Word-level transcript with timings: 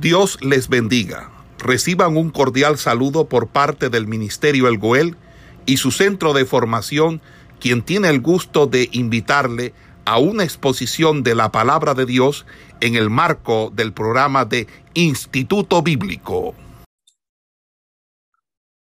Dios 0.00 0.38
les 0.42 0.68
bendiga. 0.68 1.30
Reciban 1.58 2.18
un 2.18 2.28
cordial 2.28 2.76
saludo 2.76 3.30
por 3.30 3.48
parte 3.48 3.88
del 3.88 4.06
Ministerio 4.06 4.68
El 4.68 4.76
Goel 4.76 5.16
y 5.64 5.78
su 5.78 5.90
centro 5.90 6.34
de 6.34 6.44
formación, 6.44 7.22
quien 7.60 7.82
tiene 7.82 8.10
el 8.10 8.20
gusto 8.20 8.66
de 8.66 8.90
invitarle 8.92 9.72
a 10.04 10.18
una 10.18 10.44
exposición 10.44 11.22
de 11.22 11.34
la 11.34 11.50
palabra 11.50 11.94
de 11.94 12.04
Dios 12.04 12.44
en 12.82 12.94
el 12.94 13.08
marco 13.08 13.72
del 13.74 13.94
programa 13.94 14.44
de 14.44 14.66
Instituto 14.92 15.80
Bíblico. 15.80 16.54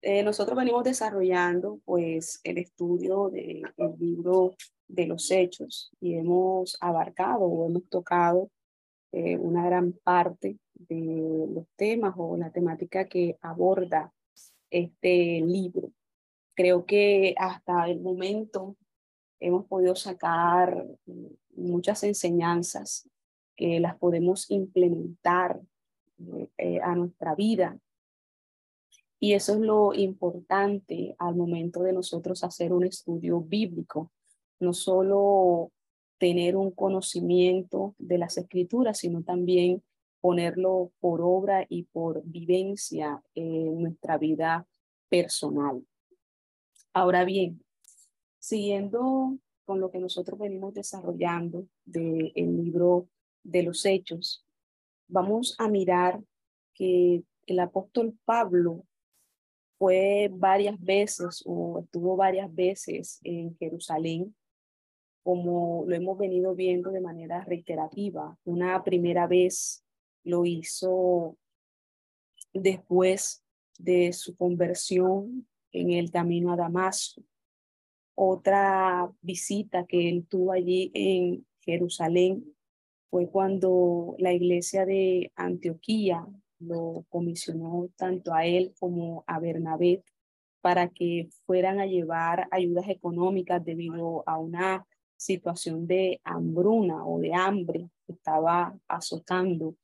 Eh, 0.03 0.21
nosotros 0.21 0.55
venimos 0.55 0.83
desarrollando 0.83 1.79
pues 1.83 2.41
el 2.43 2.59
estudio 2.59 3.29
del 3.29 3.63
libro 3.99 4.53
de 4.87 5.07
los 5.07 5.31
hechos 5.31 5.89
y 5.99 6.13
hemos 6.13 6.77
abarcado 6.79 7.41
o 7.41 7.67
hemos 7.67 7.89
tocado 7.89 8.51
eh, 9.11 9.37
una 9.37 9.65
gran 9.65 9.91
parte 9.91 10.57
de 10.73 11.47
los 11.53 11.67
temas 11.75 12.13
o 12.17 12.37
la 12.37 12.51
temática 12.51 13.07
que 13.07 13.37
aborda 13.41 14.13
este 14.69 15.41
libro. 15.41 15.91
Creo 16.55 16.85
que 16.85 17.35
hasta 17.37 17.89
el 17.89 17.99
momento 17.99 18.77
hemos 19.39 19.65
podido 19.65 19.95
sacar 19.95 20.85
muchas 21.55 22.03
enseñanzas 22.03 23.09
que 23.55 23.79
las 23.79 23.97
podemos 23.97 24.49
implementar 24.49 25.59
eh, 26.57 26.79
a 26.81 26.95
nuestra 26.95 27.35
vida. 27.35 27.77
Y 29.19 29.33
eso 29.33 29.53
es 29.53 29.59
lo 29.59 29.93
importante 29.93 31.15
al 31.19 31.35
momento 31.35 31.83
de 31.83 31.93
nosotros 31.93 32.43
hacer 32.43 32.73
un 32.73 32.85
estudio 32.85 33.41
bíblico, 33.41 34.11
no 34.59 34.73
solo 34.73 35.71
tener 36.21 36.55
un 36.55 36.69
conocimiento 36.69 37.95
de 37.97 38.19
las 38.19 38.37
escrituras, 38.37 38.99
sino 38.99 39.23
también 39.23 39.81
ponerlo 40.19 40.91
por 40.99 41.19
obra 41.23 41.65
y 41.67 41.85
por 41.85 42.21
vivencia 42.23 43.23
en 43.33 43.81
nuestra 43.81 44.19
vida 44.19 44.67
personal. 45.09 45.83
Ahora 46.93 47.25
bien, 47.25 47.65
siguiendo 48.37 49.35
con 49.65 49.79
lo 49.79 49.89
que 49.89 49.97
nosotros 49.97 50.37
venimos 50.37 50.75
desarrollando 50.75 51.65
del 51.85 52.31
libro 52.35 53.07
de 53.41 53.63
los 53.63 53.83
hechos, 53.83 54.45
vamos 55.07 55.55
a 55.57 55.67
mirar 55.69 56.21
que 56.75 57.23
el 57.47 57.59
apóstol 57.59 58.15
Pablo 58.25 58.85
fue 59.79 60.29
varias 60.31 60.79
veces 60.79 61.41
o 61.47 61.79
estuvo 61.79 62.15
varias 62.15 62.53
veces 62.53 63.19
en 63.23 63.57
Jerusalén 63.57 64.35
como 65.23 65.83
lo 65.87 65.95
hemos 65.95 66.17
venido 66.17 66.55
viendo 66.55 66.91
de 66.91 67.01
manera 67.01 67.43
reiterativa. 67.43 68.37
Una 68.43 68.83
primera 68.83 69.27
vez 69.27 69.83
lo 70.23 70.45
hizo 70.45 71.37
después 72.53 73.43
de 73.77 74.13
su 74.13 74.35
conversión 74.35 75.47
en 75.71 75.91
el 75.91 76.11
camino 76.11 76.51
a 76.51 76.57
Damasco. 76.57 77.23
Otra 78.15 79.11
visita 79.21 79.85
que 79.85 80.09
él 80.09 80.25
tuvo 80.27 80.51
allí 80.51 80.91
en 80.93 81.45
Jerusalén 81.61 82.55
fue 83.09 83.29
cuando 83.29 84.15
la 84.19 84.33
iglesia 84.33 84.85
de 84.85 85.31
Antioquía 85.35 86.25
lo 86.59 87.05
comisionó 87.09 87.89
tanto 87.95 88.33
a 88.33 88.45
él 88.45 88.73
como 88.79 89.23
a 89.27 89.39
Bernabé 89.39 90.03
para 90.61 90.89
que 90.89 91.29
fueran 91.45 91.79
a 91.79 91.87
llevar 91.87 92.47
ayudas 92.51 92.87
económicas 92.87 93.63
debido 93.65 94.23
a 94.27 94.37
una 94.37 94.85
situación 95.21 95.85
de 95.85 96.19
hambruna 96.23 97.05
o 97.05 97.19
de 97.19 97.31
hambre 97.31 97.87
que 98.07 98.13
estaba 98.13 98.75
azotando 98.87 99.75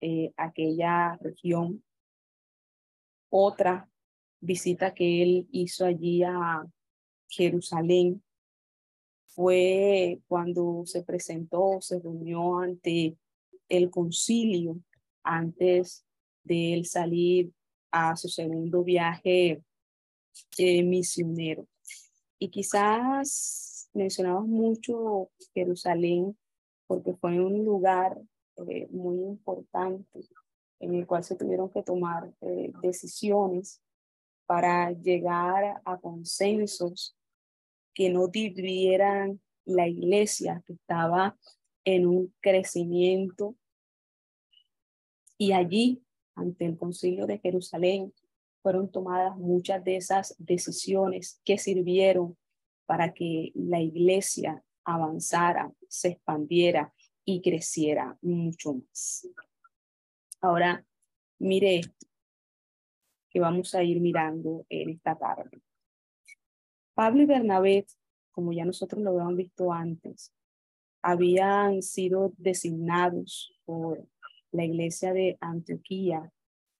eh, 0.00 0.32
aquella 0.36 1.18
región. 1.20 1.82
Otra 3.28 3.90
visita 4.40 4.94
que 4.94 5.22
él 5.22 5.48
hizo 5.50 5.84
allí 5.84 6.22
a 6.22 6.64
Jerusalén 7.28 8.22
fue 9.26 10.20
cuando 10.28 10.84
se 10.86 11.02
presentó, 11.02 11.80
se 11.80 11.98
reunió 11.98 12.60
ante 12.60 13.16
el 13.68 13.90
concilio 13.90 14.78
antes 15.24 16.04
de 16.44 16.74
él 16.74 16.86
salir 16.86 17.50
a 17.90 18.14
su 18.14 18.28
segundo 18.28 18.84
viaje 18.84 19.60
eh, 20.56 20.82
misionero. 20.84 21.66
Y 22.38 22.48
quizás 22.50 23.73
mencionamos 23.94 24.46
mucho 24.46 25.30
Jerusalén 25.54 26.36
porque 26.86 27.14
fue 27.14 27.40
un 27.40 27.64
lugar 27.64 28.20
eh, 28.68 28.86
muy 28.90 29.16
importante 29.20 30.20
en 30.80 30.94
el 30.94 31.06
cual 31.06 31.24
se 31.24 31.36
tuvieron 31.36 31.70
que 31.70 31.82
tomar 31.82 32.32
eh, 32.40 32.72
decisiones 32.82 33.80
para 34.46 34.92
llegar 34.92 35.80
a 35.84 35.98
consensos 35.98 37.16
que 37.94 38.10
no 38.10 38.28
dividieran 38.28 39.40
la 39.64 39.88
iglesia 39.88 40.62
que 40.66 40.74
estaba 40.74 41.38
en 41.84 42.06
un 42.06 42.34
crecimiento. 42.40 43.56
Y 45.38 45.52
allí, 45.52 46.02
ante 46.34 46.66
el 46.66 46.76
concilio 46.76 47.26
de 47.26 47.38
Jerusalén, 47.38 48.12
fueron 48.62 48.90
tomadas 48.90 49.36
muchas 49.36 49.82
de 49.84 49.96
esas 49.96 50.34
decisiones 50.38 51.40
que 51.44 51.56
sirvieron 51.56 52.36
para 52.86 53.12
que 53.12 53.52
la 53.54 53.80
iglesia 53.80 54.62
avanzara, 54.84 55.72
se 55.88 56.08
expandiera 56.08 56.92
y 57.24 57.40
creciera 57.40 58.18
mucho 58.20 58.74
más. 58.74 59.28
Ahora, 60.40 60.84
mire 61.38 61.80
que 63.30 63.40
vamos 63.40 63.74
a 63.74 63.82
ir 63.82 64.00
mirando 64.00 64.66
en 64.68 64.90
esta 64.90 65.16
tarde. 65.16 65.62
Pablo 66.94 67.22
y 67.22 67.26
Bernabé, 67.26 67.86
como 68.30 68.52
ya 68.52 68.64
nosotros 68.64 69.02
lo 69.02 69.10
habíamos 69.10 69.36
visto 69.36 69.72
antes, 69.72 70.32
habían 71.02 71.82
sido 71.82 72.32
designados 72.36 73.52
por 73.64 74.06
la 74.52 74.64
iglesia 74.64 75.12
de 75.12 75.36
Antioquía 75.40 76.30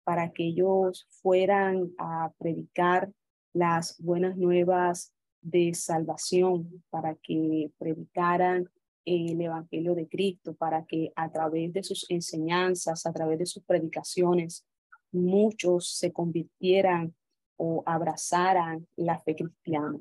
para 0.04 0.32
que 0.32 0.44
ellos 0.44 1.06
fueran 1.22 1.92
a 1.98 2.32
predicar 2.38 3.10
las 3.52 4.00
buenas 4.00 4.36
nuevas 4.36 5.13
de 5.44 5.74
salvación, 5.74 6.82
para 6.90 7.14
que 7.16 7.70
predicaran 7.78 8.68
el 9.04 9.40
Evangelio 9.40 9.94
de 9.94 10.08
Cristo, 10.08 10.54
para 10.54 10.86
que 10.86 11.12
a 11.14 11.30
través 11.30 11.72
de 11.74 11.82
sus 11.82 12.10
enseñanzas, 12.10 13.04
a 13.04 13.12
través 13.12 13.38
de 13.38 13.46
sus 13.46 13.62
predicaciones, 13.62 14.66
muchos 15.12 15.96
se 15.96 16.12
convirtieran 16.12 17.14
o 17.56 17.82
abrazaran 17.84 18.88
la 18.96 19.20
fe 19.20 19.36
cristiana. 19.36 20.00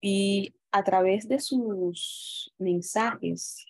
Y 0.00 0.52
a 0.72 0.82
través 0.82 1.28
de 1.28 1.38
sus 1.38 2.52
mensajes, 2.58 3.64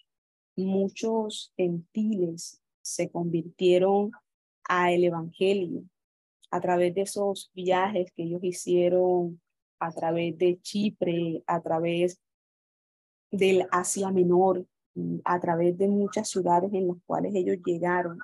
muchos 0.57 1.53
gentiles 1.57 2.63
se 2.81 3.11
convirtieron 3.11 4.13
al 4.65 5.05
Evangelio 5.05 5.85
a 6.53 6.61
través 6.61 6.95
de 6.95 7.01
esos 7.01 7.51
viajes 7.55 8.13
que 8.13 8.25
ellos 8.25 8.45
hicieron 8.45 9.41
a 9.81 9.91
través 9.91 10.37
de 10.37 10.61
Chipre, 10.61 11.43
a 11.47 11.61
través 11.61 12.21
del 13.31 13.67
Asia 13.73 14.11
Menor, 14.11 14.67
a 15.25 15.41
través 15.41 15.77
de 15.79 15.89
muchas 15.89 16.29
ciudades 16.29 16.71
en 16.75 16.89
las 16.89 16.99
cuales 17.07 17.35
ellos 17.35 17.57
llegaron. 17.65 18.19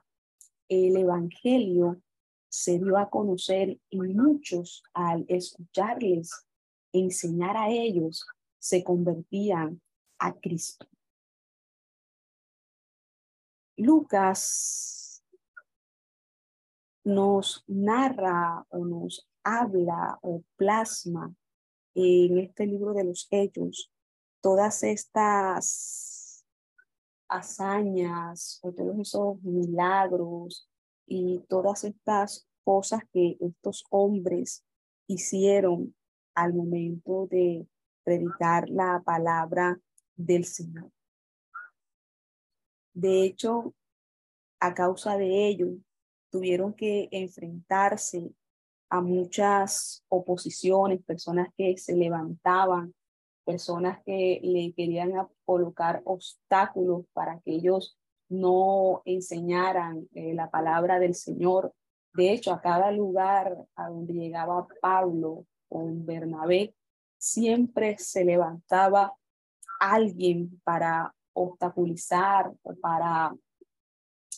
El 0.68 0.98
Evangelio 0.98 2.02
se 2.50 2.78
dio 2.78 2.98
a 2.98 3.08
conocer 3.08 3.80
y 3.88 3.98
muchos 3.98 4.84
al 4.92 5.24
escucharles, 5.28 6.30
enseñar 6.92 7.56
a 7.56 7.70
ellos, 7.70 8.26
se 8.58 8.84
convertían 8.84 9.80
a 10.18 10.34
Cristo. 10.34 10.86
Lucas 13.76 15.07
nos 17.08 17.64
narra 17.66 18.66
o 18.68 18.84
nos 18.84 19.26
habla 19.42 20.18
o 20.20 20.42
plasma 20.56 21.34
en 21.94 22.38
este 22.38 22.66
libro 22.66 22.92
de 22.92 23.04
los 23.04 23.26
hechos 23.30 23.90
todas 24.42 24.82
estas 24.82 26.44
hazañas 27.26 28.60
o 28.62 28.72
todos 28.72 28.98
esos 28.98 29.42
milagros 29.42 30.68
y 31.06 31.38
todas 31.48 31.84
estas 31.84 32.46
cosas 32.62 33.00
que 33.10 33.38
estos 33.40 33.86
hombres 33.88 34.66
hicieron 35.06 35.94
al 36.34 36.52
momento 36.52 37.26
de 37.30 37.66
predicar 38.04 38.68
la 38.68 39.02
palabra 39.02 39.80
del 40.14 40.44
Señor. 40.44 40.92
De 42.92 43.24
hecho, 43.24 43.74
a 44.60 44.74
causa 44.74 45.16
de 45.16 45.48
ello, 45.48 45.78
tuvieron 46.30 46.74
que 46.74 47.08
enfrentarse 47.10 48.30
a 48.90 49.00
muchas 49.00 50.04
oposiciones, 50.08 51.02
personas 51.04 51.48
que 51.56 51.76
se 51.76 51.94
levantaban, 51.94 52.94
personas 53.44 54.02
que 54.04 54.40
le 54.42 54.72
querían 54.74 55.12
colocar 55.44 56.02
obstáculos 56.04 57.04
para 57.12 57.40
que 57.40 57.52
ellos 57.52 57.98
no 58.28 59.02
enseñaran 59.04 60.06
eh, 60.14 60.34
la 60.34 60.50
palabra 60.50 60.98
del 60.98 61.14
Señor. 61.14 61.72
De 62.14 62.32
hecho, 62.32 62.52
a 62.52 62.60
cada 62.60 62.90
lugar 62.92 63.56
a 63.74 63.88
donde 63.88 64.14
llegaba 64.14 64.66
Pablo 64.80 65.46
o 65.68 65.88
Bernabé, 65.90 66.74
siempre 67.18 67.96
se 67.98 68.24
levantaba 68.24 69.14
alguien 69.80 70.60
para 70.64 71.14
obstaculizar 71.32 72.52
para 72.80 73.34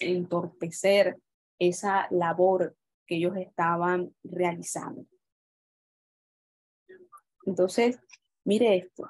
entorpecer 0.01 1.17
esa 1.61 2.09
labor 2.11 2.77
que 3.07 3.17
ellos 3.17 3.37
estaban 3.37 4.13
realizando. 4.25 5.07
Entonces, 7.45 8.01
mire 8.45 8.77
esto. 8.77 9.09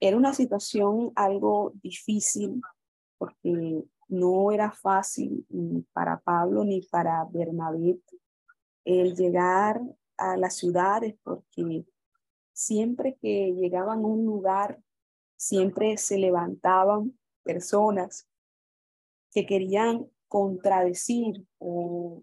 Era 0.00 0.16
una 0.16 0.34
situación 0.34 1.12
algo 1.14 1.72
difícil 1.82 2.60
porque 3.18 3.84
no 4.08 4.50
era 4.50 4.72
fácil 4.72 5.46
ni 5.48 5.82
para 5.92 6.18
Pablo 6.20 6.64
ni 6.64 6.82
para 6.82 7.24
Bernabé 7.24 8.00
el 8.84 9.14
llegar 9.14 9.80
a 10.16 10.36
las 10.36 10.56
ciudades 10.56 11.16
porque 11.22 11.84
siempre 12.52 13.16
que 13.20 13.52
llegaban 13.52 14.00
a 14.00 14.06
un 14.06 14.24
lugar, 14.24 14.82
siempre 15.36 15.96
se 15.96 16.18
levantaban 16.18 17.18
personas 17.42 18.26
que 19.32 19.46
querían 19.46 20.10
contradecir 20.30 21.44
o 21.58 22.22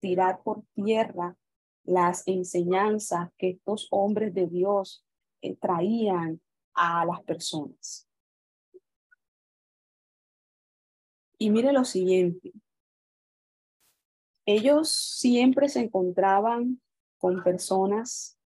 tirar 0.00 0.42
por 0.44 0.62
tierra 0.74 1.36
las 1.82 2.22
enseñanzas 2.28 3.30
que 3.36 3.50
estos 3.50 3.88
hombres 3.90 4.32
de 4.32 4.46
Dios 4.46 5.04
eh, 5.42 5.56
traían 5.56 6.40
a 6.72 7.04
las 7.04 7.20
personas. 7.24 8.08
Y 11.36 11.50
mire 11.50 11.72
lo 11.72 11.84
siguiente, 11.84 12.52
ellos 14.46 14.90
siempre 14.90 15.68
se 15.68 15.80
encontraban 15.80 16.80
con 17.16 17.42
personas 17.42 18.38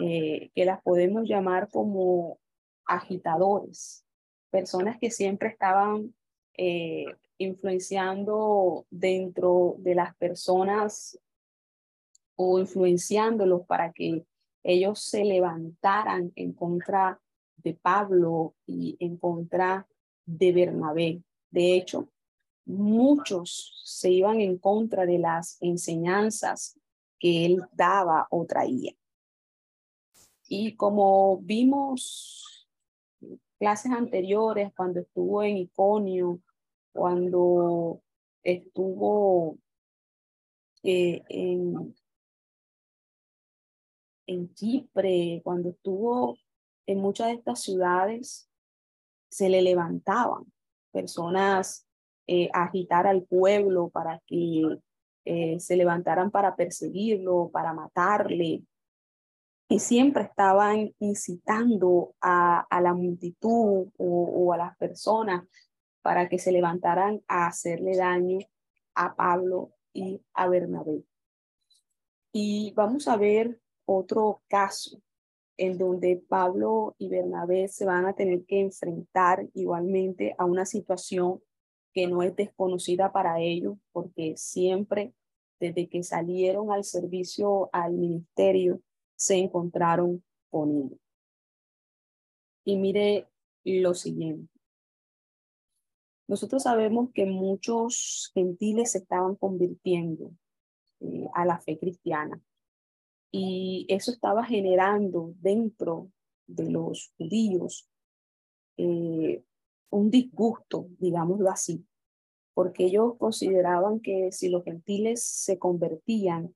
eh, 0.00 0.50
que 0.54 0.64
las 0.64 0.80
podemos 0.82 1.28
llamar 1.28 1.68
como 1.68 2.40
agitadores, 2.86 4.06
personas 4.50 4.98
que 4.98 5.10
siempre 5.10 5.48
estaban 5.48 6.14
eh, 6.56 7.04
influenciando 7.42 8.86
dentro 8.90 9.76
de 9.78 9.94
las 9.94 10.14
personas 10.16 11.18
o 12.36 12.58
influenciándolos 12.58 13.66
para 13.66 13.92
que 13.92 14.24
ellos 14.62 15.00
se 15.00 15.24
levantaran 15.24 16.32
en 16.36 16.52
contra 16.52 17.20
de 17.56 17.74
Pablo 17.74 18.54
y 18.66 18.96
en 19.00 19.16
contra 19.16 19.86
de 20.24 20.52
Bernabé. 20.52 21.22
De 21.50 21.74
hecho, 21.74 22.08
muchos 22.64 23.82
se 23.84 24.10
iban 24.10 24.40
en 24.40 24.58
contra 24.58 25.06
de 25.06 25.18
las 25.18 25.60
enseñanzas 25.60 26.78
que 27.18 27.44
él 27.46 27.62
daba 27.72 28.26
o 28.30 28.44
traía. 28.46 28.92
Y 30.48 30.76
como 30.76 31.38
vimos 31.38 32.68
clases 33.58 33.92
anteriores, 33.92 34.72
cuando 34.74 35.00
estuvo 35.00 35.42
en 35.42 35.56
Iconio, 35.56 36.40
cuando 36.92 38.02
estuvo 38.42 39.58
eh, 40.82 41.22
en, 41.28 41.94
en 44.26 44.54
Chipre, 44.54 45.40
cuando 45.44 45.70
estuvo 45.70 46.36
en 46.86 46.98
muchas 46.98 47.28
de 47.28 47.34
estas 47.34 47.62
ciudades, 47.62 48.48
se 49.30 49.48
le 49.48 49.62
levantaban 49.62 50.44
personas 50.90 51.86
eh, 52.26 52.48
a 52.52 52.64
agitar 52.64 53.06
al 53.06 53.22
pueblo 53.24 53.88
para 53.88 54.20
que 54.26 54.62
eh, 55.24 55.58
se 55.60 55.76
levantaran 55.76 56.30
para 56.30 56.54
perseguirlo, 56.54 57.50
para 57.52 57.72
matarle. 57.72 58.62
Y 59.68 59.78
siempre 59.78 60.24
estaban 60.24 60.92
incitando 60.98 62.14
a, 62.20 62.66
la 62.82 62.92
multitud 62.92 63.88
o, 63.96 64.52
a 64.52 64.56
las 64.56 64.76
personas 64.76 65.44
para 66.02 66.28
que 66.28 66.38
se 66.38 66.52
levantaran 66.52 67.22
a 67.28 67.46
hacerle 67.46 67.96
daño 67.96 68.38
a 68.94 69.14
Pablo 69.14 69.72
y 69.92 70.20
a 70.34 70.48
Bernabé. 70.48 71.04
Y 72.32 72.72
vamos 72.74 73.08
a 73.08 73.16
ver 73.16 73.60
otro 73.84 74.42
caso 74.48 75.00
en 75.56 75.78
donde 75.78 76.16
Pablo 76.16 76.94
y 76.98 77.08
Bernabé 77.08 77.68
se 77.68 77.84
van 77.84 78.06
a 78.06 78.14
tener 78.14 78.44
que 78.44 78.60
enfrentar 78.60 79.48
igualmente 79.54 80.34
a 80.38 80.44
una 80.44 80.66
situación 80.66 81.42
que 81.92 82.06
no 82.06 82.22
es 82.22 82.34
desconocida 82.34 83.12
para 83.12 83.40
ellos, 83.40 83.76
porque 83.92 84.34
siempre 84.36 85.12
desde 85.60 85.88
que 85.88 86.02
salieron 86.02 86.72
al 86.72 86.84
servicio 86.84 87.70
al 87.72 87.92
ministerio 87.92 88.80
se 89.14 89.36
encontraron 89.36 90.24
con 90.50 90.76
él. 90.76 91.00
Y 92.64 92.76
mire 92.76 93.28
lo 93.64 93.94
siguiente. 93.94 94.51
Nosotros 96.32 96.62
sabemos 96.62 97.10
que 97.12 97.26
muchos 97.26 98.30
gentiles 98.32 98.92
se 98.92 98.98
estaban 99.00 99.34
convirtiendo 99.34 100.32
eh, 101.00 101.28
a 101.34 101.44
la 101.44 101.60
fe 101.60 101.78
cristiana. 101.78 102.40
Y 103.30 103.84
eso 103.90 104.12
estaba 104.12 104.42
generando 104.42 105.34
dentro 105.42 106.10
de 106.46 106.70
los 106.70 107.12
judíos 107.18 107.86
eh, 108.78 109.44
un 109.90 110.10
disgusto, 110.10 110.86
digámoslo 110.98 111.50
así, 111.50 111.84
porque 112.54 112.86
ellos 112.86 113.18
consideraban 113.18 114.00
que 114.00 114.32
si 114.32 114.48
los 114.48 114.64
gentiles 114.64 115.22
se 115.22 115.58
convertían, 115.58 116.54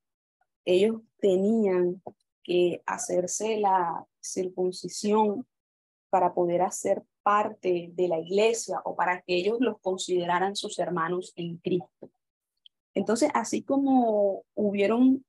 ellos 0.64 1.02
tenían 1.19 2.02
que 2.43 2.82
hacerse 2.87 3.58
la 3.61 4.06
circuncisión 4.23 5.46
para 6.08 6.32
poder 6.32 6.62
hacer 6.62 7.05
parte 7.26 7.90
de 7.93 8.06
la 8.06 8.20
iglesia 8.20 8.81
o 8.84 8.94
para 8.94 9.20
que 9.20 9.34
ellos 9.34 9.56
los 9.58 9.81
consideraran 9.81 10.55
sus 10.55 10.78
hermanos 10.78 11.32
en 11.34 11.56
Cristo. 11.56 12.08
Entonces, 12.94 13.31
así 13.34 13.64
como 13.64 14.44
hubieron 14.55 15.25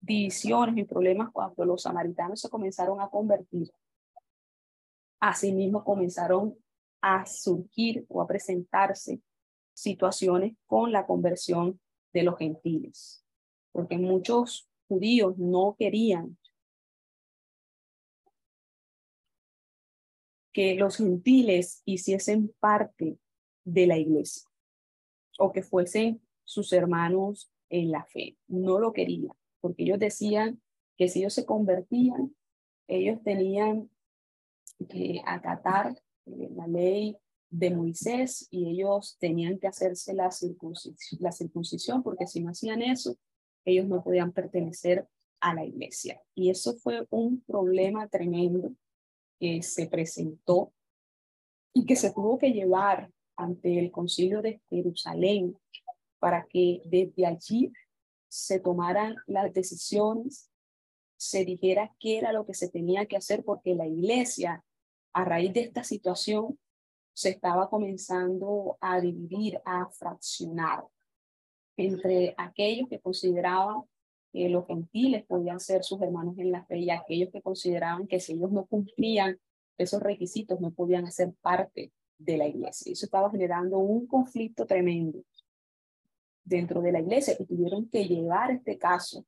divisiones 0.00 0.76
y 0.76 0.82
problemas 0.82 1.30
cuando 1.32 1.64
los 1.64 1.82
samaritanos 1.82 2.40
se 2.40 2.50
comenzaron 2.50 3.00
a 3.00 3.08
convertir, 3.08 3.70
Asimismo 5.20 5.84
comenzaron 5.84 6.56
a 7.00 7.24
surgir 7.24 8.04
o 8.08 8.20
a 8.20 8.26
presentarse 8.26 9.20
situaciones 9.74 10.56
con 10.66 10.90
la 10.90 11.06
conversión 11.06 11.80
de 12.12 12.24
los 12.24 12.36
gentiles, 12.36 13.24
porque 13.70 13.96
muchos 13.96 14.68
judíos 14.88 15.38
no 15.38 15.76
querían 15.78 16.36
que 20.58 20.74
los 20.74 20.96
gentiles 20.96 21.82
hiciesen 21.84 22.52
parte 22.58 23.16
de 23.64 23.86
la 23.86 23.96
iglesia 23.96 24.42
o 25.38 25.52
que 25.52 25.62
fuesen 25.62 26.20
sus 26.42 26.72
hermanos 26.72 27.48
en 27.68 27.92
la 27.92 28.04
fe. 28.06 28.36
No 28.48 28.80
lo 28.80 28.92
querían, 28.92 29.36
porque 29.60 29.84
ellos 29.84 30.00
decían 30.00 30.60
que 30.96 31.06
si 31.06 31.20
ellos 31.20 31.34
se 31.34 31.46
convertían, 31.46 32.34
ellos 32.88 33.22
tenían 33.22 33.88
que 34.88 35.22
acatar 35.24 35.96
eh, 36.26 36.50
la 36.56 36.66
ley 36.66 37.16
de 37.50 37.70
Moisés 37.70 38.48
y 38.50 38.68
ellos 38.68 39.16
tenían 39.20 39.60
que 39.60 39.68
hacerse 39.68 40.12
la 40.12 40.32
circuncisión, 40.32 41.20
la 41.22 41.30
circuncisión 41.30 42.02
porque 42.02 42.26
si 42.26 42.40
no 42.40 42.50
hacían 42.50 42.82
eso, 42.82 43.16
ellos 43.64 43.86
no 43.86 44.02
podían 44.02 44.32
pertenecer 44.32 45.06
a 45.38 45.54
la 45.54 45.64
iglesia. 45.64 46.20
Y 46.34 46.50
eso 46.50 46.74
fue 46.78 47.06
un 47.10 47.42
problema 47.42 48.08
tremendo 48.08 48.72
que 49.38 49.62
se 49.62 49.86
presentó 49.86 50.72
y 51.72 51.86
que 51.86 51.96
se 51.96 52.12
tuvo 52.12 52.38
que 52.38 52.50
llevar 52.50 53.10
ante 53.36 53.78
el 53.78 53.90
concilio 53.90 54.42
de 54.42 54.60
Jerusalén 54.68 55.56
para 56.18 56.46
que 56.46 56.82
desde 56.84 57.26
allí 57.26 57.72
se 58.28 58.60
tomaran 58.60 59.16
las 59.26 59.52
decisiones 59.52 60.50
se 61.18 61.44
dijera 61.44 61.94
qué 61.98 62.18
era 62.18 62.32
lo 62.32 62.46
que 62.46 62.54
se 62.54 62.68
tenía 62.68 63.06
que 63.06 63.16
hacer 63.16 63.44
porque 63.44 63.74
la 63.74 63.86
iglesia, 63.86 64.64
a 65.12 65.24
raíz 65.24 65.52
de 65.52 65.60
esta 65.60 65.82
situación, 65.82 66.58
se 67.12 67.30
estaba 67.30 67.68
comenzando 67.68 68.78
a 68.80 69.00
dividir, 69.00 69.60
a 69.64 69.90
fraccionar 69.90 70.84
entre 71.76 72.34
aquellos 72.38 72.88
que 72.88 73.00
consideraban 73.00 73.82
que 74.32 74.48
los 74.48 74.66
gentiles 74.66 75.24
podían 75.26 75.60
ser 75.60 75.82
sus 75.82 76.00
hermanos 76.02 76.38
en 76.38 76.52
la 76.52 76.64
fe 76.64 76.78
y 76.78 76.90
aquellos 76.90 77.30
que 77.30 77.42
consideraban 77.42 78.06
que 78.06 78.20
si 78.20 78.32
ellos 78.32 78.52
no 78.52 78.66
cumplían 78.66 79.38
esos 79.78 80.02
requisitos 80.02 80.60
no 80.60 80.70
podían 80.72 81.06
hacer 81.06 81.32
parte 81.40 81.92
de 82.18 82.36
la 82.36 82.46
iglesia. 82.46 82.92
Eso 82.92 83.06
estaba 83.06 83.30
generando 83.30 83.78
un 83.78 84.06
conflicto 84.06 84.66
tremendo 84.66 85.22
dentro 86.44 86.80
de 86.82 86.92
la 86.92 87.00
iglesia 87.00 87.36
y 87.38 87.44
tuvieron 87.44 87.88
que 87.88 88.04
llevar 88.04 88.50
este 88.50 88.78
caso 88.78 89.24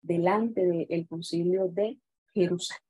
delante 0.00 0.64
del 0.64 1.06
concilio 1.06 1.68
de 1.68 1.98
Jerusalén. 2.34 2.82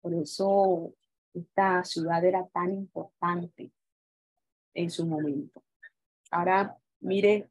Por 0.00 0.14
eso 0.14 0.94
Esta 1.34 1.84
ciudad 1.84 2.24
era 2.24 2.46
tan 2.48 2.72
importante 2.72 3.70
en 4.74 4.90
su 4.90 5.06
momento. 5.06 5.62
Ahora 6.30 6.76
mire 7.00 7.48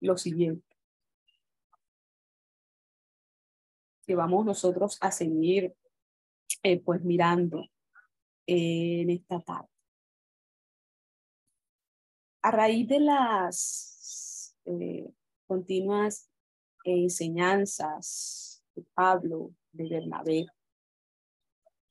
lo 0.00 0.16
siguiente. 0.16 0.67
Que 4.08 4.14
vamos 4.14 4.46
nosotros 4.46 4.96
a 5.02 5.10
seguir 5.10 5.76
eh, 6.62 6.80
pues 6.80 7.04
mirando 7.04 7.60
eh, 8.46 9.02
en 9.02 9.10
esta 9.10 9.38
tarde. 9.38 9.68
A 12.40 12.50
raíz 12.50 12.88
de 12.88 13.00
las 13.00 14.56
eh, 14.64 15.12
continuas 15.46 16.30
enseñanzas 16.84 18.64
de 18.74 18.82
Pablo, 18.94 19.50
de 19.72 19.90
Bernabé, 19.90 20.46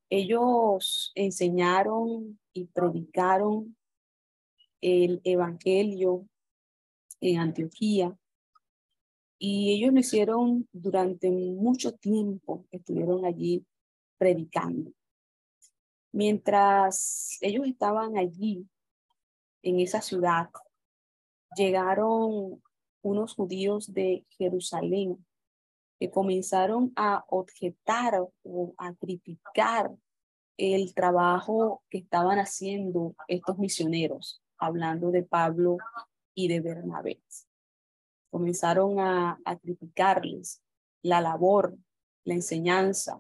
ellos 0.10 1.12
enseñaron 1.14 2.40
y 2.52 2.66
predicaron 2.66 3.78
el 4.82 5.22
Evangelio 5.24 6.28
en 7.22 7.38
Antioquía 7.38 8.18
y 9.40 9.74
ellos 9.74 9.94
lo 9.94 10.00
hicieron 10.00 10.68
durante 10.72 11.30
mucho 11.30 11.94
tiempo, 11.94 12.66
estuvieron 12.72 13.26
allí 13.26 13.66
predicando. 14.18 14.92
Mientras 16.12 17.38
ellos 17.42 17.68
estaban 17.68 18.18
allí, 18.18 18.68
en 19.62 19.80
esa 19.80 20.02
ciudad, 20.02 20.50
llegaron 21.56 22.62
unos 23.02 23.36
judíos 23.36 23.94
de 23.94 24.26
Jerusalén 24.38 25.26
que 26.00 26.10
comenzaron 26.10 26.94
a 26.96 27.26
objetar 27.28 28.28
o 28.44 28.74
a 28.78 28.94
criticar 28.94 29.92
el 30.58 30.94
trabajo 30.94 31.84
que 31.90 32.00
estaban 32.00 32.40
haciendo 32.40 33.16
estos 33.28 33.58
misioneros, 33.58 34.42
hablando 34.58 35.12
de 35.12 35.24
Pablo 35.24 35.78
y 36.34 36.48
de 36.48 36.62
Bernabé. 36.62 37.22
Comenzaron 38.38 39.00
a, 39.00 39.40
criticarles 39.64 40.62
la 41.02 41.22
labor, 41.22 41.76
la 42.24 42.36
enseñanza 42.36 43.20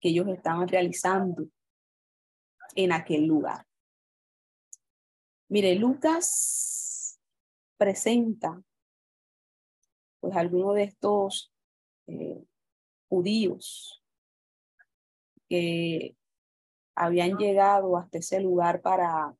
que 0.00 0.10
ellos 0.10 0.28
estaban 0.28 0.68
realizando 0.68 1.48
en 2.76 2.92
aquel 2.92 3.26
lugar. 3.26 3.66
Mire, 5.48 5.74
Lucas 5.74 7.18
presenta 7.76 8.62
pues 10.20 10.36
algunos 10.36 10.76
de 10.76 10.84
estos 10.84 11.52
eh, 12.06 12.44
judíos 13.08 14.00
que 15.48 16.16
habían 16.94 17.36
llegado 17.36 17.96
hasta 17.96 18.18
ese 18.18 18.38
lugar 18.38 18.80
para 18.80 19.34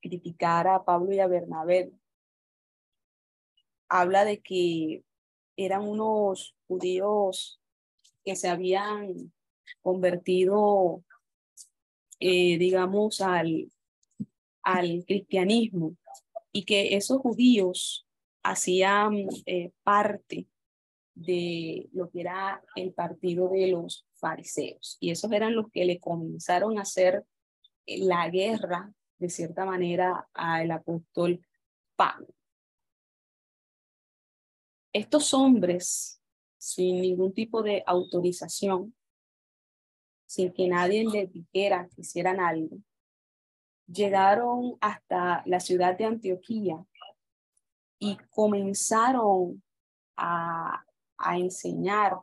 criticar 0.00 0.68
a 0.68 0.84
Pablo 0.84 1.12
y 1.12 1.18
a 1.18 1.26
Bernabé. 1.26 1.90
Habla 3.90 4.24
de 4.24 4.40
que 4.40 5.04
eran 5.56 5.82
unos 5.82 6.56
judíos 6.66 7.60
que 8.24 8.36
se 8.36 8.48
habían 8.48 9.32
convertido, 9.82 11.04
eh, 12.18 12.56
digamos, 12.56 13.20
al, 13.20 13.70
al 14.62 15.04
cristianismo 15.06 15.96
y 16.52 16.64
que 16.64 16.96
esos 16.96 17.18
judíos 17.18 18.06
hacían 18.42 19.26
eh, 19.46 19.72
parte 19.82 20.46
de 21.14 21.88
lo 21.92 22.10
que 22.10 22.20
era 22.20 22.62
el 22.76 22.92
partido 22.92 23.48
de 23.48 23.68
los 23.68 24.06
fariseos. 24.14 24.96
Y 25.00 25.10
esos 25.10 25.30
eran 25.32 25.54
los 25.54 25.70
que 25.70 25.84
le 25.84 25.98
comenzaron 25.98 26.78
a 26.78 26.82
hacer 26.82 27.24
eh, 27.86 27.98
la 28.04 28.28
guerra, 28.30 28.92
de 29.18 29.28
cierta 29.28 29.64
manera, 29.64 30.28
al 30.32 30.70
apóstol 30.70 31.44
Pablo. 31.96 32.28
Estos 34.92 35.32
hombres, 35.34 36.20
sin 36.58 37.00
ningún 37.00 37.32
tipo 37.32 37.62
de 37.62 37.82
autorización, 37.86 38.94
sin 40.26 40.52
que 40.52 40.68
nadie 40.68 41.04
les 41.04 41.32
dijera 41.32 41.88
que 41.88 42.02
hicieran 42.02 42.40
algo, 42.40 42.78
llegaron 43.86 44.76
hasta 44.80 45.42
la 45.46 45.60
ciudad 45.60 45.96
de 45.96 46.04
Antioquía 46.04 46.84
y 47.98 48.16
comenzaron 48.30 49.62
a, 50.16 50.84
enseñar 51.36 52.16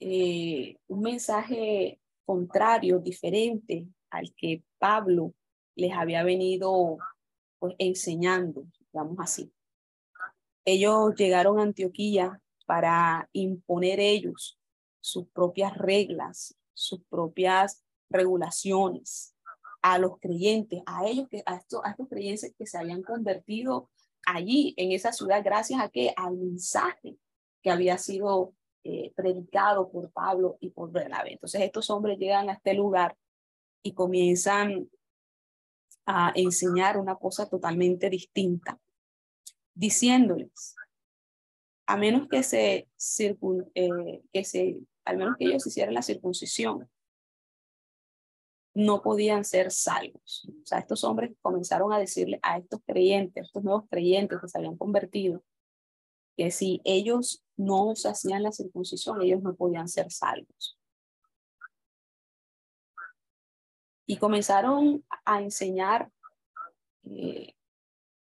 eh, 0.00 0.76
un 0.88 1.00
mensaje 1.00 2.00
contrario, 2.24 2.98
diferente 2.98 3.86
al 4.10 4.34
que 4.34 4.64
Pablo 4.78 5.32
les 5.76 5.92
había 5.92 6.24
venido 6.24 6.98
pues, 7.58 7.74
enseñando, 7.78 8.66
digamos 8.96 9.18
así. 9.18 9.52
Ellos 10.64 11.14
llegaron 11.16 11.58
a 11.58 11.64
Antioquía 11.64 12.40
para 12.64 13.28
imponer 13.32 14.00
ellos 14.00 14.58
sus 15.00 15.28
propias 15.28 15.76
reglas, 15.76 16.56
sus 16.72 17.04
propias 17.04 17.84
regulaciones 18.08 19.34
a 19.82 19.98
los 19.98 20.18
creyentes, 20.18 20.82
a 20.86 21.06
ellos 21.06 21.28
que 21.28 21.42
a 21.44 21.56
estos, 21.56 21.82
a 21.84 21.90
estos 21.90 22.08
creyentes 22.08 22.54
que 22.58 22.66
se 22.66 22.78
habían 22.78 23.02
convertido 23.02 23.90
allí 24.26 24.74
en 24.78 24.92
esa 24.92 25.12
ciudad 25.12 25.44
gracias 25.44 25.80
a 25.80 25.90
que 25.90 26.12
al 26.16 26.36
mensaje 26.36 27.18
que 27.62 27.70
había 27.70 27.98
sido 27.98 28.54
eh, 28.82 29.12
predicado 29.14 29.90
por 29.90 30.10
Pablo 30.10 30.56
y 30.60 30.70
por 30.70 30.90
Bernabé. 30.90 31.34
Entonces 31.34 31.60
estos 31.60 31.90
hombres 31.90 32.18
llegan 32.18 32.48
a 32.48 32.54
este 32.54 32.74
lugar 32.74 33.14
y 33.82 33.92
comienzan 33.92 34.88
a 36.06 36.32
enseñar 36.36 36.98
una 36.98 37.16
cosa 37.16 37.48
totalmente 37.48 38.08
distinta, 38.08 38.78
diciéndoles, 39.76 40.74
a 41.86 41.96
menos 41.96 42.28
que 42.28 42.42
se, 42.42 42.88
eh, 43.74 44.22
que 44.32 44.44
se, 44.44 44.78
al 45.04 45.18
menos 45.18 45.36
que 45.38 45.44
ellos 45.44 45.66
hicieran 45.66 45.94
la 45.94 46.02
circuncisión, 46.02 46.90
no 48.74 49.02
podían 49.02 49.44
ser 49.44 49.70
salvos. 49.70 50.48
O 50.62 50.66
sea, 50.66 50.80
estos 50.80 51.04
hombres 51.04 51.32
comenzaron 51.40 51.92
a 51.92 51.98
decirle 51.98 52.40
a 52.42 52.58
estos 52.58 52.80
creyentes, 52.84 53.46
estos 53.46 53.62
nuevos 53.62 53.84
creyentes 53.88 54.38
que 54.40 54.48
se 54.48 54.58
habían 54.58 54.76
convertido, 54.76 55.42
que 56.36 56.50
si 56.50 56.80
ellos 56.84 57.44
no 57.56 57.94
se 57.94 58.08
hacían 58.08 58.42
la 58.42 58.52
circuncisión, 58.52 59.22
ellos 59.22 59.42
no 59.42 59.54
podían 59.54 59.88
ser 59.88 60.10
salvos. 60.10 60.78
Y 64.06 64.18
comenzaron 64.18 65.04
a 65.24 65.42
enseñar 65.42 66.10
eh, 67.04 67.55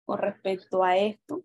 con 0.06 0.18
respecto 0.18 0.82
a 0.82 0.96
esto 0.96 1.42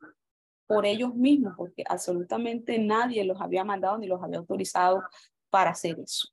por 0.67 0.85
ellos 0.85 1.13
mismos, 1.13 1.55
porque 1.57 1.83
absolutamente 1.85 2.79
nadie 2.79 3.25
los 3.25 3.41
había 3.41 3.65
mandado 3.65 3.97
ni 3.97 4.07
los 4.07 4.23
había 4.23 4.37
autorizado 4.37 5.03
para 5.49 5.71
hacer 5.71 5.99
eso. 5.99 6.29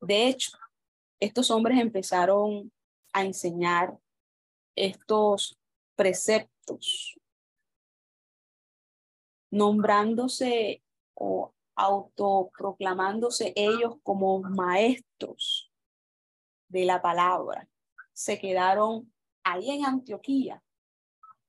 De 0.00 0.28
hecho, 0.28 0.56
estos 1.18 1.50
hombres 1.50 1.80
empezaron 1.80 2.70
a 3.12 3.24
enseñar 3.24 3.98
estos 4.76 5.58
preceptos, 5.96 7.18
nombrándose 9.50 10.82
o 11.14 11.52
autoproclamándose 11.76 13.52
ellos 13.56 13.96
como 14.02 14.40
maestros 14.40 15.72
de 16.68 16.84
la 16.84 17.00
palabra. 17.00 17.68
Se 18.12 18.38
quedaron 18.38 19.12
ahí 19.42 19.70
en 19.70 19.84
Antioquía 19.84 20.62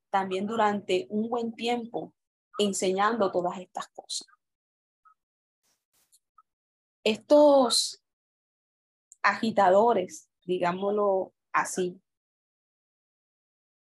también 0.10 0.48
durante 0.48 1.08
un 1.10 1.30
buen 1.30 1.54
tiempo 1.54 2.14
enseñando 2.58 3.32
todas 3.32 3.60
estas 3.60 3.88
cosas. 3.90 4.28
Estos 7.04 8.04
agitadores, 9.22 10.30
digámoslo 10.46 11.34
así, 11.52 12.02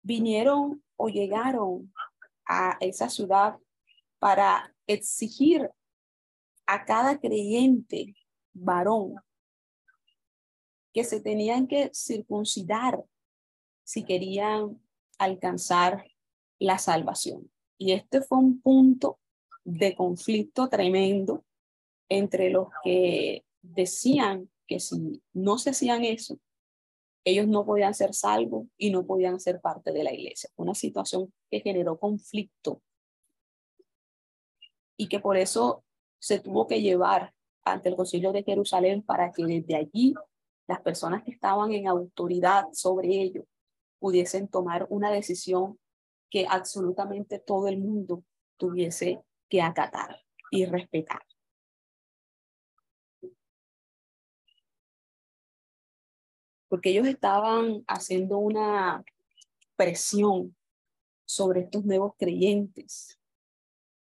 vinieron 0.01 0.83
o 0.95 1.09
llegaron 1.09 1.93
a 2.45 2.77
esa 2.79 3.09
ciudad 3.09 3.57
para 4.19 4.73
exigir 4.87 5.69
a 6.65 6.85
cada 6.85 7.19
creyente 7.19 8.15
varón 8.53 9.15
que 10.93 11.03
se 11.03 11.21
tenían 11.21 11.67
que 11.67 11.91
circuncidar 11.93 13.03
si 13.83 14.03
querían 14.03 14.81
alcanzar 15.17 16.05
la 16.59 16.77
salvación. 16.77 17.51
Y 17.77 17.91
este 17.91 18.21
fue 18.21 18.39
un 18.39 18.61
punto 18.61 19.19
de 19.63 19.95
conflicto 19.95 20.69
tremendo 20.69 21.43
entre 22.09 22.49
los 22.49 22.69
que 22.83 23.43
decían 23.61 24.49
que 24.65 24.79
si 24.79 25.21
no 25.33 25.57
se 25.57 25.71
hacían 25.71 26.03
eso, 26.03 26.39
ellos 27.23 27.47
no 27.47 27.65
podían 27.65 27.93
ser 27.93 28.13
salvos 28.13 28.67
y 28.77 28.89
no 28.89 29.05
podían 29.05 29.39
ser 29.39 29.59
parte 29.59 29.91
de 29.91 30.03
la 30.03 30.13
iglesia. 30.13 30.49
Una 30.55 30.73
situación 30.73 31.33
que 31.51 31.59
generó 31.59 31.99
conflicto 31.99 32.81
y 34.95 35.07
que 35.09 35.19
por 35.19 35.37
eso 35.37 35.83
se 36.19 36.39
tuvo 36.39 36.67
que 36.67 36.81
llevar 36.81 37.33
ante 37.65 37.89
el 37.89 37.95
concilio 37.95 38.31
de 38.31 38.43
Jerusalén 38.43 39.03
para 39.03 39.31
que 39.31 39.45
desde 39.45 39.75
allí 39.75 40.13
las 40.67 40.81
personas 40.81 41.23
que 41.23 41.31
estaban 41.31 41.73
en 41.73 41.87
autoridad 41.87 42.65
sobre 42.71 43.09
ello 43.09 43.45
pudiesen 43.99 44.47
tomar 44.47 44.87
una 44.89 45.11
decisión 45.11 45.79
que 46.29 46.45
absolutamente 46.49 47.39
todo 47.39 47.67
el 47.67 47.79
mundo 47.79 48.23
tuviese 48.57 49.21
que 49.49 49.61
acatar 49.61 50.21
y 50.51 50.65
respetar. 50.65 51.21
Porque 56.69 56.89
ellos 56.89 57.07
estaban 57.07 57.83
haciendo 57.87 58.39
una 58.39 59.03
presión 59.77 60.55
sobre 61.25 61.61
estos 61.61 61.85
nuevos 61.85 62.13
creyentes. 62.17 63.19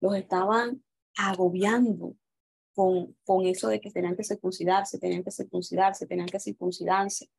Los 0.00 0.16
estaban 0.16 0.83
agobiando 1.16 2.16
con, 2.75 3.16
con 3.25 3.47
eso 3.47 3.68
de 3.68 3.80
que 3.80 3.90
tenían 3.90 4.16
que 4.16 4.25
circuncidarse, 4.25 4.99
tenían 4.99 5.23
que 5.23 5.30
circuncidarse, 5.30 6.07
tenían 6.07 6.28
que 6.28 6.40
circuncidarse. 6.40 7.30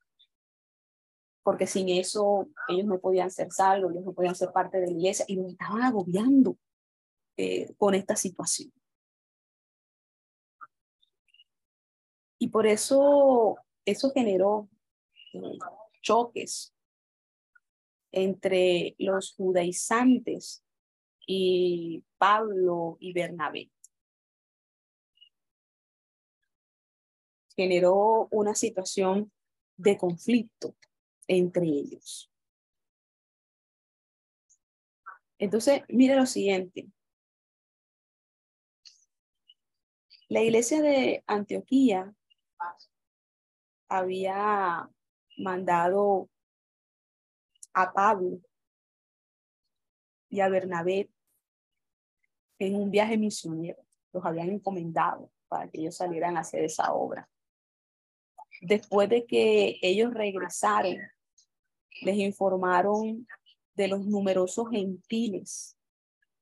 Porque 1.43 1.67
sin 1.67 1.89
eso 1.89 2.47
ellos 2.67 2.85
no 2.85 2.99
podían 2.99 3.31
ser 3.31 3.51
salvos, 3.51 3.91
ellos 3.91 4.05
no 4.05 4.13
podían 4.13 4.35
ser 4.35 4.51
parte 4.51 4.79
de 4.79 4.87
la 4.87 4.93
iglesia 4.93 5.25
y 5.27 5.35
los 5.35 5.51
estaban 5.51 5.81
agobiando 5.81 6.57
eh, 7.37 7.73
con 7.77 7.95
esta 7.95 8.15
situación. 8.15 8.71
Y 12.37 12.49
por 12.49 12.67
eso 12.67 13.57
eso 13.85 14.11
generó 14.11 14.69
eh, 15.33 15.57
choques 16.01 16.73
entre 18.11 18.95
los 18.97 19.33
judaizantes 19.35 20.63
y 21.27 22.03
Pablo 22.17 22.97
y 22.99 23.13
Bernabé. 23.13 23.71
Generó 27.55 28.27
una 28.31 28.55
situación 28.55 29.31
de 29.77 29.97
conflicto 29.97 30.75
entre 31.29 31.65
ellos. 31.67 32.29
Entonces, 35.37 35.83
mire 35.87 36.15
lo 36.15 36.25
siguiente. 36.25 36.89
La 40.27 40.41
iglesia 40.41 40.81
de 40.81 41.23
Antioquía 41.27 42.13
había 43.87 44.89
mandado 45.37 46.29
a 47.73 47.93
Pablo 47.93 48.41
y 50.29 50.41
a 50.41 50.49
Bernabé 50.49 51.09
en 52.57 52.75
un 52.75 52.91
viaje 52.91 53.17
misionero. 53.17 53.81
Los 54.11 54.25
habían 54.25 54.49
encomendado 54.49 55.31
para 55.47 55.69
que 55.69 55.79
ellos 55.79 55.95
salieran 55.95 56.37
a 56.37 56.41
hacer 56.41 56.63
esa 56.63 56.91
obra. 56.91 57.29
Después 58.61 59.07
de 59.09 59.25
que 59.25 59.79
ellos 59.81 60.13
regresaron, 60.13 60.97
les 62.01 62.17
informaron 62.17 63.27
de 63.75 63.87
los 63.87 64.05
numerosos 64.05 64.69
gentiles 64.69 65.77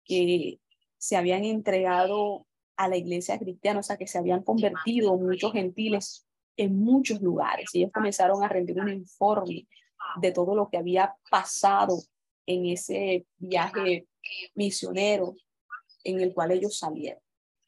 que 0.03 0.59
se 0.97 1.15
habían 1.15 1.43
entregado 1.43 2.47
a 2.75 2.87
la 2.87 2.97
iglesia 2.97 3.37
cristiana, 3.37 3.79
o 3.79 3.83
sea, 3.83 3.97
que 3.97 4.07
se 4.07 4.17
habían 4.17 4.43
convertido 4.43 5.17
muchos 5.17 5.51
gentiles 5.51 6.25
en 6.55 6.79
muchos 6.79 7.21
lugares. 7.21 7.69
Ellos 7.73 7.91
comenzaron 7.93 8.43
a 8.43 8.47
rendir 8.47 8.79
un 8.79 8.89
informe 8.89 9.67
de 10.21 10.31
todo 10.31 10.55
lo 10.55 10.69
que 10.69 10.77
había 10.77 11.15
pasado 11.29 11.99
en 12.45 12.65
ese 12.67 13.25
viaje 13.37 14.07
misionero 14.55 15.35
en 16.03 16.21
el 16.21 16.33
cual 16.33 16.51
ellos 16.51 16.77
salieron. 16.77 17.21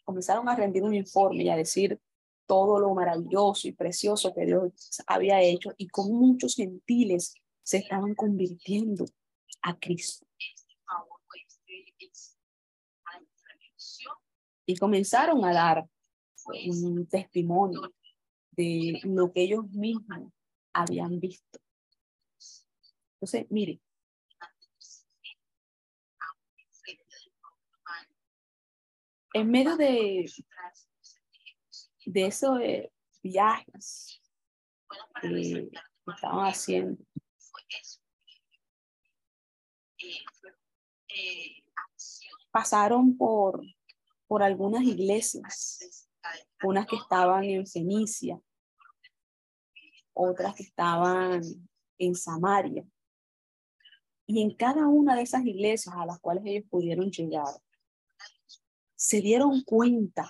Comenzaron 0.03 0.47
a 0.49 0.55
rendir 0.55 0.83
un 0.83 0.93
informe 0.93 1.43
y 1.43 1.49
a 1.49 1.55
decir 1.55 1.99
todo 2.47 2.79
lo 2.79 2.93
maravilloso 2.95 3.67
y 3.67 3.73
precioso 3.73 4.33
que 4.33 4.45
Dios 4.45 4.71
había 5.05 5.41
hecho 5.41 5.71
y 5.77 5.87
con 5.87 6.11
muchos 6.11 6.55
gentiles 6.55 7.35
se 7.69 7.77
estaban 7.77 8.15
convirtiendo 8.15 9.05
a 9.61 9.77
Cristo. 9.77 10.25
Y 14.65 14.75
comenzaron 14.75 15.45
a 15.45 15.53
dar 15.53 15.87
un 16.65 17.07
testimonio 17.07 17.93
de 18.53 18.99
lo 19.03 19.31
que 19.31 19.43
ellos 19.43 19.69
mismos 19.69 20.33
habían 20.73 21.19
visto. 21.19 21.59
Entonces, 23.13 23.45
mire, 23.51 23.79
en 29.33 29.51
medio 29.51 29.77
de, 29.77 30.25
de 32.07 32.25
esos 32.25 32.59
eh, 32.61 32.91
viajes 33.21 34.23
que 35.21 35.69
estaban 36.07 36.47
haciendo, 36.47 36.97
pasaron 42.51 43.17
por, 43.17 43.61
por 44.27 44.43
algunas 44.43 44.83
iglesias, 44.83 46.09
unas 46.63 46.85
que 46.87 46.95
estaban 46.95 47.43
en 47.43 47.65
Fenicia, 47.65 48.39
otras 50.13 50.55
que 50.55 50.63
estaban 50.63 51.41
en 51.97 52.15
Samaria. 52.15 52.85
Y 54.25 54.41
en 54.41 54.55
cada 54.55 54.87
una 54.87 55.15
de 55.15 55.23
esas 55.23 55.45
iglesias 55.45 55.95
a 55.95 56.05
las 56.05 56.19
cuales 56.19 56.43
ellos 56.45 56.65
pudieron 56.69 57.09
llegar, 57.09 57.61
se 58.95 59.21
dieron 59.21 59.63
cuenta 59.63 60.29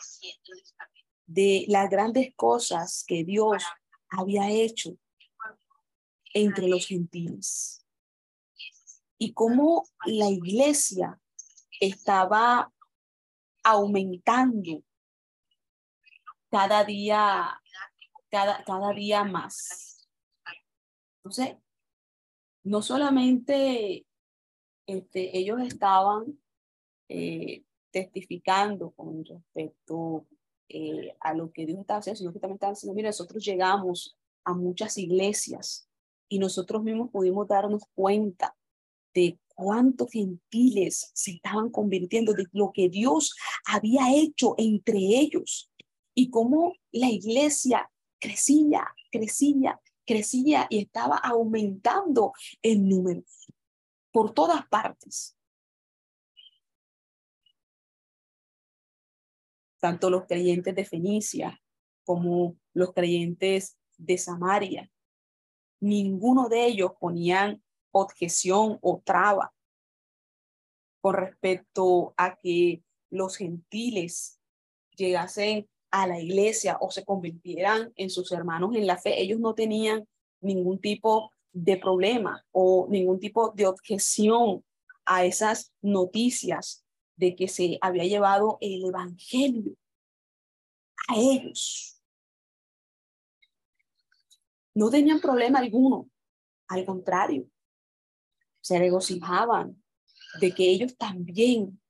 de 1.25 1.65
las 1.67 1.89
grandes 1.89 2.33
cosas 2.35 3.03
que 3.05 3.23
Dios 3.23 3.63
había 4.09 4.49
hecho 4.49 4.95
entre 6.33 6.67
los 6.67 6.85
gentiles 6.85 7.78
y 9.19 9.33
cómo 9.33 9.83
la 10.05 10.29
iglesia 10.29 11.19
estaba 11.79 12.71
aumentando 13.63 14.81
cada 16.49 16.83
día, 16.85 17.61
cada, 18.31 18.63
cada 18.63 18.93
día 18.93 19.23
más. 19.25 20.09
Entonces, 21.17 21.57
no 22.63 22.81
solamente 22.81 24.05
este, 24.87 25.37
ellos 25.37 25.61
estaban 25.61 26.39
eh, 27.09 27.63
testificando 27.91 28.91
con 28.91 29.25
respecto 29.25 30.25
eh, 30.69 31.15
a 31.19 31.33
lo 31.33 31.51
que 31.51 31.65
Dios 31.65 31.79
estaba 31.79 31.99
haciendo, 31.99 32.19
sino 32.19 32.33
que 32.33 32.39
también 32.39 32.55
estaban 32.55 32.73
diciendo, 32.73 32.95
mira, 32.95 33.09
nosotros 33.09 33.43
llegamos 33.43 34.17
a 34.45 34.53
muchas 34.53 34.97
iglesias 34.97 35.89
y 36.29 36.39
nosotros 36.39 36.83
mismos 36.83 37.09
pudimos 37.11 37.47
darnos 37.47 37.83
cuenta 37.93 38.55
de 39.19 39.39
cuántos 39.53 40.09
gentiles 40.11 41.11
se 41.13 41.31
estaban 41.31 41.69
convirtiendo, 41.69 42.33
de 42.33 42.45
lo 42.53 42.71
que 42.71 42.87
Dios 42.87 43.35
había 43.65 44.13
hecho 44.15 44.55
entre 44.57 44.97
ellos 44.97 45.69
y 46.15 46.29
cómo 46.29 46.75
la 46.91 47.09
iglesia 47.09 47.91
crecía, 48.19 48.87
crecía, 49.11 49.81
crecía 50.05 50.65
y 50.69 50.79
estaba 50.79 51.17
aumentando 51.17 52.31
en 52.61 52.87
números 52.87 53.47
por 54.11 54.33
todas 54.33 54.65
partes. 54.67 55.37
Tanto 59.79 60.09
los 60.09 60.25
creyentes 60.25 60.73
de 60.73 60.85
Fenicia 60.85 61.61
como 62.05 62.57
los 62.73 62.93
creyentes 62.93 63.77
de 63.97 64.17
Samaria, 64.17 64.89
ninguno 65.81 66.47
de 66.47 66.65
ellos 66.65 66.91
ponían 66.99 67.61
objeción 67.91 68.77
o 68.81 69.01
traba 69.03 69.53
con 71.01 71.15
respecto 71.15 72.13
a 72.17 72.35
que 72.35 72.83
los 73.09 73.37
gentiles 73.37 74.39
llegasen 74.95 75.67
a 75.91 76.07
la 76.07 76.19
iglesia 76.19 76.77
o 76.81 76.91
se 76.91 77.05
convirtieran 77.05 77.91
en 77.95 78.09
sus 78.09 78.31
hermanos 78.31 78.75
en 78.75 78.85
la 78.85 78.97
fe. 78.97 79.21
Ellos 79.21 79.39
no 79.39 79.55
tenían 79.55 80.07
ningún 80.41 80.79
tipo 80.79 81.31
de 81.51 81.77
problema 81.77 82.45
o 82.51 82.87
ningún 82.89 83.19
tipo 83.19 83.51
de 83.51 83.65
objeción 83.65 84.63
a 85.05 85.25
esas 85.25 85.73
noticias 85.81 86.85
de 87.15 87.35
que 87.35 87.47
se 87.47 87.77
había 87.81 88.05
llevado 88.05 88.57
el 88.61 88.85
evangelio 88.85 89.75
a 91.07 91.17
ellos. 91.17 91.99
No 94.75 94.89
tenían 94.89 95.19
problema 95.19 95.59
alguno, 95.59 96.09
al 96.67 96.85
contrario, 96.85 97.49
se 98.61 98.79
regocijaban 98.79 99.81
de 100.39 100.53
que 100.53 100.69
ellos 100.69 100.95
también 100.97 101.81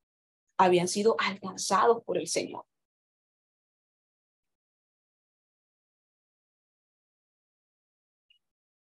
habían 0.58 0.88
sido 0.88 1.16
alcanzados 1.20 2.04
por 2.04 2.18
el 2.18 2.28
Señor. 2.28 2.66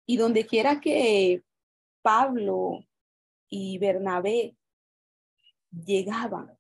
Y 0.06 0.18
donde 0.18 0.46
quiera 0.46 0.80
que 0.80 1.44
Pablo 2.02 2.80
y 3.48 3.78
Bernabé 3.78 4.58
llegaban, 5.72 6.58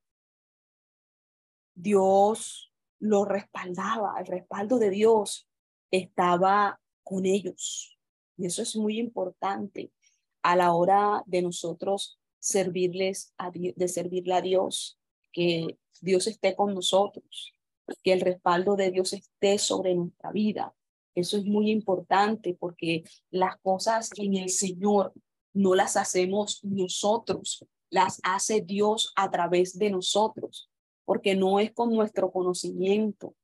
Dios 1.73 2.71
lo 2.99 3.25
respaldaba, 3.25 4.19
el 4.19 4.27
respaldo 4.27 4.77
de 4.77 4.89
Dios 4.89 5.49
estaba 5.89 6.79
con 7.03 7.25
ellos. 7.25 7.97
Y 8.37 8.45
eso 8.45 8.61
es 8.61 8.75
muy 8.75 8.99
importante 8.99 9.91
a 10.43 10.55
la 10.55 10.73
hora 10.73 11.23
de 11.25 11.41
nosotros 11.41 12.19
servirles 12.39 13.33
a 13.37 13.51
de 13.51 13.87
servirle 13.87 14.33
a 14.33 14.41
Dios, 14.41 14.97
que 15.31 15.77
Dios 16.01 16.27
esté 16.27 16.55
con 16.55 16.73
nosotros, 16.73 17.53
que 18.03 18.13
el 18.13 18.21
respaldo 18.21 18.75
de 18.75 18.91
Dios 18.91 19.13
esté 19.13 19.57
sobre 19.57 19.95
nuestra 19.95 20.31
vida. 20.31 20.73
Eso 21.15 21.37
es 21.37 21.45
muy 21.45 21.69
importante 21.69 22.55
porque 22.57 23.03
las 23.29 23.57
cosas 23.57 24.09
en 24.17 24.35
el 24.35 24.49
Señor 24.49 25.13
no 25.53 25.75
las 25.75 25.97
hacemos 25.97 26.63
nosotros, 26.63 27.65
las 27.89 28.19
hace 28.23 28.61
Dios 28.61 29.11
a 29.15 29.29
través 29.29 29.77
de 29.77 29.89
nosotros, 29.89 30.69
porque 31.05 31.35
no 31.35 31.59
es 31.59 31.73
con 31.73 31.93
nuestro 31.93 32.31
conocimiento, 32.31 33.35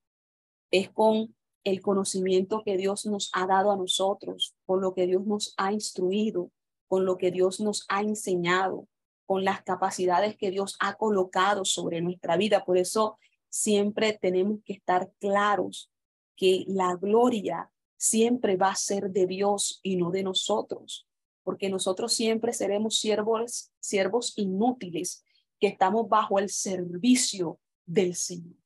es 0.71 0.89
con 0.91 1.35
el 1.63 1.81
conocimiento 1.81 2.61
que 2.63 2.77
Dios 2.77 3.05
nos 3.07 3.31
ha 3.33 3.47
dado 3.47 3.71
a 3.71 3.75
nosotros, 3.75 4.55
con 4.65 4.81
lo 4.81 4.93
que 4.93 5.07
Dios 5.07 5.25
nos 5.25 5.53
ha 5.57 5.73
instruido, 5.73 6.51
con 6.87 7.05
lo 7.05 7.17
que 7.17 7.31
Dios 7.31 7.59
nos 7.59 7.85
ha 7.89 8.01
enseñado, 8.01 8.87
con 9.25 9.43
las 9.43 9.63
capacidades 9.63 10.37
que 10.37 10.51
Dios 10.51 10.75
ha 10.79 10.95
colocado 10.95 11.65
sobre 11.65 12.01
nuestra 12.01 12.37
vida. 12.37 12.63
Por 12.63 12.77
eso 12.77 13.17
siempre 13.49 14.17
tenemos 14.19 14.59
que 14.63 14.73
estar 14.73 15.11
claros 15.19 15.91
que 16.35 16.65
la 16.67 16.95
gloria 16.95 17.71
siempre 17.97 18.57
va 18.57 18.69
a 18.69 18.75
ser 18.75 19.09
de 19.09 19.25
Dios 19.25 19.79
y 19.81 19.95
no 19.95 20.11
de 20.11 20.23
nosotros, 20.23 21.07
porque 21.43 21.69
nosotros 21.69 22.13
siempre 22.13 22.53
seremos 22.53 22.99
siervos, 22.99 23.71
siervos 23.79 24.33
inútiles 24.37 25.23
que 25.59 25.67
estamos 25.67 26.07
bajo 26.07 26.37
el 26.37 26.49
servicio 26.49 27.59
del 27.85 28.15
Señor. 28.15 28.57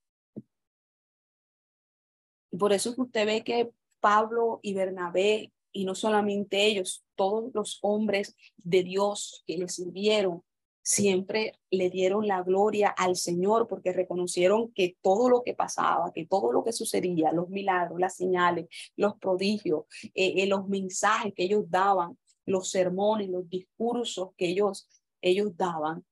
Y 2.51 2.58
por 2.58 2.73
eso 2.73 2.95
que 2.95 3.01
usted 3.01 3.25
ve 3.25 3.43
que 3.43 3.71
Pablo 3.99 4.60
y 4.63 4.73
Bernabé, 4.73 5.53
y 5.71 5.86
no 5.86 5.95
solamente 5.95 6.65
ellos, 6.65 7.05
todos 7.15 7.51
los 7.53 7.79
hombres 7.82 8.36
de 8.58 8.84
Dios 8.84 9.43
que 9.45 9.58
le 9.58 9.67
sirvieron, 9.67 10.43
siempre 10.82 11.60
le 11.69 11.89
dieron 11.89 12.27
la 12.27 12.41
gloria 12.41 12.89
al 12.89 13.15
Señor 13.15 13.67
porque 13.67 13.93
reconocieron 13.93 14.71
que 14.73 14.97
todo 15.01 15.29
lo 15.29 15.43
que 15.43 15.53
pasaba, 15.53 16.12
que 16.13 16.25
todo 16.25 16.51
lo 16.51 16.63
que 16.63 16.71
sucedía, 16.71 17.32
los 17.32 17.49
milagros, 17.49 17.99
las 17.99 18.15
señales, 18.15 18.67
los 18.95 19.15
prodigios, 19.17 19.86
eh, 20.15 20.34
eh, 20.38 20.47
los 20.47 20.67
mensajes 20.67 21.34
que 21.36 21.43
ellos 21.43 21.65
daban, 21.69 22.17
los 22.45 22.71
sermones, 22.71 23.29
los 23.29 23.47
discursos 23.47 24.29
que 24.36 24.49
ellos, 24.49 24.89
ellos 25.21 25.55
daban, 25.55 26.03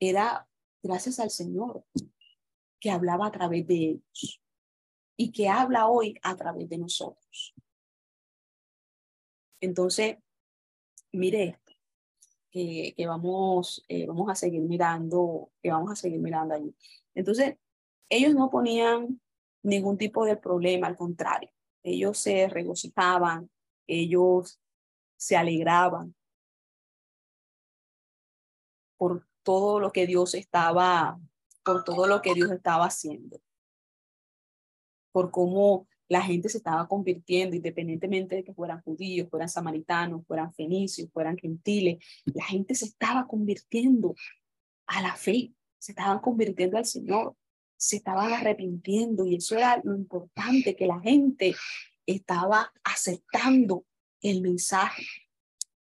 era 0.00 0.48
gracias 0.82 1.20
al 1.20 1.30
Señor 1.30 1.84
que 2.80 2.90
hablaba 2.90 3.26
a 3.26 3.30
través 3.30 3.66
de 3.66 3.74
ellos 3.74 4.42
y 5.16 5.30
que 5.30 5.48
habla 5.48 5.88
hoy 5.88 6.18
a 6.22 6.34
través 6.36 6.68
de 6.68 6.78
nosotros. 6.78 7.23
Entonces, 9.60 10.18
mire 11.12 11.58
que, 12.50 12.94
vamos, 13.06 13.84
eh, 13.88 14.06
vamos 14.06 14.30
a 14.30 14.34
seguir 14.34 14.62
mirando, 14.62 15.50
que 15.62 15.70
vamos 15.70 15.90
a 15.90 15.96
seguir 15.96 16.20
mirando 16.20 16.54
allí. 16.54 16.74
Entonces, 17.14 17.56
ellos 18.08 18.34
no 18.34 18.50
ponían 18.50 19.20
ningún 19.62 19.98
tipo 19.98 20.24
de 20.24 20.36
problema, 20.36 20.86
al 20.86 20.96
contrario, 20.96 21.50
ellos 21.82 22.18
se 22.18 22.48
regocijaban, 22.48 23.50
ellos 23.86 24.60
se 25.16 25.36
alegraban 25.36 26.14
por 28.96 29.26
todo 29.42 29.80
lo 29.80 29.90
que 29.90 30.06
Dios 30.06 30.34
estaba, 30.34 31.18
por 31.64 31.82
todo 31.84 32.06
lo 32.06 32.22
que 32.22 32.34
Dios 32.34 32.50
estaba 32.50 32.86
haciendo, 32.86 33.40
por 35.12 35.30
cómo 35.30 35.88
la 36.14 36.22
gente 36.22 36.48
se 36.48 36.58
estaba 36.58 36.86
convirtiendo, 36.86 37.56
independientemente 37.56 38.36
de 38.36 38.44
que 38.44 38.54
fueran 38.54 38.80
judíos, 38.82 39.28
fueran 39.28 39.48
samaritanos, 39.48 40.24
fueran 40.28 40.54
fenicios, 40.54 41.10
fueran 41.12 41.36
gentiles, 41.36 41.96
la 42.26 42.44
gente 42.44 42.76
se 42.76 42.84
estaba 42.84 43.26
convirtiendo 43.26 44.14
a 44.86 45.02
la 45.02 45.16
fe, 45.16 45.52
se 45.76 45.90
estaban 45.90 46.20
convirtiendo 46.20 46.78
al 46.78 46.86
Señor, 46.86 47.36
se 47.76 47.96
estaban 47.96 48.32
arrepintiendo 48.32 49.26
y 49.26 49.34
eso 49.34 49.56
era 49.56 49.80
lo 49.82 49.96
importante, 49.96 50.76
que 50.76 50.86
la 50.86 51.00
gente 51.00 51.56
estaba 52.06 52.72
aceptando 52.84 53.84
el 54.22 54.40
mensaje, 54.40 55.04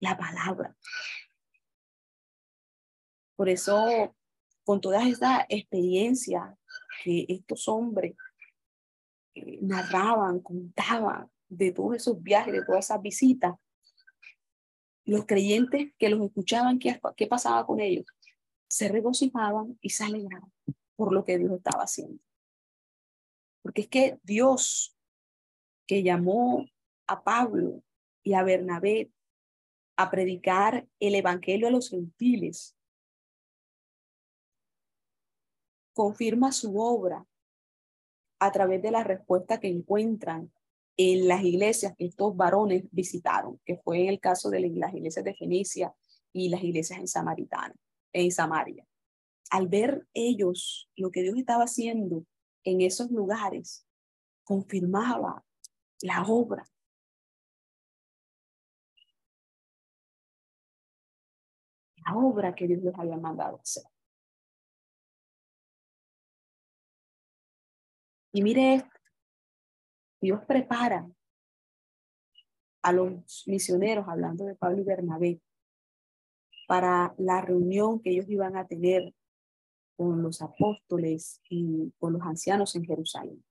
la 0.00 0.18
palabra. 0.18 0.76
Por 3.36 3.48
eso, 3.48 4.16
con 4.64 4.80
todas 4.80 5.06
estas 5.06 5.44
experiencias 5.48 6.42
que 7.04 7.24
estos 7.28 7.68
hombres 7.68 8.16
narraban, 9.60 10.40
contaban 10.40 11.30
de 11.48 11.72
todos 11.72 11.96
esos 11.96 12.22
viajes, 12.22 12.52
de 12.52 12.64
todas 12.64 12.84
esas 12.84 13.02
visitas, 13.02 13.54
los 15.04 15.24
creyentes 15.24 15.92
que 15.98 16.10
los 16.10 16.20
escuchaban, 16.26 16.78
¿qué, 16.78 17.00
qué 17.16 17.26
pasaba 17.26 17.64
con 17.64 17.80
ellos? 17.80 18.04
Se 18.68 18.88
regocijaban 18.88 19.78
y 19.80 19.90
se 19.90 20.04
alegraban 20.04 20.52
por 20.96 21.12
lo 21.12 21.24
que 21.24 21.38
Dios 21.38 21.52
estaba 21.52 21.84
haciendo. 21.84 22.22
Porque 23.62 23.82
es 23.82 23.88
que 23.88 24.18
Dios 24.22 24.94
que 25.86 26.02
llamó 26.02 26.66
a 27.06 27.24
Pablo 27.24 27.82
y 28.22 28.34
a 28.34 28.42
Bernabé 28.42 29.10
a 29.96 30.10
predicar 30.10 30.86
el 31.00 31.14
evangelio 31.14 31.68
a 31.68 31.70
los 31.70 31.90
gentiles, 31.90 32.76
confirma 35.94 36.52
su 36.52 36.78
obra 36.78 37.26
a 38.38 38.52
través 38.52 38.82
de 38.82 38.90
la 38.90 39.04
respuesta 39.04 39.60
que 39.60 39.68
encuentran 39.68 40.52
en 40.96 41.28
las 41.28 41.44
iglesias 41.44 41.94
que 41.96 42.06
estos 42.06 42.36
varones 42.36 42.84
visitaron, 42.90 43.60
que 43.64 43.76
fue 43.76 44.02
en 44.02 44.08
el 44.08 44.20
caso 44.20 44.50
de 44.50 44.60
las 44.60 44.94
iglesias 44.94 45.24
de 45.24 45.34
Fenicia 45.34 45.94
y 46.32 46.48
las 46.48 46.62
iglesias 46.62 46.98
en 46.98 47.06
Samaritana, 47.06 47.74
en 48.12 48.30
Samaria. 48.32 48.84
Al 49.50 49.68
ver 49.68 50.06
ellos 50.12 50.90
lo 50.96 51.10
que 51.10 51.22
Dios 51.22 51.36
estaba 51.36 51.64
haciendo 51.64 52.24
en 52.64 52.80
esos 52.80 53.10
lugares, 53.10 53.86
confirmaba 54.44 55.44
la 56.02 56.22
obra. 56.22 56.64
La 62.04 62.16
obra 62.16 62.54
que 62.54 62.66
Dios 62.66 62.82
les 62.82 62.98
había 62.98 63.16
mandado 63.16 63.60
hacer. 63.60 63.84
Y 68.32 68.42
mire 68.42 68.84
Dios 70.20 70.40
prepara 70.46 71.08
a 72.82 72.92
los 72.92 73.44
misioneros, 73.46 74.06
hablando 74.08 74.44
de 74.44 74.56
Pablo 74.56 74.80
y 74.80 74.84
Bernabé, 74.84 75.40
para 76.66 77.14
la 77.18 77.40
reunión 77.40 78.00
que 78.00 78.10
ellos 78.10 78.28
iban 78.28 78.56
a 78.56 78.66
tener 78.66 79.14
con 79.96 80.22
los 80.22 80.42
apóstoles 80.42 81.40
y 81.48 81.92
con 81.98 82.12
los 82.12 82.22
ancianos 82.22 82.74
en 82.76 82.84
Jerusalén. 82.84 83.44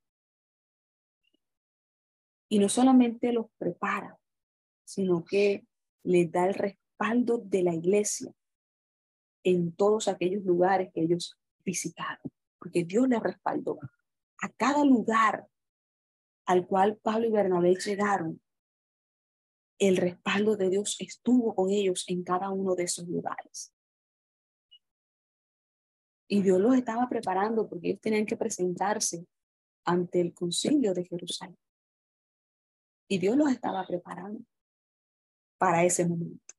Y 2.49 2.59
no 2.59 2.69
solamente 2.69 3.33
los 3.33 3.47
prepara, 3.57 4.17
sino 4.85 5.25
que 5.25 5.65
les 6.03 6.31
da 6.31 6.47
el 6.47 6.53
respaldo 6.53 7.39
de 7.39 7.63
la 7.63 7.73
iglesia 7.73 8.31
en 9.43 9.73
todos 9.73 10.07
aquellos 10.07 10.43
lugares 10.43 10.91
que 10.93 11.01
ellos 11.01 11.37
visitaron, 11.65 12.31
porque 12.59 12.85
Dios 12.85 13.09
les 13.09 13.21
respaldó 13.21 13.79
a 14.41 14.49
cada 14.49 14.83
lugar 14.85 15.47
al 16.45 16.65
cual 16.65 16.97
Pablo 16.97 17.27
y 17.27 17.31
Bernabé 17.31 17.75
llegaron, 17.75 18.41
el 19.79 19.97
respaldo 19.97 20.55
de 20.55 20.69
Dios 20.69 20.95
estuvo 20.99 21.53
con 21.53 21.69
ellos 21.69 22.05
en 22.07 22.23
cada 22.23 22.49
uno 22.49 22.73
de 22.73 22.83
esos 22.83 23.07
lugares. 23.07 23.73
Y 26.27 26.41
Dios 26.41 26.59
los 26.59 26.75
estaba 26.75 27.07
preparando 27.07 27.69
porque 27.69 27.89
ellos 27.89 28.01
tenían 28.01 28.25
que 28.25 28.37
presentarse 28.37 29.25
ante 29.85 30.19
el 30.19 30.33
concilio 30.33 30.93
de 30.93 31.05
Jerusalén. 31.05 31.57
Y 33.07 33.19
Dios 33.19 33.37
los 33.37 33.49
estaba 33.49 33.85
preparando 33.85 34.43
para 35.57 35.83
ese 35.83 36.05
momento. 36.05 36.55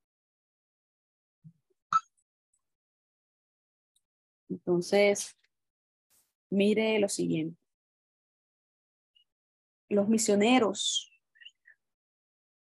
Entonces, 4.49 5.37
mire 6.51 6.99
lo 6.99 7.09
siguiente 7.09 7.68
los 9.89 10.09
misioneros 10.09 11.11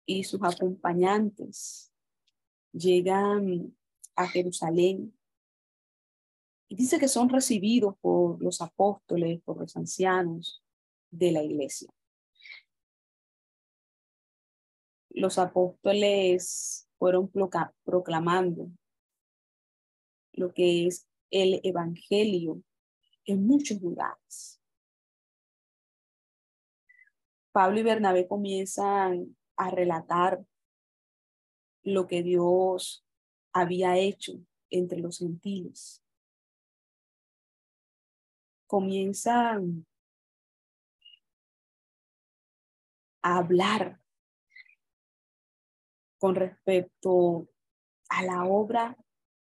y 0.05 0.23
sus 0.23 0.41
acompañantes 0.43 1.91
llegan 2.71 3.75
a 4.15 4.27
Jerusalén 4.27 5.17
y 6.69 6.75
dice 6.75 6.99
que 6.99 7.09
son 7.09 7.27
recibidos 7.29 7.95
por 7.99 8.41
los 8.41 8.61
apóstoles, 8.61 9.41
por 9.43 9.57
los 9.57 9.75
ancianos 9.75 10.63
de 11.09 11.31
la 11.33 11.43
iglesia. 11.43 11.89
Los 15.09 15.37
apóstoles 15.37 16.87
fueron 16.97 17.29
proclamando 17.83 18.69
lo 20.31 20.53
que 20.53 20.87
es 20.87 21.07
el 21.29 21.59
evangelio 21.63 22.63
en 23.25 23.45
muchos 23.45 23.81
lugares. 23.81 24.60
Pablo 27.51 27.79
y 27.79 27.83
Bernabé 27.83 28.27
comienzan 28.27 29.35
a 29.57 29.69
relatar 29.71 30.43
lo 31.83 32.07
que 32.07 32.23
Dios 32.23 33.05
había 33.53 33.97
hecho 33.97 34.33
entre 34.69 34.99
los 34.99 35.19
gentiles. 35.19 36.01
Comienzan 38.67 39.85
a 43.21 43.37
hablar 43.37 43.99
con 46.19 46.35
respecto 46.35 47.49
a 48.09 48.23
la 48.23 48.45
obra 48.45 48.97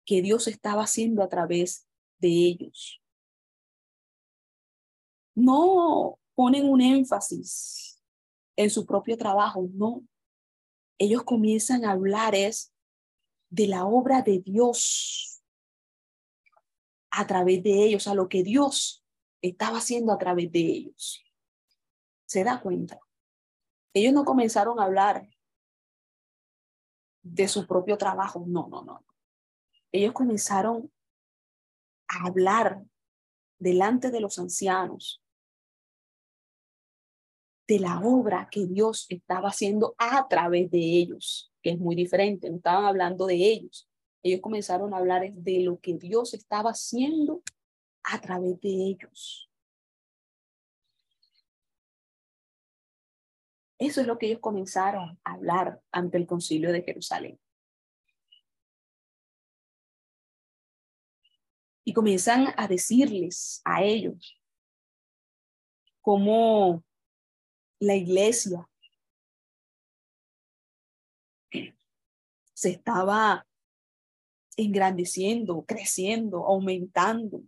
que 0.05 0.21
Dios 0.21 0.49
estaba 0.49 0.83
haciendo 0.83 1.23
a 1.23 1.29
través 1.29 1.87
de 2.19 2.29
ellos. 2.29 3.01
No 5.35 6.19
ponen 6.35 6.69
un 6.69 6.81
énfasis 6.81 8.03
en 8.57 8.71
su 8.71 8.87
propio 8.87 9.17
trabajo, 9.17 9.69
no. 9.73 10.03
Ellos 10.99 11.23
comienzan 11.25 11.85
a 11.85 11.93
hablar 11.93 12.35
es 12.35 12.73
de 13.51 13.67
la 13.67 13.85
obra 13.85 14.23
de 14.23 14.41
Dios 14.41 15.43
a 17.11 17.27
través 17.27 17.63
de 17.63 17.85
ellos, 17.85 18.09
a 18.09 18.15
lo 18.15 18.29
que 18.29 18.43
Dios 18.43 19.05
estaba 19.41 19.79
haciendo 19.79 20.13
a 20.13 20.19
través 20.19 20.51
de 20.51 20.61
ellos. 20.61 21.23
¿Se 22.27 22.43
da 22.43 22.61
cuenta? 22.61 22.99
Ellos 23.93 24.13
no 24.13 24.25
comenzaron 24.25 24.81
a 24.81 24.85
hablar 24.85 25.29
de 27.23 27.49
su 27.49 27.67
propio 27.67 27.97
trabajo, 27.97 28.45
no, 28.47 28.69
no, 28.69 28.83
no. 28.83 29.05
Ellos 29.93 30.13
comenzaron 30.13 30.93
a 32.09 32.27
hablar 32.27 32.85
delante 33.59 34.11
de 34.11 34.21
los 34.21 34.39
ancianos 34.39 35.24
de 37.67 37.79
la 37.79 38.01
obra 38.01 38.49
que 38.51 38.67
Dios 38.67 39.07
estaba 39.09 39.49
haciendo 39.49 39.95
a 39.99 40.27
través 40.29 40.71
de 40.71 40.79
ellos, 40.79 41.53
que 41.63 41.71
es 41.71 41.79
muy 41.79 41.95
diferente, 41.95 42.51
no 42.51 42.57
estaban 42.57 42.85
hablando 42.85 43.27
de 43.27 43.37
ellos. 43.37 43.89
Ellos 44.23 44.41
comenzaron 44.41 44.93
a 44.93 44.99
hablar 44.99 45.33
de 45.33 45.61
lo 45.61 45.79
que 45.81 45.95
Dios 45.95 46.35
estaba 46.35 46.71
haciendo 46.71 47.43
a 48.03 48.21
través 48.21 48.61
de 48.61 48.69
ellos. 48.71 49.51
Eso 53.79 54.01
es 54.01 54.07
lo 54.07 54.19
que 54.19 54.27
ellos 54.27 54.41
comenzaron 54.41 55.19
a 55.25 55.33
hablar 55.33 55.81
ante 55.91 56.17
el 56.17 56.27
concilio 56.27 56.73
de 56.73 56.83
Jerusalén. 56.83 57.39
Y 61.87 61.93
comienzan 61.93 62.55
a 62.57 62.67
decirles 62.67 63.61
a 63.65 63.83
ellos 63.83 64.41
cómo 66.01 66.83
la 67.85 67.95
iglesia 67.95 68.69
se 72.55 72.71
estaba 72.71 73.47
engrandeciendo, 74.57 75.65
creciendo, 75.67 76.47
aumentando. 76.47 77.43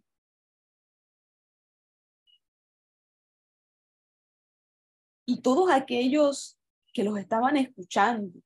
Y 5.25 5.41
todos 5.41 5.71
aquellos 5.71 6.59
que 6.93 7.03
los 7.03 7.19
estaban 7.19 7.57
escuchando 7.57 8.41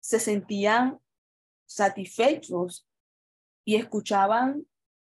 se 0.00 0.20
sentían 0.20 1.00
satisfechos 1.66 2.88
y 3.64 3.76
escuchaban 3.76 4.66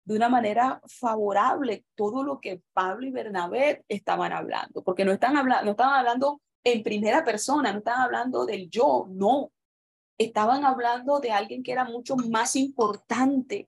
de 0.08 0.16
una 0.16 0.30
manera 0.30 0.82
favorable 0.86 1.84
todo 1.94 2.24
lo 2.24 2.40
que 2.40 2.62
Pablo 2.72 3.06
y 3.06 3.12
Bernabé 3.12 3.84
estaban 3.90 4.32
hablando, 4.32 4.82
porque 4.82 5.04
no, 5.04 5.12
están 5.12 5.36
hablando, 5.36 5.66
no 5.66 5.72
estaban 5.72 5.96
hablando 5.96 6.42
en 6.64 6.82
primera 6.82 7.26
persona, 7.26 7.74
no 7.74 7.80
estaban 7.80 8.04
hablando 8.04 8.46
del 8.46 8.70
yo, 8.70 9.06
no, 9.10 9.52
estaban 10.18 10.64
hablando 10.64 11.20
de 11.20 11.32
alguien 11.32 11.62
que 11.62 11.74
era 11.74 11.84
mucho 11.84 12.16
más 12.16 12.56
importante 12.56 13.68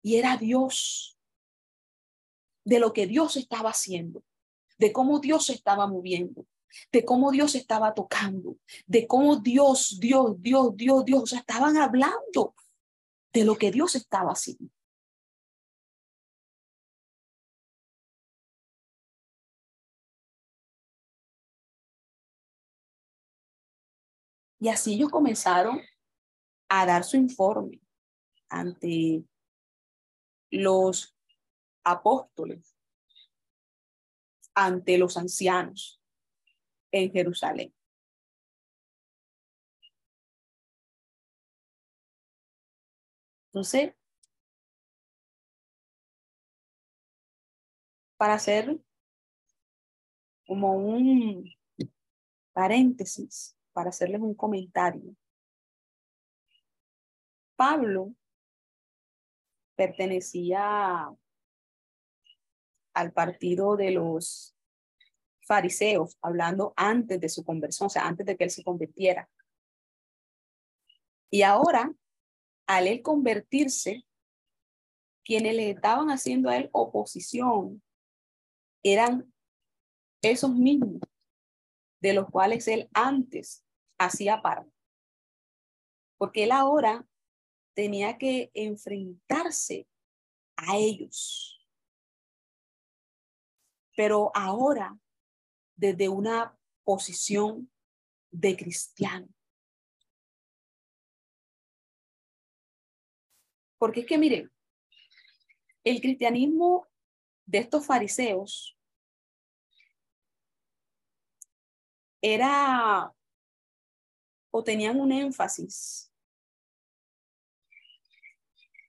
y 0.00 0.14
era 0.14 0.36
Dios, 0.36 1.18
de 2.64 2.78
lo 2.78 2.92
que 2.92 3.08
Dios 3.08 3.36
estaba 3.36 3.70
haciendo, 3.70 4.22
de 4.78 4.92
cómo 4.92 5.18
Dios 5.18 5.46
se 5.46 5.54
estaba 5.54 5.88
moviendo, 5.88 6.46
de 6.92 7.04
cómo 7.04 7.32
Dios 7.32 7.56
estaba 7.56 7.94
tocando, 7.94 8.58
de 8.86 9.08
cómo 9.08 9.38
Dios, 9.38 9.98
Dios, 9.98 10.40
Dios, 10.40 10.76
Dios, 10.76 11.04
Dios, 11.04 11.22
o 11.24 11.26
sea, 11.26 11.40
estaban 11.40 11.76
hablando 11.78 12.54
de 13.32 13.44
lo 13.44 13.56
que 13.56 13.72
Dios 13.72 13.96
estaba 13.96 14.30
haciendo. 14.30 14.70
Y 24.60 24.68
así 24.68 24.94
ellos 24.94 25.08
comenzaron 25.08 25.80
a 26.68 26.84
dar 26.86 27.02
su 27.02 27.16
informe 27.16 27.80
ante 28.50 29.24
los 30.50 31.16
apóstoles, 31.82 32.76
ante 34.54 34.98
los 34.98 35.16
ancianos 35.16 36.02
en 36.92 37.10
Jerusalén. 37.10 37.74
Entonces, 43.46 43.94
para 48.18 48.34
hacer 48.34 48.78
como 50.46 50.76
un 50.76 51.50
paréntesis, 52.52 53.56
para 53.72 53.90
hacerles 53.90 54.20
un 54.20 54.34
comentario. 54.34 55.14
Pablo 57.56 58.14
pertenecía 59.76 61.10
al 62.94 63.12
partido 63.12 63.76
de 63.76 63.92
los 63.92 64.56
fariseos, 65.46 66.16
hablando 66.22 66.72
antes 66.76 67.20
de 67.20 67.28
su 67.28 67.44
conversión, 67.44 67.86
o 67.86 67.90
sea, 67.90 68.06
antes 68.06 68.26
de 68.26 68.36
que 68.36 68.44
él 68.44 68.50
se 68.50 68.64
convirtiera. 68.64 69.28
Y 71.30 71.42
ahora, 71.42 71.92
al 72.66 72.86
él 72.86 73.02
convertirse, 73.02 74.04
quienes 75.24 75.54
le 75.54 75.70
estaban 75.70 76.10
haciendo 76.10 76.50
a 76.50 76.56
él 76.56 76.70
oposición 76.72 77.82
eran 78.82 79.32
esos 80.22 80.54
mismos 80.54 81.00
de 82.00 82.14
los 82.14 82.28
cuales 82.30 82.66
él 82.68 82.88
antes 82.94 83.64
hacía 83.98 84.42
parte. 84.42 84.72
Porque 86.18 86.44
él 86.44 86.52
ahora 86.52 87.06
tenía 87.74 88.18
que 88.18 88.50
enfrentarse 88.54 89.88
a 90.56 90.76
ellos. 90.76 91.66
Pero 93.96 94.30
ahora 94.34 94.98
desde 95.76 96.08
una 96.08 96.56
posición 96.84 97.70
de 98.30 98.56
cristiano. 98.56 99.28
Porque 103.78 104.00
es 104.00 104.06
que, 104.06 104.18
miren, 104.18 104.52
el 105.84 106.00
cristianismo 106.02 106.86
de 107.46 107.58
estos 107.58 107.86
fariseos 107.86 108.78
era 112.22 113.14
o 114.50 114.64
tenían 114.64 115.00
un 115.00 115.12
énfasis 115.12 116.12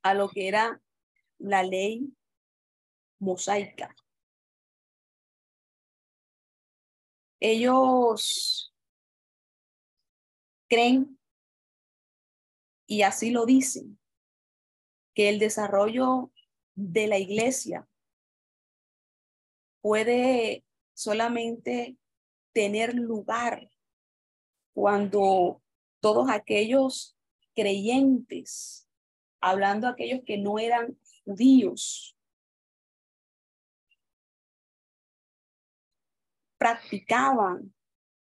a 0.03 0.13
lo 0.13 0.29
que 0.29 0.47
era 0.47 0.81
la 1.37 1.63
ley 1.63 2.13
mosaica. 3.19 3.95
Ellos 7.39 8.73
creen, 10.67 11.19
y 12.87 13.01
así 13.01 13.31
lo 13.31 13.45
dicen, 13.45 13.99
que 15.13 15.29
el 15.29 15.39
desarrollo 15.39 16.31
de 16.75 17.07
la 17.07 17.17
iglesia 17.17 17.87
puede 19.81 20.63
solamente 20.93 21.97
tener 22.53 22.93
lugar 22.93 23.69
cuando 24.73 25.61
todos 25.99 26.29
aquellos 26.29 27.17
creyentes, 27.55 28.89
hablando 29.41 29.87
aquellos 29.87 30.21
que 30.25 30.37
no 30.37 30.59
eran 30.59 30.97
judíos, 31.23 32.15
practicaban 36.57 37.73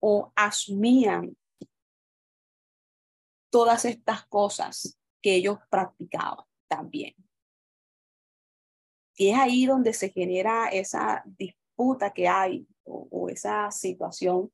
o 0.00 0.32
asumían 0.34 1.36
todas 3.50 3.84
estas 3.84 4.26
cosas 4.26 4.98
que 5.22 5.36
ellos 5.36 5.58
practicaban 5.70 6.44
también. 6.68 7.14
Y 9.16 9.28
es 9.28 9.38
ahí 9.38 9.66
donde 9.66 9.92
se 9.92 10.10
genera 10.10 10.68
esa 10.68 11.22
disputa 11.24 12.12
que 12.12 12.26
hay 12.26 12.66
o, 12.84 13.28
esa 13.28 13.70
situación 13.70 14.52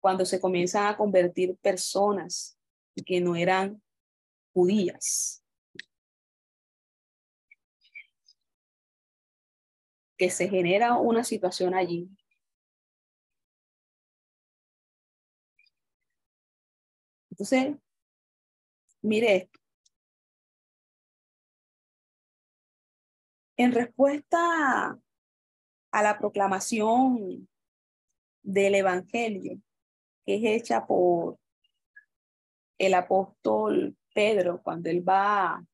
cuando 0.00 0.24
se 0.26 0.40
comienzan 0.40 0.86
a 0.86 0.96
convertir 0.96 1.56
personas 1.56 2.58
que 3.06 3.20
no 3.20 3.34
eran 3.36 3.82
judías. 4.52 5.42
Que 10.16 10.30
se 10.30 10.48
genera 10.48 10.96
una 10.98 11.24
situación 11.24 11.74
allí. 11.74 12.08
Entonces, 17.30 17.76
mire 19.02 19.36
esto. 19.36 19.58
En 23.56 23.72
respuesta 23.72 24.98
a 25.94 26.02
la 26.02 26.18
proclamación 26.18 27.48
del 28.42 28.74
Evangelio, 28.74 29.60
que 30.26 30.34
es 30.34 30.62
hecha 30.62 30.84
por 30.88 31.38
el 32.78 32.94
apóstol 32.94 33.96
Pedro 34.12 34.60
cuando 34.60 34.90
él 34.90 35.08
va 35.08 35.64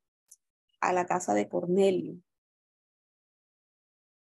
a 0.83 0.93
la 0.93 1.07
casa 1.07 1.33
de 1.33 1.49
Cornelio. 1.49 2.21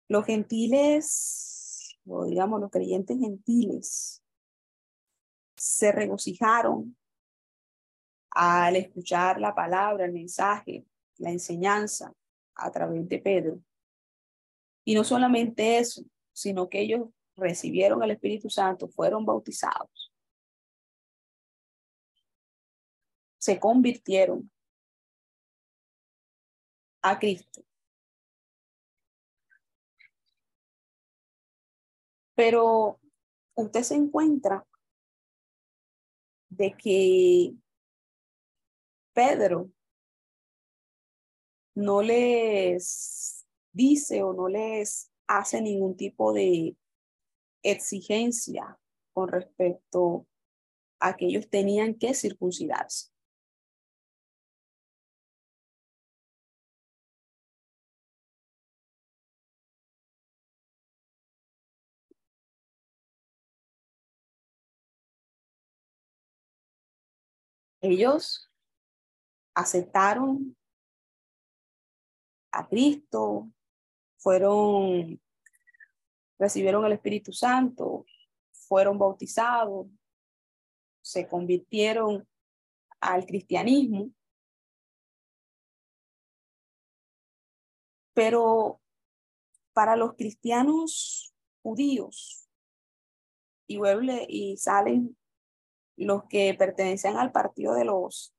Los 0.08 0.24
gentiles, 0.28 1.98
o 2.06 2.26
digamos 2.26 2.62
los 2.62 2.70
creyentes 2.70 3.18
gentiles, 3.18 4.24
se 5.56 5.92
regocijaron 5.92 6.96
al 8.30 8.76
escuchar 8.76 9.42
la 9.42 9.56
palabra, 9.56 10.06
el 10.06 10.14
mensaje, 10.14 10.86
la 11.18 11.32
enseñanza 11.32 12.14
a 12.54 12.70
través 12.70 13.10
de 13.10 13.18
Pedro. 13.18 13.64
Y 14.88 14.96
no 14.96 15.04
solamente 15.04 15.80
eso, 15.80 16.02
sino 16.32 16.70
que 16.70 16.80
ellos 16.80 17.10
recibieron 17.36 18.02
el 18.04 18.12
Espíritu 18.12 18.50
Santo, 18.50 18.88
fueron 18.88 19.26
bautizados, 19.26 20.14
se 23.38 23.60
convirtieron 23.60 24.50
a 27.02 27.20
Cristo. 27.20 27.66
Pero 32.34 32.98
usted 33.56 33.84
se 33.84 33.96
encuentra 33.96 34.66
de 36.48 36.72
que 36.78 37.54
Pedro 39.12 39.70
no 41.76 42.02
les 42.02 43.37
dice 43.78 44.24
o 44.24 44.34
no 44.34 44.50
les 44.50 45.12
hace 45.28 45.62
ningún 45.62 45.96
tipo 45.96 46.34
de 46.34 46.76
exigencia 47.64 48.80
con 49.14 49.30
respecto 49.30 50.26
a 51.00 51.16
que 51.16 51.28
ellos 51.28 51.50
tenían 51.50 51.94
que 51.94 52.14
circuncidarse. 52.14 53.12
Ellos 67.80 68.50
aceptaron 69.54 70.58
a 72.52 72.68
Cristo, 72.68 73.52
fueron, 74.28 75.22
recibieron 76.38 76.84
el 76.84 76.92
Espíritu 76.92 77.32
Santo, 77.32 78.06
fueron 78.52 79.00
bautizados, 79.00 79.88
se 81.02 81.30
convirtieron 81.30 82.28
al 83.00 83.26
cristianismo. 83.26 84.12
Pero 88.14 88.82
para 89.72 89.96
los 89.96 90.16
cristianos 90.16 91.34
judíos, 91.64 92.50
y, 93.66 93.80
y 94.28 94.58
salen 94.58 95.18
los 95.96 96.26
que 96.26 96.54
pertenecían 96.54 97.16
al 97.16 97.32
partido 97.32 97.76
de 97.76 97.86
los 97.86 98.36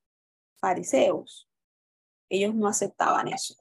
fariseos, 0.61 1.48
ellos 2.29 2.55
no 2.55 2.68
aceptaban 2.68 3.29
eso. 3.29 3.55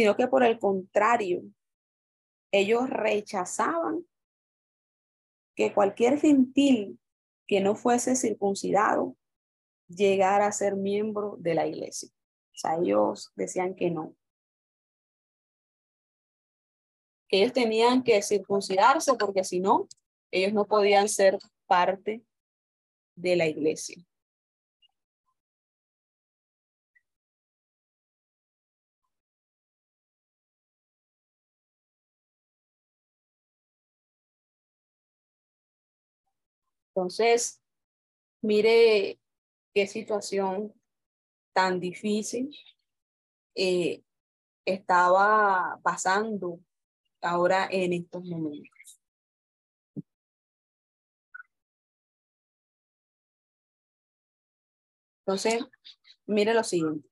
Sino 0.00 0.16
que 0.16 0.28
por 0.28 0.42
el 0.42 0.58
contrario, 0.58 1.42
ellos 2.50 2.88
rechazaban 2.88 4.06
que 5.54 5.74
cualquier 5.74 6.18
gentil 6.18 6.98
que 7.46 7.60
no 7.60 7.74
fuese 7.74 8.16
circuncidado 8.16 9.14
llegara 9.88 10.46
a 10.46 10.52
ser 10.52 10.74
miembro 10.74 11.36
de 11.38 11.52
la 11.52 11.66
iglesia. 11.66 12.08
O 12.08 12.56
sea, 12.56 12.78
ellos 12.78 13.30
decían 13.36 13.74
que 13.74 13.90
no. 13.90 14.16
Que 17.28 17.42
ellos 17.42 17.52
tenían 17.52 18.02
que 18.02 18.22
circuncidarse 18.22 19.12
porque 19.18 19.44
si 19.44 19.60
no, 19.60 19.86
ellos 20.30 20.54
no 20.54 20.66
podían 20.66 21.10
ser 21.10 21.38
parte 21.66 22.24
de 23.16 23.36
la 23.36 23.46
iglesia. 23.46 24.02
Entonces, 36.94 37.62
mire 38.42 39.20
qué 39.74 39.86
situación 39.86 40.74
tan 41.52 41.80
difícil 41.80 42.50
eh, 43.54 44.02
estaba 44.64 45.80
pasando 45.82 46.60
ahora 47.20 47.68
en 47.70 47.92
estos 47.92 48.24
momentos. 48.24 49.00
Entonces, 55.20 55.64
mire 56.26 56.54
lo 56.54 56.64
siguiente, 56.64 57.08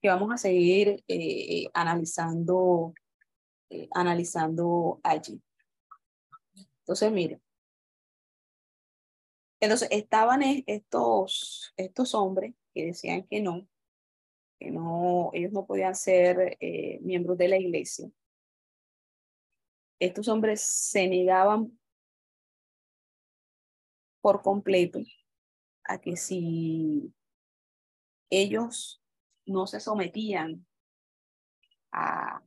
que 0.00 0.08
vamos 0.08 0.32
a 0.32 0.38
seguir 0.38 1.04
eh, 1.08 1.66
analizando, 1.74 2.94
eh, 3.68 3.88
analizando 3.92 5.00
allí. 5.02 5.42
Entonces, 6.80 7.12
mire, 7.12 7.40
entonces 9.66 9.88
estaban 9.90 10.42
estos, 10.66 11.74
estos 11.76 12.14
hombres 12.14 12.54
que 12.72 12.86
decían 12.86 13.26
que 13.26 13.40
no, 13.40 13.68
que 14.58 14.70
no, 14.70 15.30
ellos 15.32 15.52
no 15.52 15.66
podían 15.66 15.94
ser 15.94 16.56
eh, 16.60 16.98
miembros 17.02 17.36
de 17.36 17.48
la 17.48 17.58
iglesia. 17.58 18.08
Estos 19.98 20.28
hombres 20.28 20.60
se 20.62 21.08
negaban 21.08 21.78
por 24.20 24.42
completo 24.42 25.00
a 25.84 26.00
que 26.00 26.16
si 26.16 27.12
ellos 28.30 29.02
no 29.46 29.66
se 29.66 29.80
sometían 29.80 30.64
a, 31.90 32.40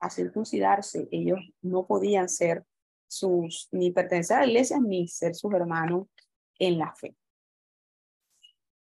a 0.00 0.10
circuncidarse, 0.10 1.08
ellos 1.10 1.40
no 1.60 1.86
podían 1.86 2.28
ser 2.28 2.64
sus, 3.08 3.68
ni 3.72 3.90
pertenecer 3.90 4.36
a 4.36 4.40
la 4.40 4.46
iglesia, 4.46 4.78
ni 4.78 5.08
ser 5.08 5.34
sus 5.34 5.52
hermanos 5.52 6.06
en 6.58 6.78
la 6.78 6.94
fe. 6.94 7.16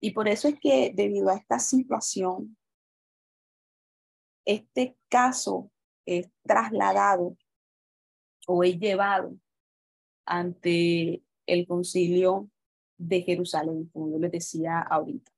Y 0.00 0.12
por 0.12 0.28
eso 0.28 0.48
es 0.48 0.58
que 0.60 0.92
debido 0.94 1.30
a 1.30 1.36
esta 1.36 1.58
situación, 1.58 2.56
este 4.44 4.96
caso 5.08 5.70
es 6.06 6.28
trasladado 6.42 7.36
o 8.46 8.64
es 8.64 8.78
llevado 8.78 9.36
ante 10.26 11.22
el 11.46 11.66
concilio 11.66 12.50
de 12.98 13.22
Jerusalén, 13.22 13.88
como 13.92 14.10
yo 14.10 14.18
les 14.18 14.32
decía 14.32 14.80
ahorita. 14.80 15.30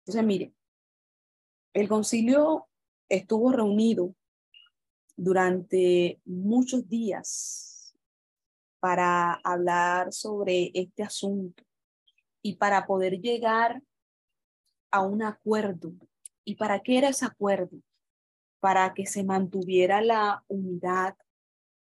Entonces, 0.00 0.24
mire, 0.24 0.54
el 1.72 1.88
concilio 1.88 2.68
estuvo 3.08 3.50
reunido 3.52 4.14
durante 5.16 6.20
muchos 6.24 6.88
días 6.88 7.94
para 8.80 9.34
hablar 9.44 10.12
sobre 10.12 10.70
este 10.74 11.02
asunto 11.02 11.62
y 12.42 12.56
para 12.56 12.86
poder 12.86 13.20
llegar 13.20 13.82
a 14.90 15.00
un 15.00 15.22
acuerdo. 15.22 15.92
¿Y 16.44 16.56
para 16.56 16.80
qué 16.80 16.98
era 16.98 17.08
ese 17.08 17.24
acuerdo? 17.24 17.78
Para 18.60 18.92
que 18.92 19.06
se 19.06 19.24
mantuviera 19.24 20.02
la 20.02 20.44
unidad, 20.48 21.16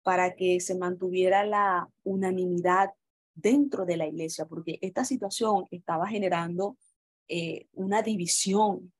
para 0.02 0.34
que 0.34 0.58
se 0.60 0.76
mantuviera 0.76 1.44
la 1.46 1.88
unanimidad 2.02 2.90
dentro 3.34 3.84
de 3.86 3.96
la 3.96 4.06
iglesia, 4.06 4.46
porque 4.46 4.78
esta 4.82 5.04
situación 5.04 5.66
estaba 5.70 6.08
generando 6.08 6.76
eh, 7.28 7.68
una 7.72 8.02
división 8.02 8.92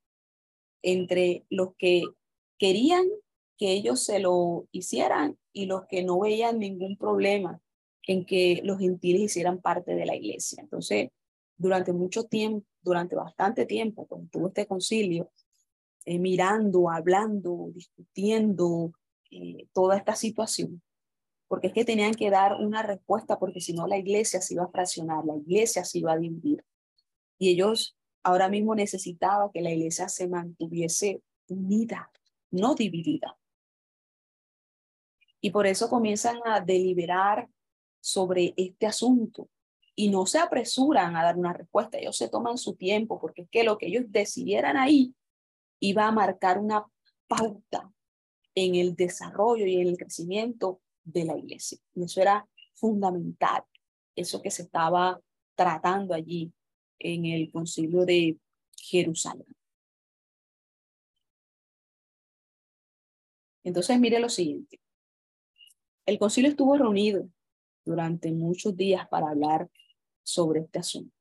entre 0.83 1.45
los 1.51 1.75
que 1.77 2.05
querían 2.59 3.07
que 3.59 3.73
ellos 3.73 4.03
se 4.03 4.21
lo 4.21 4.67
hicieran 4.73 5.37
y 5.53 5.67
los 5.67 5.87
que 5.87 6.03
no 6.05 6.21
veían 6.21 6.59
ningún 6.59 6.97
problema 6.97 7.61
en 8.07 8.25
que 8.25 8.61
los 8.65 8.79
gentiles 8.79 9.23
hicieran 9.23 9.61
parte 9.61 9.95
de 9.95 10.07
la 10.07 10.17
iglesia. 10.17 10.63
Entonces, 10.63 11.11
durante 11.57 11.93
mucho 11.93 12.25
tiempo, 12.25 12.67
durante 12.81 13.17
bastante 13.17 13.67
tiempo, 13.67 14.07
cuando 14.07 14.29
tuvo 14.31 14.49
este 14.49 14.67
concilio, 14.67 15.31
eh, 16.05 16.19
mirando, 16.19 16.89
hablando, 16.89 17.71
discutiendo 17.75 18.93
eh, 19.31 19.67
toda 19.75 19.97
esta 19.97 20.15
situación, 20.15 20.81
porque 21.49 21.67
es 21.67 21.73
que 21.73 21.85
tenían 21.85 22.15
que 22.15 22.31
dar 22.31 22.55
una 22.55 22.83
respuesta, 22.83 23.39
porque 23.39 23.61
si 23.61 23.73
no 23.73 23.87
la 23.87 23.99
iglesia 23.99 24.41
se 24.41 24.55
iba 24.55 24.65
a 24.65 24.71
fraccionar, 24.71 25.25
la 25.25 25.37
iglesia 25.37 25.85
se 25.85 25.99
iba 25.99 26.13
a 26.13 26.19
dividir. 26.19 26.65
Y 27.39 27.51
ellos 27.51 27.97
ahora 28.23 28.49
mismo 28.49 28.75
necesitaban 28.75 29.51
que 29.53 29.61
la 29.61 29.71
iglesia 29.71 30.09
se 30.09 30.29
mantuviese 30.29 31.23
unida, 31.49 32.11
no 32.51 32.75
dividida. 32.75 33.37
Y 35.41 35.51
por 35.51 35.67
eso 35.67 35.89
comienzan 35.89 36.39
a 36.45 36.61
deliberar 36.61 37.49
sobre 38.01 38.55
este 38.57 38.87
asunto 38.87 39.49
y 39.95 40.09
no 40.09 40.27
se 40.27 40.39
apresuran 40.39 41.17
a 41.17 41.25
dar 41.25 41.37
una 41.37 41.53
respuesta, 41.53 41.99
ellos 41.99 42.17
se 42.17 42.29
toman 42.29 42.57
su 42.57 42.75
tiempo 42.75 43.21
porque 43.21 43.43
es 43.43 43.49
que 43.51 43.65
lo 43.65 43.79
que 43.79 43.87
ellos 43.87 44.05
decidieran 44.09 44.77
ahí 44.77 45.15
iba 45.81 46.07
a 46.07 46.13
marcar 46.13 46.59
una 46.59 46.87
pauta 47.27 47.93
en 48.55 48.75
el 48.75 48.95
desarrollo 48.95 49.67
y 49.67 49.81
en 49.81 49.89
el 49.89 49.97
crecimiento 49.97 50.81
de 51.05 51.25
la 51.25 51.37
iglesia. 51.37 51.79
Y 51.95 52.05
eso 52.05 52.21
era 52.21 52.49
fundamental, 52.75 53.65
eso 54.15 54.41
que 54.41 54.51
se 54.51 54.63
estaba 54.63 55.21
tratando 55.55 56.15
allí 56.15 56.53
en 56.99 57.27
el 57.27 57.51
concilio 57.51 58.05
de 58.05 58.39
Jerusalén. 58.77 59.47
Entonces, 63.65 63.99
mire 64.01 64.19
lo 64.19 64.29
siguiente. 64.29 64.81
El 66.09 66.19
concilio 66.19 66.49
estuvo 66.49 66.75
reunido 66.75 67.29
durante 67.85 68.33
muchos 68.33 68.75
días 68.75 69.07
para 69.09 69.29
hablar 69.29 69.69
sobre 70.23 70.61
este 70.61 70.79
asunto. 70.79 71.15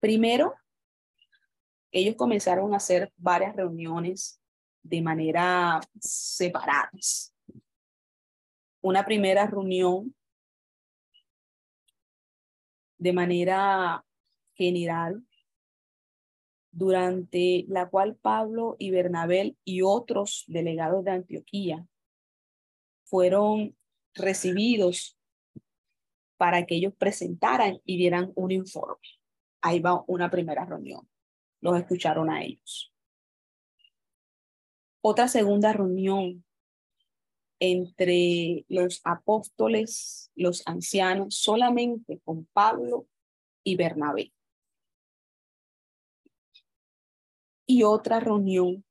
Primero, 0.00 0.54
ellos 1.92 2.16
comenzaron 2.16 2.72
a 2.72 2.78
hacer 2.78 3.12
varias 3.18 3.54
reuniones 3.54 4.40
de 4.82 5.02
manera 5.02 5.80
separadas. 6.00 7.34
Una 8.80 9.04
primera 9.04 9.46
reunión 9.46 10.16
de 12.96 13.12
manera 13.12 14.02
general, 14.54 15.22
durante 16.70 17.66
la 17.68 17.90
cual 17.90 18.16
Pablo 18.16 18.76
y 18.78 18.92
Bernabé 18.92 19.58
y 19.62 19.82
otros 19.82 20.46
delegados 20.48 21.04
de 21.04 21.10
Antioquía 21.10 21.86
fueron 23.08 23.76
recibidos 24.14 25.18
para 26.36 26.66
que 26.66 26.76
ellos 26.76 26.94
presentaran 26.96 27.80
y 27.84 27.96
dieran 27.96 28.32
un 28.36 28.50
informe. 28.50 29.08
Ahí 29.60 29.80
va 29.80 30.04
una 30.06 30.30
primera 30.30 30.64
reunión. 30.64 31.08
Los 31.60 31.78
escucharon 31.78 32.30
a 32.30 32.42
ellos. 32.42 32.92
Otra 35.00 35.28
segunda 35.28 35.72
reunión 35.72 36.44
entre 37.60 38.64
los 38.68 39.00
apóstoles, 39.04 40.30
los 40.36 40.62
ancianos, 40.66 41.34
solamente 41.34 42.20
con 42.20 42.46
Pablo 42.46 43.08
y 43.64 43.74
Bernabé. 43.74 44.32
Y 47.66 47.82
otra 47.82 48.20
reunión 48.20 48.84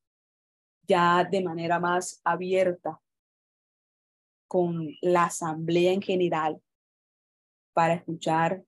ya 0.84 1.24
de 1.24 1.41
manera 1.41 1.80
más 1.80 2.22
abierta 2.24 3.01
con 4.48 4.95
la 5.02 5.26
asamblea 5.26 5.91
en 5.91 6.02
general 6.02 6.62
para 7.74 7.95
escuchar 7.95 8.66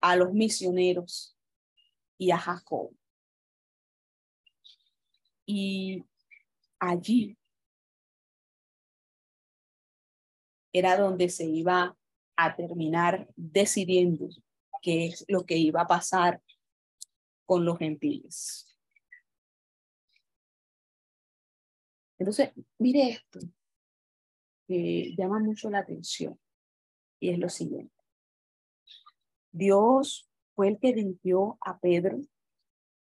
a 0.00 0.16
los 0.16 0.32
misioneros 0.32 1.36
y 2.18 2.30
a 2.30 2.38
Jacob. 2.38 2.94
Y 5.44 6.04
allí 6.78 7.36
era 10.72 10.96
donde 10.96 11.28
se 11.28 11.44
iba 11.44 11.96
a 12.36 12.56
terminar 12.56 13.28
decidiendo 13.36 14.28
qué 14.82 15.06
es 15.06 15.24
lo 15.28 15.44
que 15.44 15.56
iba 15.56 15.82
a 15.82 15.86
pasar 15.86 16.42
con 17.44 17.64
los 17.64 17.78
gentiles. 17.78 18.76
Entonces, 22.18 22.52
mire 22.78 23.10
esto 23.10 23.40
que 24.66 25.14
llama 25.16 25.38
mucho 25.38 25.70
la 25.70 25.80
atención 25.80 26.38
y 27.20 27.30
es 27.30 27.38
lo 27.38 27.48
siguiente. 27.48 27.94
Dios 29.52 30.28
fue 30.54 30.68
el 30.68 30.78
que 30.78 30.92
dirigió 30.92 31.58
a 31.60 31.78
Pedro 31.78 32.18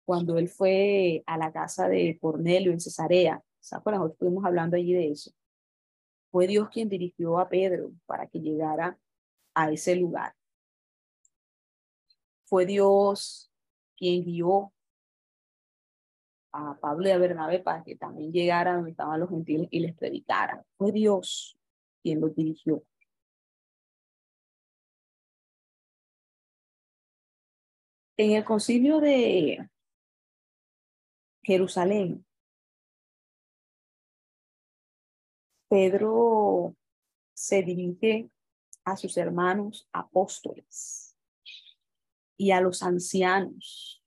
cuando 0.04 0.38
él 0.38 0.48
fue 0.48 1.22
a 1.26 1.38
la 1.38 1.52
casa 1.52 1.88
de 1.88 2.18
Cornelio 2.20 2.72
en 2.72 2.80
Cesarea. 2.80 3.42
¿Se 3.60 3.76
acuerdan? 3.76 4.10
Estuvimos 4.10 4.44
hablando 4.44 4.76
allí 4.76 4.92
de 4.92 5.10
eso. 5.10 5.30
Fue 6.30 6.46
Dios 6.46 6.68
quien 6.70 6.88
dirigió 6.88 7.38
a 7.38 7.48
Pedro 7.48 7.92
para 8.06 8.26
que 8.26 8.40
llegara 8.40 8.98
a 9.54 9.70
ese 9.70 9.96
lugar. 9.96 10.34
Fue 12.44 12.66
Dios 12.66 13.52
quien 13.96 14.24
guió 14.24 14.72
a 16.52 16.76
Pablo 16.80 17.08
y 17.08 17.10
a 17.10 17.18
Bernabé 17.18 17.60
para 17.60 17.82
que 17.84 17.96
también 17.96 18.32
llegaran 18.32 18.76
donde 18.76 18.90
estaban 18.90 19.20
los 19.20 19.30
gentiles 19.30 19.68
y 19.70 19.80
les 19.80 19.94
predicaran. 19.96 20.62
Fue 20.76 20.92
Dios 20.92 21.58
quien 22.02 22.20
los 22.20 22.34
dirigió. 22.34 22.82
En 28.16 28.32
el 28.32 28.44
concilio 28.44 29.00
de 29.00 29.68
Jerusalén, 31.42 32.26
Pedro 35.68 36.76
se 37.32 37.62
dirige 37.62 38.28
a 38.84 38.96
sus 38.96 39.16
hermanos 39.16 39.88
apóstoles 39.92 41.16
y 42.36 42.50
a 42.50 42.60
los 42.60 42.82
ancianos 42.82 43.99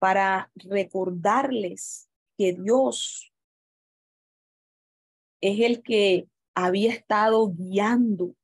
para 0.00 0.50
recordarles 0.56 2.10
que 2.36 2.54
Dios 2.54 3.32
es 5.42 5.60
el 5.60 5.82
que 5.82 6.26
había 6.54 6.90
estado 6.92 7.52
guiando 7.52 8.34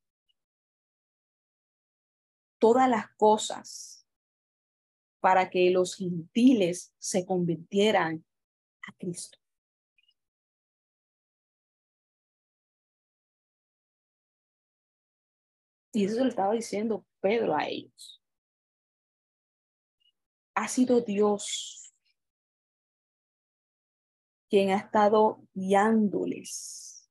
todas 2.59 2.89
las 2.91 3.09
cosas 3.17 4.07
para 5.21 5.49
que 5.49 5.71
los 5.71 5.97
gentiles 5.97 6.95
se 6.99 7.25
convirtieran 7.25 8.25
a 8.87 8.93
Cristo. 8.93 9.39
Y 15.93 16.05
eso 16.05 16.23
lo 16.23 16.29
estaba 16.29 16.53
diciendo 16.53 17.07
Pedro 17.21 17.57
a 17.57 17.67
ellos 17.67 18.23
ha 20.57 20.69
sido 20.69 21.03
Dios 21.03 21.95
quien 24.49 24.71
ha 24.71 24.79
estado 24.79 25.47
guiándoles 25.53 27.11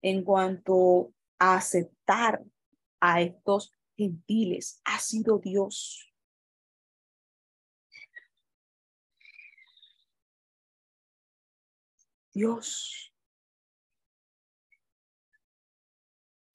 en 0.00 0.22
cuanto 0.22 1.12
a 1.38 1.56
aceptar 1.56 2.44
a 3.00 3.22
estos 3.22 3.72
gentiles. 3.96 4.80
Ha 4.84 5.00
sido 5.00 5.38
Dios. 5.38 6.12
Dios. 12.32 13.12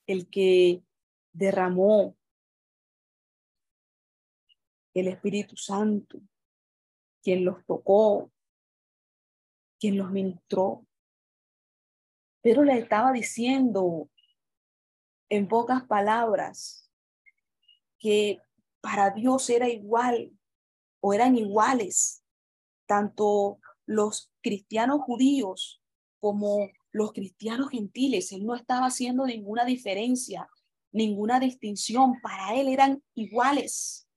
El 0.07 0.30
que 0.30 0.82
derramó 1.34 2.18
el 4.99 5.07
Espíritu 5.07 5.55
Santo, 5.55 6.19
quien 7.21 7.45
los 7.45 7.65
tocó, 7.65 8.31
quien 9.79 9.97
los 9.97 10.11
ministró. 10.11 10.85
Pero 12.41 12.63
le 12.63 12.77
estaba 12.77 13.11
diciendo 13.11 14.09
en 15.29 15.47
pocas 15.47 15.83
palabras 15.83 16.89
que 17.99 18.41
para 18.81 19.11
Dios 19.11 19.49
era 19.49 19.67
igual 19.67 20.31
o 21.01 21.13
eran 21.13 21.37
iguales 21.37 22.23
tanto 22.89 23.59
los 23.85 24.31
cristianos 24.41 25.01
judíos 25.01 25.79
como 26.19 26.69
los 26.91 27.13
cristianos 27.13 27.69
gentiles. 27.69 28.31
Él 28.31 28.45
no 28.45 28.55
estaba 28.55 28.87
haciendo 28.87 29.27
ninguna 29.27 29.63
diferencia, 29.63 30.49
ninguna 30.91 31.39
distinción. 31.39 32.19
Para 32.19 32.55
él 32.55 32.67
eran 32.67 33.03
iguales. 33.13 34.09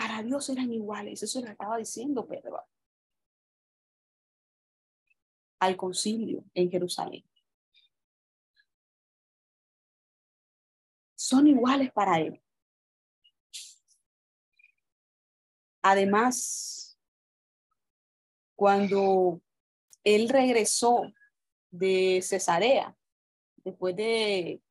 Para 0.00 0.22
Dios 0.22 0.48
eran 0.48 0.72
iguales, 0.72 1.22
eso 1.22 1.42
le 1.42 1.50
estaba 1.50 1.76
diciendo 1.76 2.26
Pedro 2.26 2.64
al 5.58 5.76
concilio 5.76 6.42
en 6.54 6.70
Jerusalén. 6.70 7.22
Son 11.14 11.46
iguales 11.46 11.92
para 11.92 12.18
él. 12.18 12.40
Además, 15.82 16.98
cuando 18.56 19.42
él 20.02 20.30
regresó 20.30 21.12
de 21.70 22.22
Cesarea, 22.22 22.96
después 23.56 23.94
de, 23.96 24.62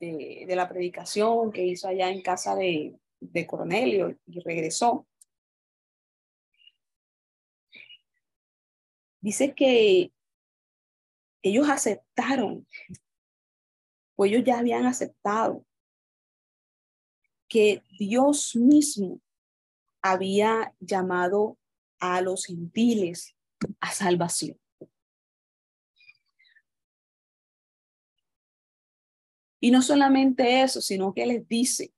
de, 0.00 0.46
la 0.56 0.66
predicación 0.66 1.52
que 1.52 1.66
hizo 1.66 1.88
allá 1.88 2.08
en 2.08 2.22
casa 2.22 2.54
de, 2.54 2.98
de 3.20 3.46
Cornelio 3.46 4.18
y 4.26 4.40
regresó, 4.40 5.06
dice 9.20 9.54
que 9.54 10.12
ellos 11.42 11.68
aceptaron, 11.68 12.66
o 14.16 14.24
ellos 14.24 14.42
ya 14.44 14.58
habían 14.58 14.86
aceptado 14.86 15.64
que 17.48 17.82
Dios 17.98 18.56
mismo 18.56 19.20
había 20.02 20.74
llamado 20.80 21.58
a 21.98 22.20
los 22.20 22.46
gentiles 22.46 23.36
a 23.80 23.92
salvación. 23.92 24.58
Y 29.60 29.70
no 29.70 29.82
solamente 29.82 30.62
eso, 30.62 30.80
sino 30.80 31.14
que 31.14 31.26
les 31.26 31.48
dice 31.48 31.92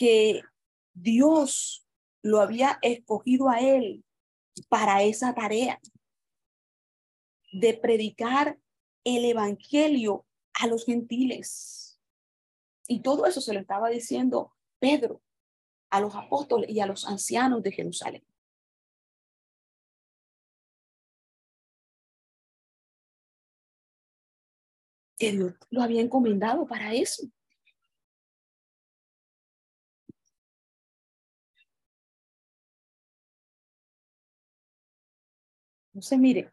que 0.00 0.40
Dios 0.94 1.86
lo 2.22 2.40
había 2.40 2.78
escogido 2.80 3.50
a 3.50 3.60
él 3.60 4.02
para 4.70 5.02
esa 5.02 5.34
tarea 5.34 5.78
de 7.52 7.74
predicar 7.74 8.58
el 9.04 9.26
evangelio 9.26 10.24
a 10.54 10.68
los 10.68 10.86
gentiles. 10.86 12.00
Y 12.88 13.02
todo 13.02 13.26
eso 13.26 13.42
se 13.42 13.52
lo 13.52 13.60
estaba 13.60 13.90
diciendo 13.90 14.56
Pedro 14.78 15.20
a 15.90 16.00
los 16.00 16.14
apóstoles 16.14 16.70
y 16.70 16.80
a 16.80 16.86
los 16.86 17.06
ancianos 17.06 17.62
de 17.62 17.72
Jerusalén. 17.72 18.24
Que 25.18 25.32
Dios 25.32 25.52
lo 25.68 25.82
había 25.82 26.00
encomendado 26.00 26.66
para 26.66 26.94
eso. 26.94 27.30
Entonces, 36.00 36.18
mire, 36.18 36.50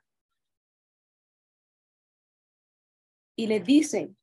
y 3.38 3.48
les 3.48 3.66
dice 3.66 4.14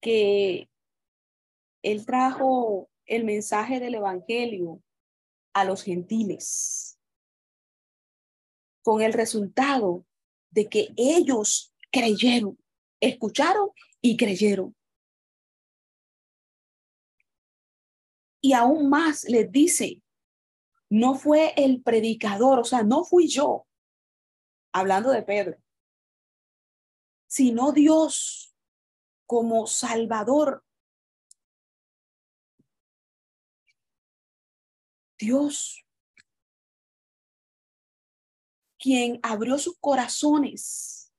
que 0.00 0.70
él 1.82 2.06
trajo 2.06 2.88
el 3.04 3.24
mensaje 3.24 3.78
del 3.78 3.96
Evangelio 3.96 4.82
a 5.52 5.66
los 5.66 5.82
gentiles, 5.82 6.98
con 8.82 9.02
el 9.02 9.12
resultado 9.12 10.06
de 10.50 10.70
que 10.70 10.94
ellos 10.96 11.74
creyeron, 11.92 12.58
escucharon 13.02 13.68
y 14.00 14.16
creyeron. 14.16 14.74
Y 18.40 18.54
aún 18.54 18.88
más 18.88 19.24
les 19.24 19.52
dice, 19.52 20.00
no 20.90 21.14
fue 21.14 21.52
el 21.56 21.82
predicador, 21.82 22.60
o 22.60 22.64
sea, 22.64 22.82
no 22.82 23.04
fui 23.04 23.28
yo, 23.28 23.66
hablando 24.72 25.10
de 25.10 25.22
Pedro, 25.22 25.58
sino 27.26 27.72
Dios 27.72 28.54
como 29.26 29.66
Salvador 29.66 30.66
Dios, 35.18 35.84
quien 38.78 39.18
abrió 39.22 39.58
sus 39.58 39.78
corazones 39.78 41.12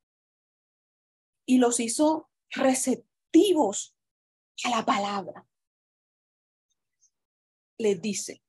y 1.45 1.57
los 1.57 1.80
hizo 1.80 2.30
receptivos 2.51 3.95
a 4.63 4.70
la 4.70 4.86
palabra. 4.86 5.47
Les 7.80 8.01
dice, 8.01 8.43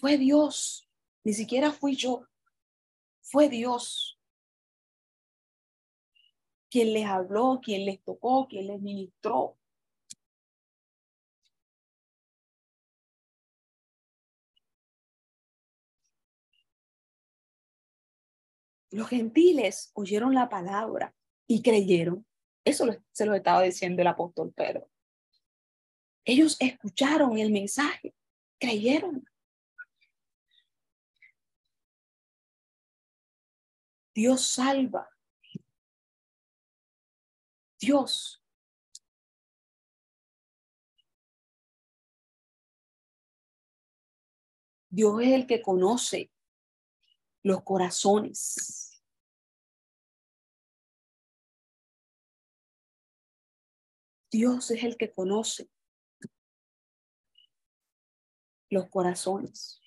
fue 0.00 0.16
Dios, 0.16 0.88
ni 1.24 1.34
siquiera 1.34 1.72
fui 1.72 1.94
yo, 1.94 2.26
fue 3.20 3.50
Dios 3.50 4.18
quien 6.70 6.94
les 6.94 7.04
habló, 7.04 7.60
quien 7.62 7.84
les 7.84 8.02
tocó, 8.02 8.48
quien 8.48 8.68
les 8.68 8.80
ministró. 8.80 9.58
Los 18.92 19.08
gentiles 19.08 19.90
oyeron 19.94 20.34
la 20.34 20.48
palabra 20.48 21.14
y 21.46 21.60
creyeron. 21.60 22.24
Eso 22.64 22.86
se 23.12 23.26
lo 23.26 23.34
estaba 23.34 23.62
diciendo 23.62 24.00
el 24.00 24.08
apóstol 24.08 24.52
Pedro. 24.52 24.88
Ellos 26.24 26.56
escucharon 26.58 27.36
el 27.38 27.50
mensaje, 27.50 28.14
creyeron. 28.58 29.29
Dios 34.20 34.44
salva. 34.48 35.08
Dios. 37.80 38.44
Dios 44.90 45.22
es 45.22 45.28
el 45.28 45.46
que 45.46 45.62
conoce 45.62 46.30
los 47.42 47.62
corazones. 47.62 49.02
Dios 54.30 54.70
es 54.70 54.84
el 54.84 54.98
que 54.98 55.10
conoce 55.10 55.70
los 58.68 58.90
corazones. 58.90 59.79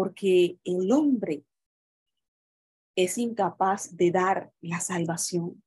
Porque 0.00 0.58
el 0.64 0.90
hombre 0.92 1.44
es 2.96 3.18
incapaz 3.18 3.94
de 3.98 4.10
dar 4.10 4.50
la 4.62 4.80
salvación. 4.80 5.62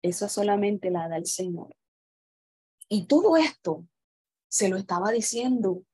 Eso 0.00 0.26
solamente 0.26 0.90
la 0.90 1.06
da 1.06 1.18
el 1.18 1.26
Señor. 1.26 1.76
Y 2.88 3.06
todo 3.06 3.36
esto 3.36 3.86
se 4.48 4.70
lo 4.70 4.78
estaba 4.78 5.10
diciendo 5.10 5.84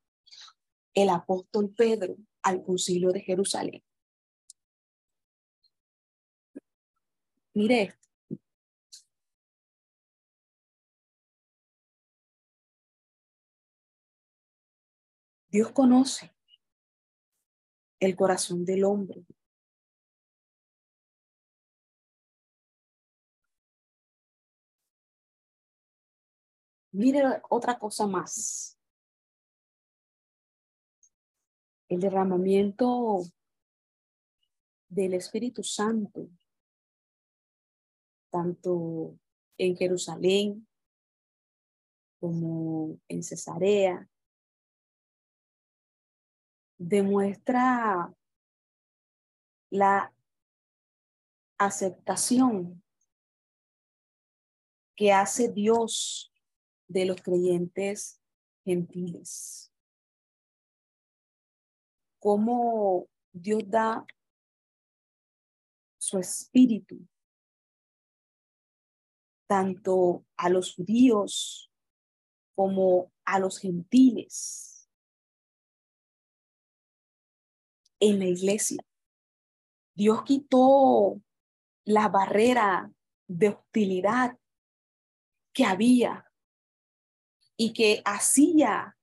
el 0.95 1.09
apóstol 1.09 1.74
Pedro 1.76 2.16
al 2.43 2.62
concilio 2.62 3.11
de 3.11 3.22
Jerusalén. 3.22 3.82
Mire 7.55 7.82
esto. 7.82 8.09
Dios 15.49 15.72
conoce 15.72 16.32
el 18.01 18.16
corazón 18.16 18.64
del 18.64 18.84
hombre. 18.84 19.24
Mire 26.92 27.22
otra 27.51 27.78
cosa 27.78 28.07
más. 28.07 28.76
El 31.88 32.01
derramamiento 32.01 33.22
del 34.88 35.14
Espíritu 35.14 35.62
Santo, 35.62 36.28
tanto 38.30 39.18
en 39.57 39.76
Jerusalén 39.76 40.66
como 42.18 42.98
en 43.09 43.22
Cesarea, 43.22 44.09
demuestra 46.81 48.11
la 49.68 50.14
aceptación 51.59 52.83
que 54.97 55.12
hace 55.12 55.53
Dios 55.53 56.33
de 56.89 57.05
los 57.05 57.20
creyentes 57.20 58.18
gentiles. 58.64 59.70
Cómo 62.18 63.09
Dios 63.31 63.62
da 63.66 64.07
su 65.99 66.18
espíritu 66.18 67.07
tanto 69.47 70.24
a 70.39 70.49
los 70.49 70.74
judíos 70.74 71.70
como 72.55 73.12
a 73.26 73.39
los 73.39 73.59
gentiles 73.59 74.70
en 78.01 78.18
la 78.18 78.26
iglesia. 78.26 78.82
Dios 79.94 80.22
quitó 80.24 81.20
la 81.84 82.09
barrera 82.09 82.90
de 83.28 83.51
hostilidad 83.51 84.38
que 85.53 85.64
había 85.64 86.30
y 87.57 87.72
que 87.72 88.03
hacía 88.05 88.96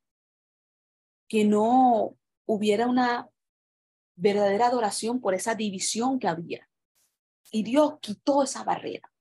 que 1.27 1.45
no 1.45 2.17
hubiera 2.45 2.87
una 2.87 3.29
verdadera 4.15 4.67
adoración 4.67 5.21
por 5.21 5.35
esa 5.35 5.53
división 5.53 6.19
que 6.19 6.27
había. 6.27 6.67
Y 7.51 7.63
Dios 7.63 7.99
quitó 8.01 8.43
esa 8.43 8.63
barrera. 8.63 9.11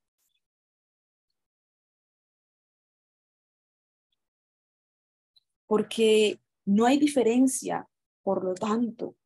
Porque 5.67 6.41
no 6.65 6.87
hay 6.87 6.99
diferencia, 6.99 7.89
por 8.23 8.45
lo 8.45 8.55
tanto, 8.55 9.17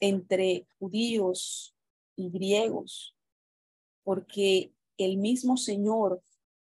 entre 0.00 0.66
judíos 0.78 1.74
y 2.16 2.30
griegos, 2.30 3.14
porque 4.02 4.72
el 4.98 5.18
mismo 5.18 5.56
Señor 5.56 6.22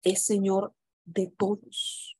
es 0.04 0.26
Señor 0.26 0.74
de 1.06 1.28
todos. 1.28 2.18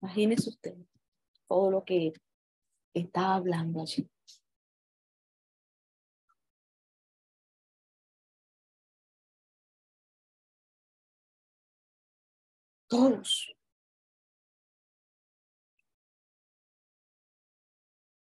Imagínese 0.00 0.50
usted 0.50 0.76
todo 1.48 1.70
lo 1.70 1.84
que 1.84 2.12
está 2.94 3.34
hablando 3.34 3.82
allí. 3.82 4.08
Todos. 12.88 13.57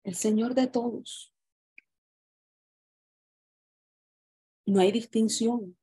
El 0.04 0.14
Señor 0.14 0.54
de 0.54 0.66
todos. 0.66 1.34
No 4.66 4.80
hay 4.80 4.92
distinción. 4.92 5.76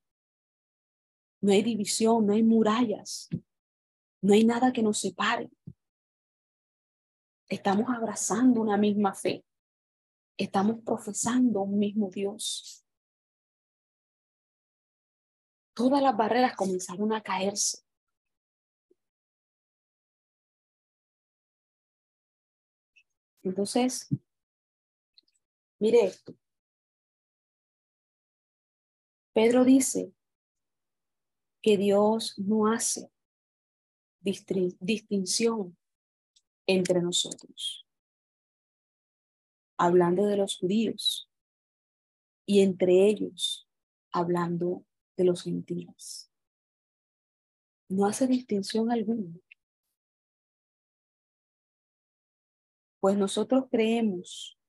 No 1.41 1.51
hay 1.51 1.63
división, 1.63 2.27
no 2.27 2.33
hay 2.33 2.43
murallas. 2.43 3.29
No 4.21 4.33
hay 4.33 4.45
nada 4.45 4.71
que 4.71 4.83
nos 4.83 4.99
separe. 4.99 5.49
Estamos 7.49 7.89
abrazando 7.89 8.61
una 8.61 8.77
misma 8.77 9.15
fe. 9.15 9.43
Estamos 10.37 10.81
profesando 10.85 11.61
un 11.61 11.79
mismo 11.79 12.09
Dios. 12.09 12.85
Todas 15.73 16.01
las 16.01 16.15
barreras 16.15 16.55
comenzaron 16.55 17.11
a 17.11 17.21
caerse. 17.21 17.80
Entonces, 23.43 24.07
mire 25.79 26.05
esto. 26.05 26.35
Pedro 29.33 29.63
dice 29.63 30.13
que 31.61 31.77
Dios 31.77 32.37
no 32.37 32.71
hace 32.71 33.11
distinción 34.19 35.77
entre 36.67 37.01
nosotros, 37.01 37.87
hablando 39.77 40.25
de 40.25 40.37
los 40.37 40.57
judíos 40.57 41.29
y 42.45 42.61
entre 42.61 43.07
ellos 43.07 43.67
hablando 44.11 44.85
de 45.17 45.23
los 45.23 45.43
gentiles. 45.43 46.31
No 47.89 48.05
hace 48.05 48.27
distinción 48.27 48.91
alguna. 48.91 49.39
Pues 53.01 53.17
nosotros 53.17 53.65
creemos 53.71 54.59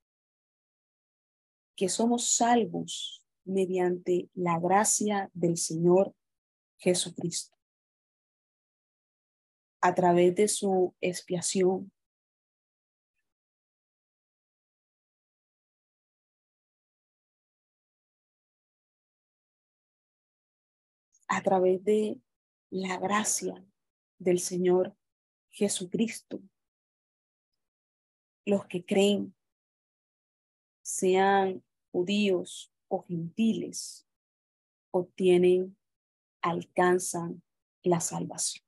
que 1.76 1.90
somos 1.90 2.34
salvos 2.34 3.22
mediante 3.44 4.30
la 4.32 4.58
gracia 4.58 5.30
del 5.34 5.58
Señor 5.58 6.14
Jesucristo 6.78 7.56
a 9.82 9.94
través 9.94 10.34
de 10.34 10.48
su 10.48 10.94
expiación. 11.02 11.92
A 21.28 21.42
través 21.42 21.84
de 21.84 22.18
la 22.70 22.96
gracia 22.96 23.62
del 24.18 24.38
Señor 24.38 24.96
Jesucristo. 25.50 26.40
Los 28.44 28.66
que 28.66 28.84
creen, 28.84 29.34
sean 30.82 31.64
judíos 31.92 32.72
o 32.88 33.04
gentiles, 33.04 34.06
obtienen, 34.90 35.76
alcanzan 36.42 37.42
la 37.82 38.00
salvación. 38.00 38.64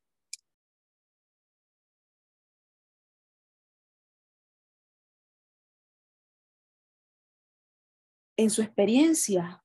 en 8.37 8.51
su 8.51 8.63
experiencia, 8.63 9.63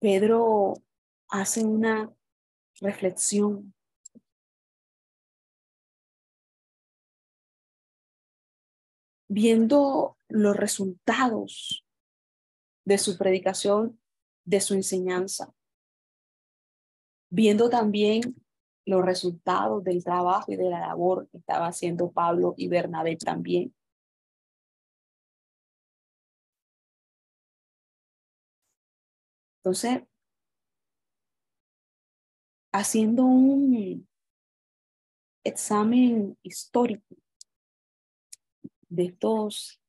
Pedro 0.00 0.74
hace 1.28 1.64
una 1.64 2.12
reflexión. 2.80 3.73
Viendo 9.28 10.16
los 10.28 10.56
resultados 10.56 11.84
de 12.84 12.98
su 12.98 13.16
predicación, 13.16 14.00
de 14.44 14.60
su 14.60 14.74
enseñanza, 14.74 15.54
viendo 17.30 17.70
también 17.70 18.36
los 18.86 19.04
resultados 19.04 19.82
del 19.82 20.04
trabajo 20.04 20.52
y 20.52 20.56
de 20.56 20.68
la 20.68 20.80
labor 20.80 21.28
que 21.30 21.38
estaba 21.38 21.66
haciendo 21.66 22.12
Pablo 22.12 22.54
y 22.56 22.68
Bernabé 22.68 23.16
también. 23.16 23.74
Entonces, 29.58 30.02
haciendo 32.72 33.24
un 33.24 34.06
examen 35.42 36.36
histórico 36.42 37.16
de 38.94 39.06
estos 39.06 39.80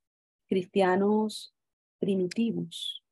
cristianos 0.48 1.56
primitivos, 2.00 3.04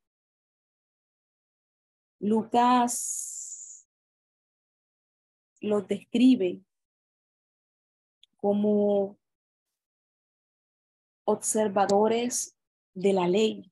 Lucas 2.20 3.88
los 5.60 5.88
describe 5.88 6.62
como 8.38 9.18
observadores 11.26 12.58
de 12.94 13.14
la 13.14 13.28
ley. 13.28 13.72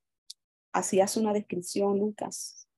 Así 0.72 1.00
hace 1.00 1.20
una 1.20 1.32
descripción 1.32 1.98
Lucas. 1.98 2.68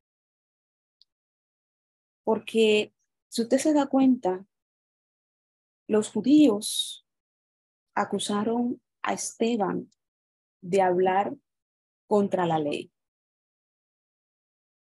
Porque 2.24 2.92
si 3.28 3.42
usted 3.42 3.59
se 3.59 3.72
da 3.72 3.86
cuenta, 3.86 4.45
los 5.86 6.11
judíos 6.11 7.07
acusaron 7.95 8.80
a 9.05 9.12
Esteban 9.12 9.88
de 10.61 10.82
hablar 10.82 11.36
contra 12.09 12.46
la 12.46 12.59
ley. 12.59 12.90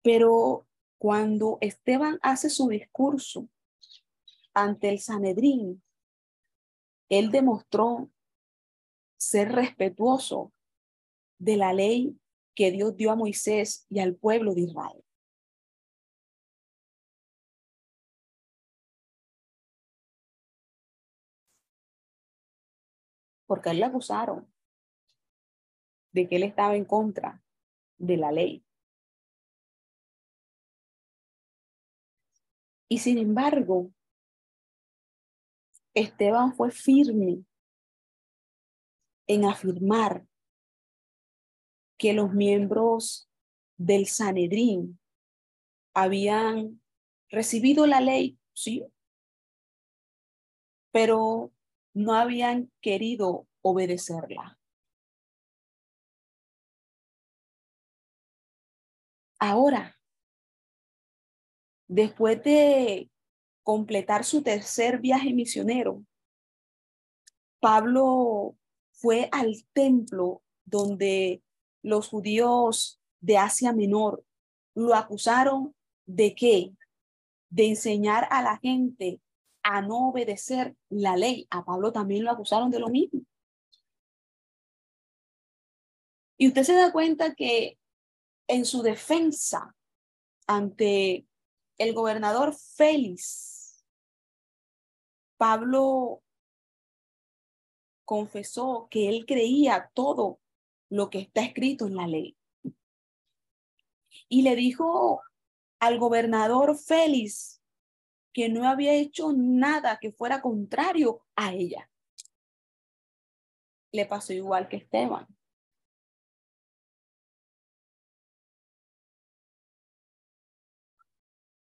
Pero 0.01 0.65
cuando 0.97 1.57
Esteban 1.61 2.17
hace 2.21 2.49
su 2.49 2.69
discurso 2.69 3.49
ante 4.53 4.89
el 4.89 4.99
Sanedrín, 4.99 5.83
él 7.09 7.31
demostró 7.31 8.09
ser 9.17 9.51
respetuoso 9.51 10.53
de 11.37 11.57
la 11.57 11.73
ley 11.73 12.17
que 12.55 12.71
Dios 12.71 12.95
dio 12.95 13.11
a 13.11 13.15
Moisés 13.15 13.85
y 13.89 13.99
al 13.99 14.15
pueblo 14.15 14.53
de 14.53 14.61
Israel. 14.61 15.03
Porque 23.47 23.71
él 23.71 23.79
le 23.79 23.85
acusaron 23.85 24.47
de 26.11 26.27
que 26.27 26.35
él 26.35 26.43
estaba 26.43 26.75
en 26.75 26.85
contra 26.85 27.41
de 27.97 28.17
la 28.17 28.31
ley. 28.31 28.63
Y 32.89 32.99
sin 32.99 33.17
embargo, 33.17 33.91
Esteban 35.93 36.53
fue 36.53 36.71
firme 36.71 37.43
en 39.27 39.45
afirmar 39.45 40.25
que 41.97 42.13
los 42.13 42.33
miembros 42.33 43.29
del 43.77 44.05
Sanedrín 44.05 44.99
habían 45.93 46.81
recibido 47.29 47.87
la 47.87 47.99
ley, 47.99 48.39
sí, 48.53 48.85
pero 50.91 51.51
no 51.97 52.13
habían 52.13 52.71
querido 52.79 53.47
obedecerla. 53.63 54.59
Ahora, 59.39 59.97
después 61.87 62.43
de 62.43 63.09
completar 63.63 64.25
su 64.25 64.43
tercer 64.43 64.99
viaje 64.99 65.33
misionero, 65.33 66.05
Pablo 67.59 68.55
fue 68.91 69.27
al 69.31 69.55
templo 69.73 70.43
donde 70.65 71.41
los 71.81 72.09
judíos 72.09 73.01
de 73.21 73.39
Asia 73.39 73.73
Menor 73.73 74.23
lo 74.75 74.93
acusaron 74.93 75.75
de 76.05 76.35
qué? 76.35 76.75
De 77.49 77.69
enseñar 77.69 78.27
a 78.29 78.43
la 78.43 78.59
gente 78.59 79.19
a 79.69 79.81
no 79.81 80.07
obedecer 80.07 80.77
la 80.87 81.17
ley. 81.17 81.45
A 81.49 81.65
Pablo 81.65 81.91
también 81.91 82.23
lo 82.23 82.31
acusaron 82.31 82.71
de 82.71 82.79
lo 82.79 82.87
mismo. 82.87 83.21
Y 86.37 86.47
usted 86.47 86.63
se 86.63 86.73
da 86.73 86.93
cuenta 86.93 87.35
que 87.35 87.77
en 88.47 88.63
su 88.63 88.81
defensa 88.81 89.75
ante 90.47 91.27
el 91.77 91.93
gobernador 91.93 92.55
Félix, 92.55 93.83
Pablo 95.35 96.23
confesó 98.05 98.87
que 98.89 99.09
él 99.09 99.25
creía 99.25 99.91
todo 99.93 100.39
lo 100.89 101.09
que 101.09 101.19
está 101.19 101.41
escrito 101.41 101.87
en 101.87 101.95
la 101.97 102.07
ley. 102.07 102.37
Y 104.29 104.43
le 104.43 104.55
dijo 104.55 105.21
al 105.79 105.99
gobernador 105.99 106.77
Félix 106.77 107.56
que 108.37 108.49
no 108.49 108.69
había 108.69 108.93
hecho 108.93 109.33
nada 109.33 109.97
que 109.99 110.11
fuera 110.11 110.43
contrario 110.43 111.25
a 111.35 111.55
ella. 111.55 111.89
Le 113.91 114.05
pasó 114.05 114.31
igual 114.31 114.69
que 114.69 114.77
Esteban. 114.77 115.25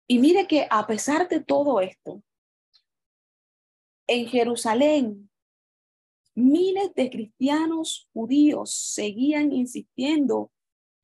Y 0.09 0.19
mire 0.19 0.49
que 0.49 0.67
a 0.69 0.85
pesar 0.89 1.29
de 1.29 1.39
todo 1.39 1.81
esto, 1.81 2.21
en 4.09 4.27
Jerusalén, 4.27 5.31
miles 6.35 6.93
de 6.97 7.11
cristianos 7.11 8.09
judíos 8.13 8.75
seguían 8.75 9.53
insistiendo 9.53 10.51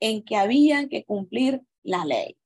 en 0.01 0.25
que 0.25 0.35
habían 0.35 0.89
que 0.89 1.05
cumplir 1.05 1.63
la 1.85 2.05
ley. 2.05 2.37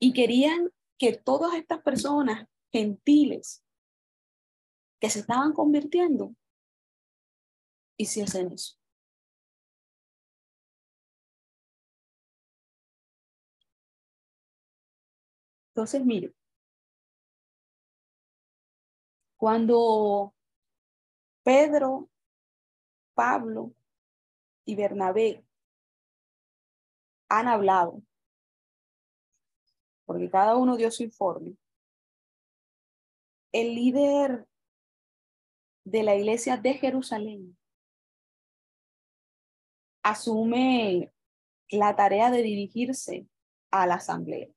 Y 0.00 0.12
querían 0.12 0.72
que 0.98 1.16
todas 1.16 1.54
estas 1.54 1.82
personas 1.82 2.48
gentiles 2.72 3.62
que 4.98 5.10
se 5.10 5.20
estaban 5.20 5.52
convirtiendo 5.52 6.34
hiciesen 7.96 8.52
eso. 8.52 8.76
Entonces, 15.70 16.04
mire, 16.04 16.34
cuando 19.38 20.34
Pedro, 21.42 22.10
Pablo 23.14 23.72
y 24.66 24.74
Bernabé 24.76 25.42
han 27.30 27.48
hablado, 27.48 28.02
porque 30.10 30.28
cada 30.28 30.56
uno 30.56 30.76
dio 30.76 30.90
su 30.90 31.04
informe, 31.04 31.56
el 33.52 33.76
líder 33.76 34.44
de 35.84 36.02
la 36.02 36.16
iglesia 36.16 36.56
de 36.56 36.74
Jerusalén 36.74 37.56
asume 40.02 41.12
la 41.70 41.94
tarea 41.94 42.32
de 42.32 42.42
dirigirse 42.42 43.28
a 43.70 43.86
la 43.86 43.94
asamblea. 43.94 44.48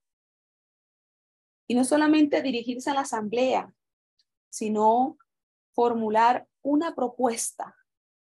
Y 1.68 1.76
no 1.76 1.84
solamente 1.84 2.42
dirigirse 2.42 2.90
a 2.90 2.96
la 2.96 3.02
asamblea, 3.02 3.72
sino 4.50 5.20
formular 5.76 6.48
una 6.64 6.96
propuesta. 6.96 7.76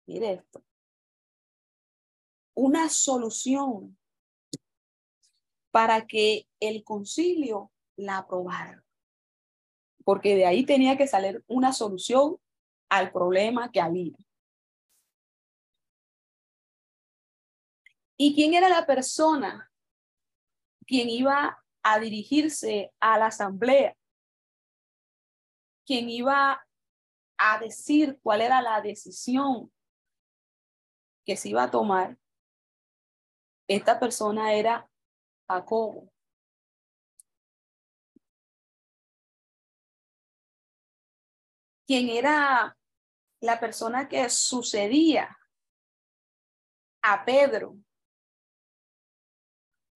Mire 0.06 0.34
esto. 0.34 0.66
Una 2.56 2.90
solución 2.90 3.98
para 5.72 6.06
que 6.06 6.48
el 6.60 6.84
concilio 6.84 7.72
la 7.96 8.20
aprobara. 8.20 8.84
Porque 10.04 10.36
de 10.36 10.46
ahí 10.46 10.66
tenía 10.66 10.98
que 10.98 11.08
salir 11.08 11.44
una 11.48 11.74
solución 11.74 12.38
al 12.90 13.12
problema 13.12 13.72
que 13.72 13.82
había. 13.82 14.16
¿Y 18.18 18.36
quién 18.36 18.54
era 18.54 18.70
la 18.70 18.86
persona 18.86 19.72
quien 20.92 21.10
iba 21.10 21.64
a 21.84 22.00
dirigirse 22.00 22.92
a 23.00 23.18
la 23.18 23.28
asamblea, 23.28 23.96
quien 25.86 26.10
iba 26.10 26.68
a 27.38 27.60
decir 27.60 28.20
cuál 28.22 28.42
era 28.42 28.62
la 28.62 28.82
decisión 28.82 29.72
que 31.26 31.38
se 31.38 31.48
iba 31.48 31.64
a 31.64 31.72
tomar, 31.72 32.18
esta 33.70 34.02
persona 34.02 34.54
era 34.54 34.91
Jacobo. 35.52 36.10
Quien 41.86 42.10
era 42.10 42.78
la 43.42 43.60
persona 43.60 44.08
que 44.08 44.30
sucedía 44.30 45.38
a 47.02 47.26
Pedro 47.26 47.78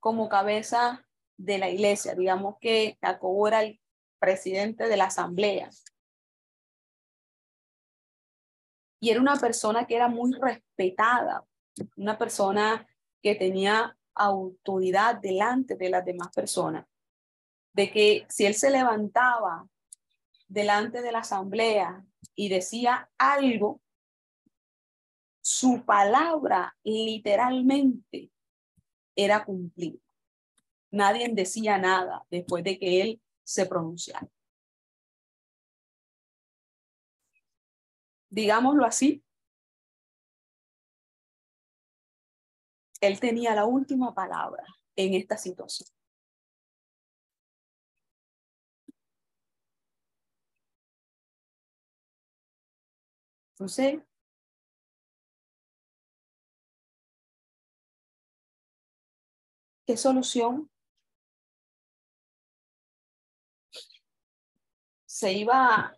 como 0.01 0.27
cabeza 0.27 1.07
de 1.37 1.57
la 1.57 1.69
iglesia. 1.69 2.15
Digamos 2.15 2.55
que 2.59 2.97
Jacobo 3.01 3.47
era 3.47 3.63
el 3.63 3.79
presidente 4.19 4.87
de 4.87 4.97
la 4.97 5.05
asamblea. 5.05 5.69
Y 8.99 9.09
era 9.09 9.21
una 9.21 9.37
persona 9.37 9.85
que 9.85 9.95
era 9.95 10.07
muy 10.07 10.33
respetada, 10.33 11.45
una 11.95 12.17
persona 12.17 12.87
que 13.21 13.35
tenía 13.35 13.97
autoridad 14.15 15.15
delante 15.15 15.75
de 15.75 15.89
las 15.89 16.05
demás 16.05 16.29
personas. 16.33 16.85
De 17.73 17.91
que 17.91 18.25
si 18.29 18.45
él 18.45 18.55
se 18.55 18.69
levantaba 18.69 19.67
delante 20.47 21.01
de 21.01 21.11
la 21.11 21.19
asamblea 21.19 22.05
y 22.33 22.49
decía 22.49 23.09
algo, 23.17 23.81
su 25.41 25.83
palabra 25.85 26.75
literalmente 26.83 28.31
era 29.15 29.43
cumplida 29.43 29.99
nadie 30.95 31.27
decía 31.29 31.77
nada 31.77 32.25
después 32.31 32.63
de 32.63 32.79
que 32.79 33.01
él 33.01 33.21
se 33.43 33.65
pronunciara. 33.65 34.27
Digámoslo 38.29 38.85
así, 38.85 39.23
él 43.07 43.19
tenía 43.19 43.55
la 43.55 43.65
última 43.65 44.13
palabra 44.13 44.63
en 44.95 45.13
esta 45.13 45.37
situación. 45.37 45.89
Entonces, 53.53 54.01
¿qué 59.85 59.95
solución 59.95 60.69
se 65.05 65.31
iba 65.31 65.75
a 65.75 65.97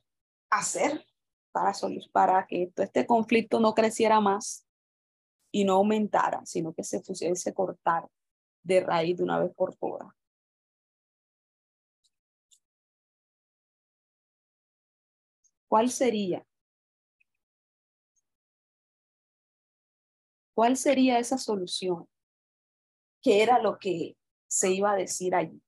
hacer 0.51 1.07
para, 1.51 1.71
para 2.11 2.45
que 2.45 2.71
todo 2.75 2.85
este 2.85 3.07
conflicto 3.07 3.59
no 3.59 3.73
creciera 3.73 4.21
más 4.21 4.66
y 5.51 5.63
no 5.65 5.73
aumentara, 5.73 6.45
sino 6.45 6.73
que 6.73 6.83
se 6.83 7.01
pusiese 7.01 7.53
cortar 7.53 8.07
de 8.63 8.81
raíz 8.81 9.17
de 9.17 9.23
una 9.23 9.39
vez 9.39 9.53
por 9.55 9.75
todas. 9.75 10.07
¿Cuál 15.67 15.89
sería? 15.89 16.45
¿Cuál 20.53 20.75
sería 20.75 21.19
esa 21.19 21.37
solución? 21.37 22.07
¿Qué 23.21 23.43
era 23.43 23.61
lo 23.61 23.77
que 23.77 24.17
se 24.47 24.71
iba 24.71 24.91
a 24.91 24.95
decir 24.95 25.35
allí? 25.35 25.61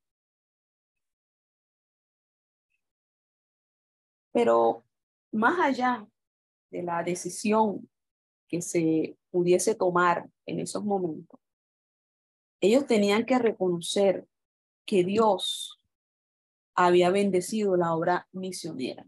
Pero 4.32 4.84
más 5.32 5.60
allá 5.60 6.08
de 6.72 6.82
la 6.82 7.04
decisión 7.04 7.90
que 8.48 8.62
se 8.62 9.19
pudiese 9.32 9.76
tomar 9.76 10.30
en 10.46 10.60
esos 10.60 10.84
momentos, 10.84 11.40
ellos 12.62 12.86
tenían 12.86 13.26
que 13.26 13.40
reconocer 13.40 14.28
que 14.86 15.04
Dios 15.04 15.80
había 16.76 17.10
bendecido 17.10 17.76
la 17.76 17.94
obra 17.94 18.28
misionera. 18.32 19.06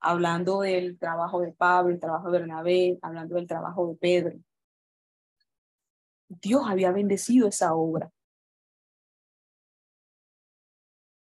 Hablando 0.00 0.60
del 0.60 0.98
trabajo 0.98 1.40
de 1.40 1.52
Pablo, 1.52 1.92
el 1.92 2.00
trabajo 2.00 2.30
de 2.30 2.38
Bernabé, 2.38 2.98
hablando 3.02 3.34
del 3.34 3.46
trabajo 3.46 3.88
de 3.88 3.96
Pedro. 3.96 4.38
Dios 6.28 6.62
había 6.66 6.92
bendecido 6.92 7.48
esa 7.48 7.74
obra. 7.74 8.12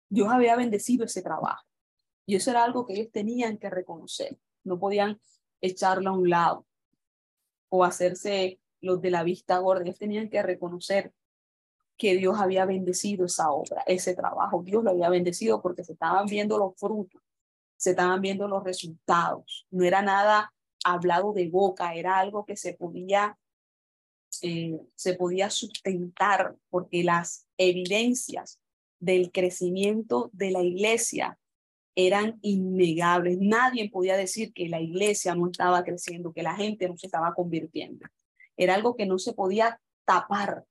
Dios 0.09 0.29
había 0.31 0.55
bendecido 0.55 1.05
ese 1.05 1.21
trabajo. 1.21 1.65
Y 2.25 2.35
eso 2.35 2.51
era 2.51 2.63
algo 2.63 2.85
que 2.85 2.93
ellos 2.93 3.11
tenían 3.11 3.57
que 3.57 3.69
reconocer. 3.69 4.39
No 4.63 4.79
podían 4.79 5.19
echarlo 5.63 6.09
a 6.09 6.13
un 6.13 6.29
lado 6.29 6.65
o 7.69 7.83
hacerse 7.83 8.59
los 8.81 9.01
de 9.01 9.09
la 9.09 9.23
vista 9.23 9.57
gorda. 9.57 9.83
Ellos 9.83 9.97
tenían 9.97 10.29
que 10.29 10.43
reconocer 10.43 11.13
que 11.97 12.15
Dios 12.17 12.39
había 12.39 12.65
bendecido 12.65 13.25
esa 13.25 13.49
obra, 13.49 13.81
ese 13.87 14.13
trabajo. 14.13 14.61
Dios 14.61 14.83
lo 14.83 14.91
había 14.91 15.09
bendecido 15.09 15.61
porque 15.61 15.83
se 15.83 15.93
estaban 15.93 16.25
viendo 16.25 16.57
los 16.57 16.75
frutos, 16.75 17.21
se 17.77 17.91
estaban 17.91 18.19
viendo 18.21 18.47
los 18.47 18.63
resultados. 18.63 19.65
No 19.71 19.85
era 19.85 20.01
nada 20.01 20.53
hablado 20.83 21.31
de 21.31 21.49
boca, 21.49 21.95
era 21.95 22.19
algo 22.19 22.45
que 22.45 22.57
se 22.57 22.73
podía, 22.73 23.37
eh, 24.41 24.81
se 24.95 25.13
podía 25.13 25.49
sustentar 25.49 26.57
porque 26.69 27.03
las 27.03 27.47
evidencias 27.57 28.59
del 28.99 29.31
crecimiento 29.31 30.29
de 30.33 30.51
la 30.51 30.61
iglesia 30.61 31.39
eran 31.95 32.39
innegables. 32.41 33.37
Nadie 33.39 33.89
podía 33.89 34.17
decir 34.17 34.53
que 34.53 34.67
la 34.69 34.81
iglesia 34.81 35.35
no 35.35 35.47
estaba 35.47 35.83
creciendo, 35.83 36.33
que 36.33 36.43
la 36.43 36.55
gente 36.55 36.87
no 36.87 36.97
se 36.97 37.07
estaba 37.07 37.33
convirtiendo. 37.33 38.05
Era 38.57 38.75
algo 38.75 38.95
que 38.95 39.05
no 39.05 39.19
se 39.19 39.33
podía 39.33 39.79
tapar. 40.05 40.65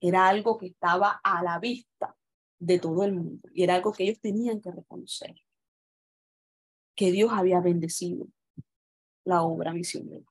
Era 0.00 0.28
algo 0.28 0.58
que 0.58 0.66
estaba 0.66 1.20
a 1.22 1.42
la 1.42 1.58
vista 1.58 2.16
de 2.60 2.78
todo 2.78 3.04
el 3.04 3.14
mundo 3.14 3.48
y 3.52 3.62
era 3.62 3.76
algo 3.76 3.92
que 3.92 4.04
ellos 4.04 4.20
tenían 4.20 4.60
que 4.60 4.70
reconocer. 4.70 5.34
Que 6.94 7.12
Dios 7.12 7.30
había 7.32 7.60
bendecido 7.60 8.26
la 9.24 9.42
obra 9.42 9.72
misionera. 9.72 10.24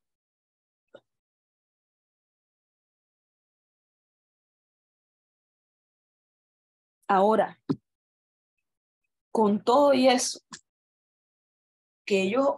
Ahora, 7.10 7.58
con 9.38 9.64
todo 9.64 9.94
y 9.94 10.08
eso 10.08 10.40
que 12.04 12.24
ellos 12.24 12.56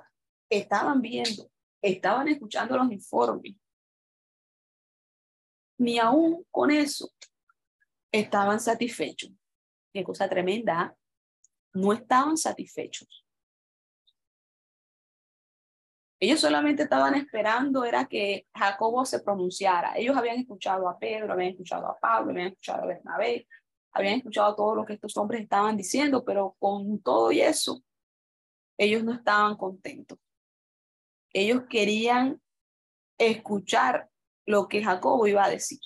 estaban 0.50 1.02
viendo, 1.02 1.52
estaban 1.82 2.30
escuchando 2.30 2.78
los 2.78 2.90
informes, 2.90 3.54
ni 5.78 6.00
aún 6.00 6.46
con 6.50 6.72
eso 6.72 7.12
estaban 8.14 8.62
satisfechos. 8.62 9.30
Qué 9.94 10.06
cosa 10.06 10.30
tremenda, 10.30 10.96
no 11.74 11.92
estaban 11.92 12.38
satisfechos. 12.38 13.26
Ellos 16.18 16.40
solamente 16.40 16.84
estaban 16.84 17.14
esperando 17.16 17.84
era 17.84 18.06
que 18.06 18.48
Jacobo 18.56 19.04
se 19.04 19.20
pronunciara. 19.20 19.98
Ellos 19.98 20.16
habían 20.16 20.38
escuchado 20.38 20.88
a 20.88 20.98
Pedro, 20.98 21.34
habían 21.34 21.52
escuchado 21.52 21.88
a 21.90 22.00
Pablo, 22.00 22.32
habían 22.32 22.48
escuchado 22.48 22.84
a 22.84 22.88
Bernabé, 22.88 23.48
habían 23.92 24.16
escuchado 24.16 24.56
todo 24.56 24.76
lo 24.76 24.86
que 24.86 24.94
estos 24.94 25.16
hombres 25.18 25.42
estaban 25.42 25.78
diciendo, 25.78 26.24
pero 26.24 26.56
con 26.60 27.02
todo 27.02 27.32
y 27.32 27.42
eso, 27.42 27.84
ellos 28.78 29.04
no 29.04 29.14
estaban 29.14 29.58
contentos. 29.58 30.18
Ellos 31.34 31.64
querían 31.70 32.42
escuchar 33.18 34.10
lo 34.46 34.68
que 34.68 34.84
Jacobo 34.84 35.28
iba 35.28 35.44
a 35.44 35.50
decir. 35.50 35.80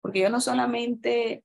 Porque 0.00 0.20
ellos 0.20 0.30
no 0.30 0.40
solamente 0.40 1.42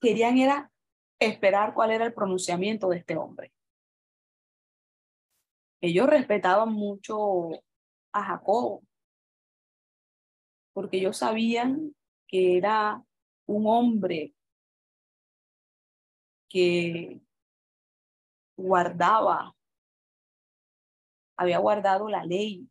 querían 0.00 0.36
era 0.36 0.70
esperar 1.18 1.72
cuál 1.72 1.92
era 1.92 2.04
el 2.04 2.12
pronunciamiento 2.12 2.90
de 2.90 2.98
este 2.98 3.16
hombre. 3.16 3.52
Ellos 5.80 6.06
respetaban 6.06 6.72
mucho 6.72 7.50
a 8.14 8.22
Jacob, 8.22 8.80
porque 10.72 10.98
ellos 10.98 11.18
sabían 11.18 11.94
que 12.26 12.56
era 12.56 13.02
un 13.46 13.66
hombre 13.66 14.34
que 16.48 17.20
guardaba, 18.56 19.54
había 21.36 21.58
guardado 21.58 22.08
la 22.08 22.24
ley, 22.24 22.68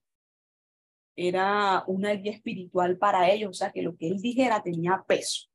era 1.15 1.83
una 1.87 2.11
guía 2.11 2.31
espiritual 2.31 2.97
para 2.97 3.29
ellos, 3.29 3.49
o 3.51 3.53
sea 3.53 3.71
que 3.71 3.81
lo 3.81 3.95
que 3.95 4.07
él 4.07 4.21
dijera 4.21 4.63
tenía 4.63 5.03
peso. 5.05 5.49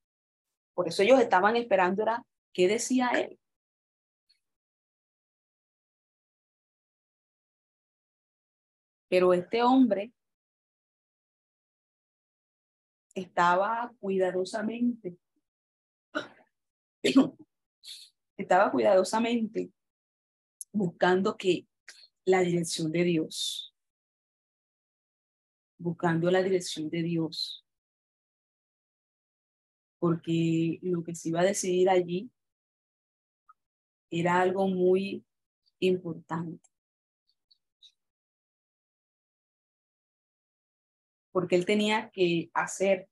Por 0.74 0.86
eso 0.86 1.03
ellos 1.03 1.18
estaban 1.18 1.57
esperando 1.57 2.03
era 2.03 2.22
qué 2.53 2.68
decía 2.68 3.09
él. 3.14 3.39
Pero 9.09 9.32
este 9.32 9.62
hombre 9.62 10.12
estaba 13.14 13.92
cuidadosamente, 13.98 15.18
estaba 18.36 18.70
cuidadosamente 18.70 19.72
buscando 20.72 21.36
que 21.36 21.66
la 22.24 22.40
dirección 22.40 22.92
de 22.92 23.04
Dios, 23.04 23.74
buscando 25.78 26.30
la 26.30 26.42
dirección 26.42 26.90
de 26.90 27.02
Dios, 27.02 27.64
porque 29.98 30.78
lo 30.82 31.02
que 31.02 31.14
se 31.14 31.30
iba 31.30 31.40
a 31.40 31.44
decidir 31.44 31.88
allí 31.90 32.30
era 34.11 34.40
algo 34.40 34.68
muy 34.68 35.24
importante. 35.80 36.67
Porque 41.39 41.55
él 41.55 41.66
tenía 41.66 42.11
que 42.11 42.51
hacer 42.53 43.09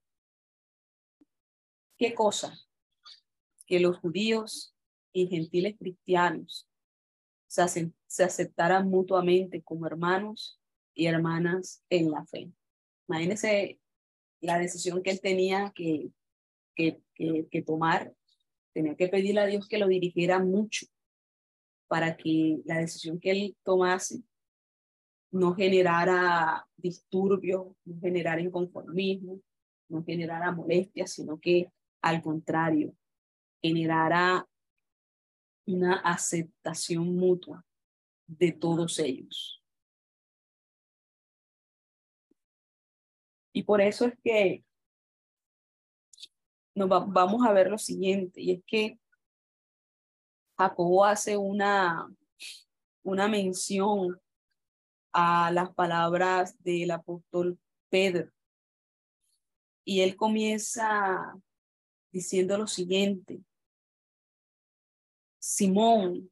qué 1.96 2.12
cosa? 2.12 2.58
Que 3.68 3.78
los 3.78 3.98
judíos 3.98 4.74
y 5.12 5.28
gentiles 5.28 5.76
cristianos 5.78 6.68
se, 7.46 7.92
se 8.08 8.24
aceptaran 8.24 8.90
mutuamente 8.90 9.62
como 9.62 9.86
hermanos 9.86 10.60
y 10.92 11.06
hermanas 11.06 11.84
en 11.88 12.10
la 12.10 12.26
fe. 12.26 12.50
Imagínense 13.06 13.78
la 14.40 14.58
decisión 14.58 15.04
que 15.04 15.10
él 15.10 15.20
tenía 15.20 15.72
que, 15.72 16.10
que, 16.74 17.00
que, 17.14 17.62
tomar. 17.62 18.12
Tenía 18.72 18.96
que 18.96 19.06
pedirle 19.06 19.42
a 19.42 19.46
Dios 19.46 19.68
que 19.68 19.78
lo 19.78 19.86
dirigiera 19.86 20.40
mucho 20.40 20.86
para 21.86 22.16
que 22.16 22.58
la 22.64 22.78
decisión 22.78 23.20
que 23.20 23.30
él 23.30 23.56
tomase 23.62 24.24
no 25.38 25.54
generara 25.54 26.66
disturbios, 26.76 27.68
no 27.84 28.00
generara 28.00 28.40
inconformismo, 28.40 29.40
no 29.88 30.04
generara 30.04 30.52
molestias, 30.52 31.12
sino 31.12 31.38
que 31.38 31.70
al 32.02 32.22
contrario, 32.22 32.94
generara 33.62 34.48
una 35.66 35.96
aceptación 35.96 37.16
mutua 37.16 37.64
de 38.26 38.52
todos 38.52 38.98
ellos. 38.98 39.62
Y 43.52 43.62
por 43.62 43.80
eso 43.80 44.04
es 44.04 44.14
que 44.22 44.64
nos 46.74 46.88
vamos 46.88 47.44
a 47.44 47.52
ver 47.52 47.70
lo 47.70 47.78
siguiente, 47.78 48.40
y 48.40 48.52
es 48.52 48.62
que 48.66 48.98
Jacobo 50.58 51.04
hace 51.04 51.36
una, 51.36 52.06
una 53.02 53.28
mención 53.28 54.20
a 55.12 55.50
las 55.50 55.72
palabras 55.74 56.56
del 56.62 56.90
apóstol 56.90 57.58
Pedro. 57.88 58.30
Y 59.84 60.00
él 60.00 60.16
comienza 60.16 61.34
diciendo 62.10 62.58
lo 62.58 62.66
siguiente. 62.66 63.40
Simón, 65.38 66.30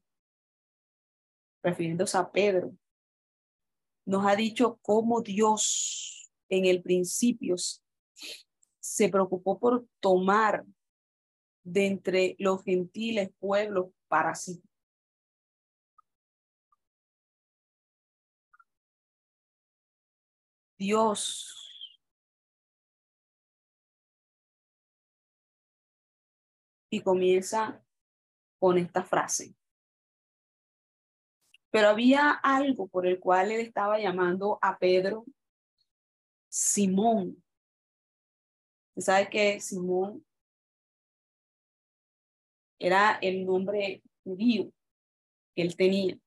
refiriéndose 1.63 2.17
a 2.17 2.31
Pedro, 2.31 2.75
nos 4.05 4.25
ha 4.25 4.35
dicho 4.35 4.77
cómo 4.81 5.21
Dios 5.21 6.29
en 6.49 6.65
el 6.65 6.81
principio 6.81 7.55
se 8.79 9.09
preocupó 9.09 9.59
por 9.59 9.87
tomar 9.99 10.65
de 11.63 11.87
entre 11.87 12.35
los 12.37 12.63
gentiles 12.63 13.31
pueblos 13.39 13.87
para 14.07 14.35
sí. 14.35 14.61
Dios 20.77 21.55
y 26.89 27.01
comienza 27.01 27.83
con 28.59 28.77
esta 28.77 29.03
frase. 29.03 29.55
Pero 31.69 31.89
había 31.89 32.31
algo 32.31 32.87
por 32.87 33.05
el 33.05 33.19
cual 33.19 33.51
él 33.51 33.59
estaba 33.59 33.99
llamando 33.99 34.57
a 34.61 34.77
Pedro 34.77 35.25
Simón. 36.47 37.43
¿Usted 38.95 39.11
sabe 39.11 39.29
que 39.29 39.59
Simón 39.59 40.25
era 42.79 43.19
el 43.21 43.45
nombre 43.45 44.01
judío 44.23 44.71
que 45.53 45.61
él 45.63 45.75
tenía? 45.75 46.17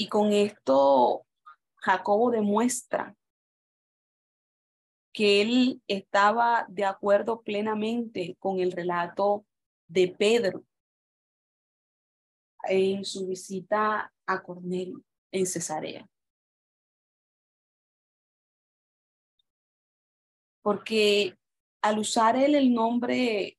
Y 0.00 0.08
con 0.08 0.32
esto 0.32 1.26
Jacobo 1.76 2.30
demuestra 2.30 3.14
que 5.12 5.42
él 5.42 5.82
estaba 5.86 6.64
de 6.70 6.86
acuerdo 6.86 7.42
plenamente 7.42 8.34
con 8.38 8.60
el 8.60 8.72
relato 8.72 9.44
de 9.88 10.08
Pedro 10.08 10.64
en 12.62 13.04
su 13.04 13.26
visita 13.26 14.10
a 14.24 14.42
Cornelio 14.42 15.04
en 15.32 15.44
Cesarea. 15.44 16.08
Porque 20.62 21.36
al 21.82 21.98
usar 21.98 22.36
él 22.36 22.54
el 22.54 22.72
nombre 22.72 23.58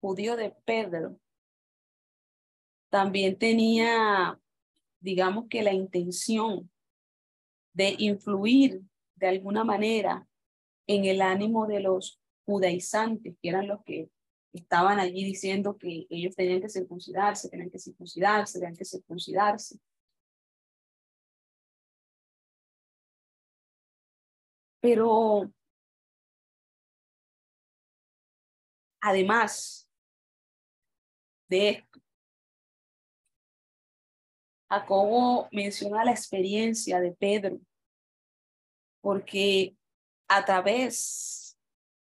judío 0.00 0.34
de 0.34 0.50
Pedro, 0.50 1.16
también 2.90 3.38
tenía, 3.38 4.40
digamos 5.06 5.46
que 5.48 5.62
la 5.62 5.72
intención 5.72 6.68
de 7.72 7.94
influir 7.98 8.82
de 9.14 9.28
alguna 9.28 9.62
manera 9.62 10.26
en 10.88 11.04
el 11.04 11.22
ánimo 11.22 11.68
de 11.68 11.78
los 11.78 12.20
judaizantes, 12.44 13.36
que 13.40 13.48
eran 13.48 13.68
los 13.68 13.84
que 13.84 14.10
estaban 14.52 14.98
allí 14.98 15.24
diciendo 15.24 15.78
que 15.78 16.06
ellos 16.10 16.34
tenían 16.34 16.60
que 16.60 16.68
circuncidarse, 16.68 17.48
tenían 17.48 17.70
que 17.70 17.78
circuncidarse, 17.78 18.58
tenían 18.58 18.76
que 18.76 18.84
circuncidarse. 18.84 19.78
Pero 24.80 25.52
además 29.00 29.88
de 31.48 31.68
esto, 31.68 31.85
Jacobo 34.68 35.48
menciona 35.52 36.04
la 36.04 36.10
experiencia 36.10 37.00
de 37.00 37.12
Pedro, 37.12 37.60
porque 39.00 39.76
a 40.28 40.44
través 40.44 41.56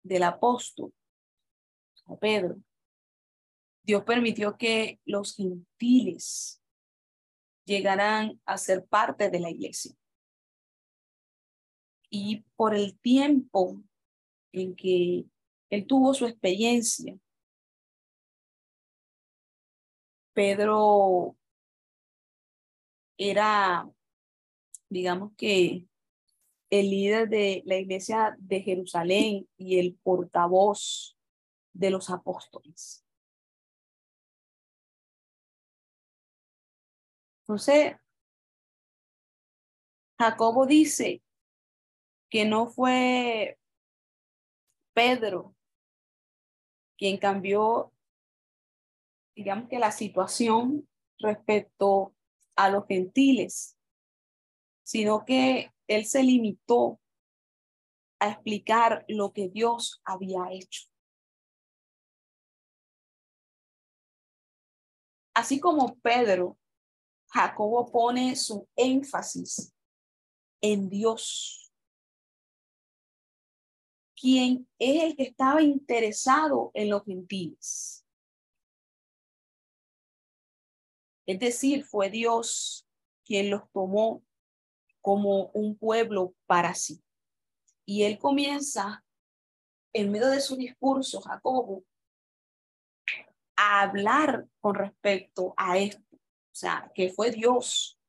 del 0.04 0.24
apóstol 0.24 0.94
Pedro, 2.16 2.58
Dios 3.84 4.04
permitió 4.04 4.58
que 4.58 5.00
los 5.06 5.36
gentiles 5.36 6.62
llegaran 7.66 8.40
a 8.46 8.58
ser 8.58 8.86
parte 8.86 9.30
de 9.30 9.40
la 9.40 9.50
iglesia. 9.50 9.94
Y 12.10 12.46
por 12.56 12.74
el 12.74 12.98
tiempo 13.00 13.84
en 14.54 14.76
que 14.76 15.26
él 15.70 15.86
tuvo 15.86 16.14
su 16.14 16.26
experiencia, 16.26 17.18
Pedro 20.34 21.36
era, 23.18 23.90
digamos 24.90 25.34
que, 25.36 25.86
el 26.70 26.90
líder 26.90 27.30
de 27.30 27.64
la 27.66 27.78
iglesia 27.78 28.36
de 28.40 28.62
Jerusalén 28.62 29.48
y 29.58 29.80
el 29.80 29.96
portavoz 30.04 31.18
de 31.74 31.90
los 31.90 32.10
apóstoles. 32.10 33.06
Entonces, 37.42 37.96
Jacobo 40.20 40.66
dice 40.66 41.22
que 42.30 42.44
no 42.44 42.68
fue 42.68 43.58
Pedro 44.94 45.56
quien 46.98 47.18
cambió, 47.18 47.94
digamos 49.36 49.70
que 49.70 49.80
la 49.80 49.92
situación 49.92 50.90
respecto 51.20 52.17
a 52.58 52.70
los 52.70 52.86
gentiles, 52.88 53.78
sino 54.84 55.24
que 55.24 55.72
él 55.88 56.06
se 56.06 56.24
limitó 56.24 57.00
a 58.20 58.30
explicar 58.30 59.06
lo 59.08 59.32
que 59.32 59.48
Dios 59.48 60.02
había 60.04 60.52
hecho. 60.52 60.90
Así 65.34 65.60
como 65.60 65.96
Pedro, 66.00 66.58
Jacobo 67.30 67.92
pone 67.92 68.36
su 68.36 68.68
énfasis 68.76 69.72
en 70.62 70.90
Dios, 70.90 71.72
quien 74.20 74.68
es 74.80 75.04
el 75.04 75.16
que 75.16 75.24
estaba 75.24 75.62
interesado 75.62 76.72
en 76.74 76.90
los 76.90 77.06
gentiles. 77.06 77.97
Es 81.28 81.40
decir, 81.40 81.84
fue 81.84 82.10
Dios 82.10 82.88
quien 83.26 83.50
los 83.50 83.70
tomó 83.72 84.24
como 85.02 85.48
un 85.48 85.78
pueblo 85.78 86.34
para 86.46 86.74
sí. 86.74 87.04
Y 87.86 88.04
él 88.04 88.18
comienza, 88.18 89.04
en 89.94 90.12
medio 90.12 90.30
de 90.30 90.40
su 90.40 90.56
discurso, 90.56 91.22
Jacobo, 91.22 91.84
a 93.58 93.82
hablar 93.82 94.48
con 94.60 94.76
respecto 94.76 95.54
a 95.58 95.78
esto. 95.78 96.04
O 96.12 96.60
sea, 96.60 96.92
que 96.96 97.10
fue 97.10 97.32
Dios, 97.32 98.00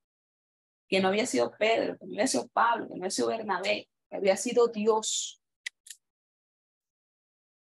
que 0.89 1.01
no 1.01 1.09
había 1.09 1.27
sido 1.27 1.51
Pedro, 1.59 1.99
que 1.99 2.07
no 2.07 2.13
había 2.13 2.27
sido 2.27 2.49
Pablo, 2.49 2.87
que 2.89 2.95
no 2.95 3.01
había 3.03 3.11
sido 3.11 3.29
Bernabé, 3.29 3.89
que 4.09 4.17
había 4.17 4.37
sido 4.37 4.69
Dios. 4.69 5.43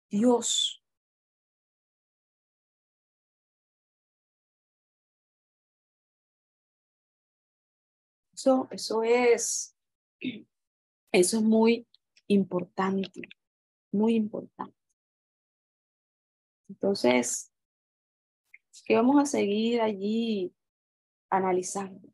Dios. 0.09 0.80
Eso, 8.41 8.67
eso 8.71 9.03
es, 9.03 9.77
eso 10.19 11.37
es 11.37 11.43
muy 11.43 11.85
importante, 12.25 13.21
muy 13.91 14.15
importante. 14.15 14.75
Entonces, 16.67 17.51
que 18.83 18.95
vamos 18.95 19.21
a 19.21 19.27
seguir 19.27 19.79
allí 19.79 20.55
analizando. 21.29 22.09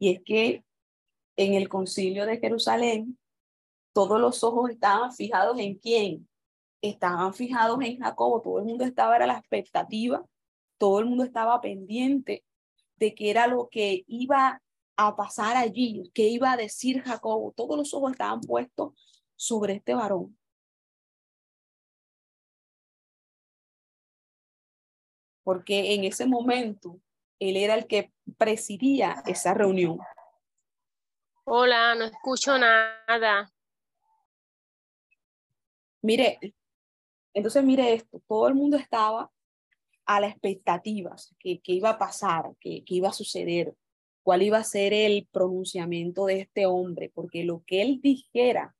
Y 0.00 0.16
es 0.16 0.22
que 0.24 0.64
en 1.36 1.54
el 1.54 1.68
concilio 1.68 2.26
de 2.26 2.40
Jerusalén, 2.40 3.16
todos 3.92 4.20
los 4.20 4.42
ojos 4.42 4.68
estaban 4.68 5.12
fijados 5.12 5.60
en 5.60 5.76
quién? 5.76 6.28
Estaban 6.82 7.32
fijados 7.34 7.80
en 7.82 8.00
Jacobo, 8.00 8.42
todo 8.42 8.58
el 8.58 8.64
mundo 8.64 8.84
estaba 8.84 9.14
a 9.14 9.26
la 9.28 9.38
expectativa, 9.38 10.26
todo 10.76 10.98
el 10.98 11.06
mundo 11.06 11.22
estaba 11.22 11.60
pendiente 11.60 12.44
de 12.96 13.14
qué 13.14 13.30
era 13.30 13.46
lo 13.46 13.68
que 13.68 14.02
iba 14.08 14.60
a 14.96 15.16
pasar 15.16 15.56
allí, 15.56 16.10
qué 16.14 16.28
iba 16.28 16.52
a 16.52 16.56
decir 16.56 17.02
Jacobo, 17.02 17.52
todos 17.56 17.76
los 17.76 17.92
ojos 17.94 18.12
estaban 18.12 18.40
puestos 18.40 18.92
sobre 19.36 19.74
este 19.74 19.94
varón. 19.94 20.36
porque 25.44 25.94
en 25.94 26.04
ese 26.04 26.26
momento 26.26 26.98
él 27.38 27.56
era 27.56 27.74
el 27.74 27.86
que 27.86 28.12
presidía 28.38 29.22
esa 29.26 29.54
reunión. 29.54 29.98
Hola, 31.44 31.94
no 31.94 32.04
escucho 32.04 32.58
nada. 32.58 33.52
Mire, 36.02 36.38
entonces 37.34 37.62
mire 37.62 37.92
esto, 37.92 38.20
todo 38.26 38.48
el 38.48 38.54
mundo 38.54 38.76
estaba 38.76 39.30
a 40.06 40.20
la 40.20 40.28
expectativa, 40.28 41.14
que, 41.38 41.60
iba 41.66 41.90
a 41.90 41.98
pasar, 41.98 42.50
que, 42.60 42.82
que 42.84 42.94
iba 42.94 43.08
a 43.08 43.12
suceder, 43.12 43.74
cuál 44.24 44.42
iba 44.42 44.58
a 44.58 44.64
ser 44.64 44.92
el 44.92 45.28
pronunciamiento 45.30 46.26
de 46.26 46.40
este 46.40 46.66
hombre, 46.66 47.12
porque 47.14 47.44
lo 47.44 47.62
que 47.66 47.82
él 47.82 48.00
dijera 48.02 48.74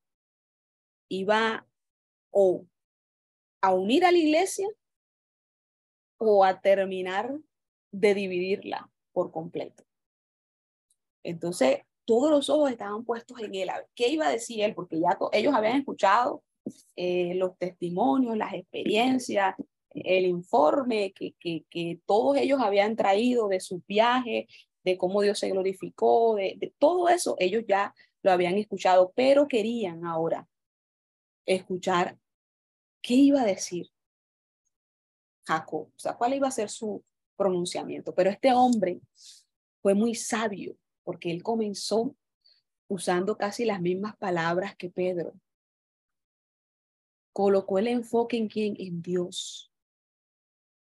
iba 1.09 1.67
o 2.31 2.67
a 3.61 3.73
unir 3.73 4.05
a 4.05 4.11
la 4.11 4.19
iglesia 4.19 4.67
o 6.19 6.45
a 6.45 6.61
terminar 6.61 7.39
de 7.93 8.15
dividirla 8.15 8.91
por 9.13 9.31
completo. 9.31 9.85
Entonces, 11.23 11.83
todos 12.07 12.31
los 12.31 12.49
ojos 12.49 12.71
estaban 12.71 13.05
puestos 13.05 13.39
en 13.41 13.55
él. 13.55 13.71
¿Qué 13.95 14.09
iba 14.09 14.27
a 14.27 14.33
decir 14.33 14.63
él? 14.63 14.75
Porque 14.75 14.99
ya 14.99 15.17
ellos 15.33 15.55
habían 15.55 15.79
escuchado 15.79 16.43
eh, 16.97 17.35
los 17.35 17.57
testimonios, 17.59 18.37
las 18.37 18.55
experiencias, 18.55 19.55
el 19.91 20.25
informe 20.27 21.13
que, 21.13 21.35
que, 21.39 21.65
que, 21.71 22.01
todos 22.07 22.37
ellos 22.39 22.61
habían 22.61 22.97
traído 22.97 23.49
de 23.49 23.61
su 23.61 23.83
viaje, 23.87 24.49
de 24.85 24.99
cómo 24.99 25.23
Dios 25.23 25.39
se 25.39 25.51
glorificó, 25.51 26.37
de, 26.37 26.75
todo 26.79 27.09
eso, 27.09 27.37
ellos 27.39 27.65
ya 27.67 27.95
lo 28.23 28.31
habían 28.31 28.57
escuchado, 28.57 29.13
pero 29.15 29.49
querían 29.49 30.05
ahora 30.05 30.49
escuchar 31.47 32.19
qué 33.03 33.15
iba 33.15 33.43
a 33.43 33.47
decir 33.47 33.91
Jacob, 35.47 35.89
o 35.95 35.99
sea, 35.99 36.15
cuál 36.15 36.35
iba 36.35 36.49
a 36.49 36.53
ser 36.53 36.71
su 36.71 37.05
pronunciamiento. 37.37 38.15
Pero 38.15 38.31
este 38.31 38.53
hombre 38.53 39.01
fue 39.83 39.95
muy 39.95 40.15
sabio 40.15 40.77
porque 41.03 41.31
él 41.31 41.43
comenzó 41.43 42.15
usando 42.89 43.37
casi 43.37 43.65
las 43.65 43.81
mismas 43.81 44.17
palabras 44.17 44.77
que 44.77 44.91
Pedro. 44.91 45.35
Colocó 47.33 47.79
el 47.79 47.89
enfoque 47.89 48.37
en 48.37 48.49
quién? 48.49 48.77
En 48.79 49.03
Dios, 49.03 49.73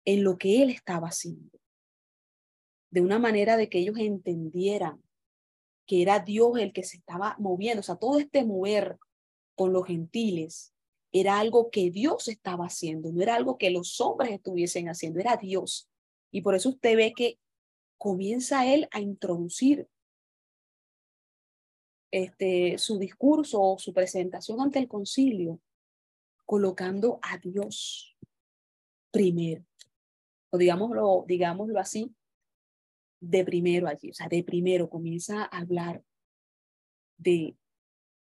en 0.05 0.23
lo 0.23 0.37
que 0.37 0.63
él 0.63 0.71
estaba 0.71 1.09
haciendo, 1.09 1.56
de 2.97 3.03
una 3.03 3.19
manera 3.19 3.59
de 3.59 3.69
que 3.69 3.81
ellos 3.81 3.99
entendieran 3.99 5.03
que 5.85 6.01
era 6.01 6.19
Dios 6.19 6.59
el 6.59 6.73
que 6.73 6.83
se 6.83 6.97
estaba 6.97 7.37
moviendo, 7.39 7.81
o 7.81 7.83
sea, 7.83 7.97
todo 7.97 8.19
este 8.19 8.43
mover 8.43 8.97
con 9.55 9.75
los 9.75 9.87
gentiles 9.87 10.73
era 11.13 11.39
algo 11.39 11.71
que 11.71 11.91
Dios 11.91 12.27
estaba 12.29 12.65
haciendo, 12.65 13.13
no 13.13 13.21
era 13.21 13.35
algo 13.35 13.59
que 13.59 13.69
los 13.69 14.01
hombres 14.01 14.33
estuviesen 14.33 14.89
haciendo, 14.89 15.21
era 15.21 15.37
Dios. 15.37 15.91
Y 16.31 16.41
por 16.41 16.55
eso 16.55 16.71
usted 16.71 16.97
ve 16.97 17.13
que 17.15 17.39
comienza 17.99 18.67
él 18.67 18.89
a 18.91 19.01
introducir 19.03 19.87
este, 22.11 22.79
su 22.79 22.99
discurso 22.99 23.61
o 23.61 23.79
su 23.79 23.93
presentación 23.93 24.59
ante 24.63 24.79
el 24.79 24.89
concilio, 24.89 25.61
colocando 26.47 27.19
a 27.21 27.37
Dios 27.37 28.17
primero, 29.11 29.67
o 30.49 30.57
digámoslo, 30.57 31.27
digámoslo 31.29 31.79
así, 31.79 32.16
de 33.21 33.45
primero 33.45 33.89
allí, 33.89 34.11
o 34.11 34.15
sea, 34.15 34.29
de 34.29 34.43
primero 34.45 34.89
comienza 34.89 35.45
a 35.45 35.59
hablar 35.59 36.03
de 37.17 37.57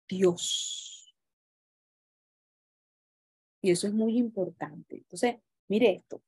Dios. 0.08 1.16
Y 3.62 3.72
eso 3.72 3.88
es 3.88 3.94
muy 3.94 4.18
importante. 4.18 4.98
Entonces, 4.98 5.36
mire 5.68 5.92
esto. 5.92 6.22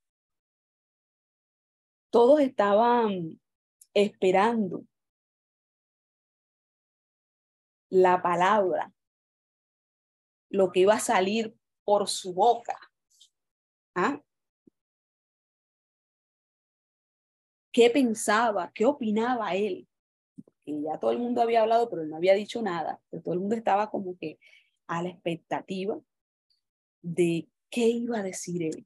Todos 2.12 2.42
estaban 2.42 3.42
esperando 3.94 4.86
la 7.90 8.22
palabra, 8.22 8.94
lo 10.50 10.72
que 10.72 10.82
iba 10.82 10.96
a 10.96 11.00
salir 11.00 11.56
por 11.84 12.08
su 12.08 12.34
boca. 12.34 12.78
¿Ah? 13.96 14.22
¿Qué 17.74 17.90
pensaba? 17.90 18.72
¿Qué 18.74 18.86
opinaba 18.86 19.56
él? 19.56 19.88
Y 20.64 20.84
ya 20.84 21.00
todo 21.00 21.12
el 21.12 21.18
mundo 21.18 21.42
había 21.42 21.64
hablado, 21.64 21.90
pero 21.90 22.04
él 22.04 22.10
no 22.10 22.16
había 22.16 22.36
dicho 22.36 22.62
nada. 22.62 23.02
Todo 23.24 23.34
el 23.34 23.40
mundo 23.40 23.56
estaba 23.56 23.90
como 23.90 24.16
que 24.18 24.40
a 24.88 25.02
la 25.02 25.10
expectativa 25.10 26.00
de 27.02 27.50
qué 27.72 27.88
iba 27.88 28.20
a 28.20 28.24
decir 28.24 28.62
él, 28.62 28.86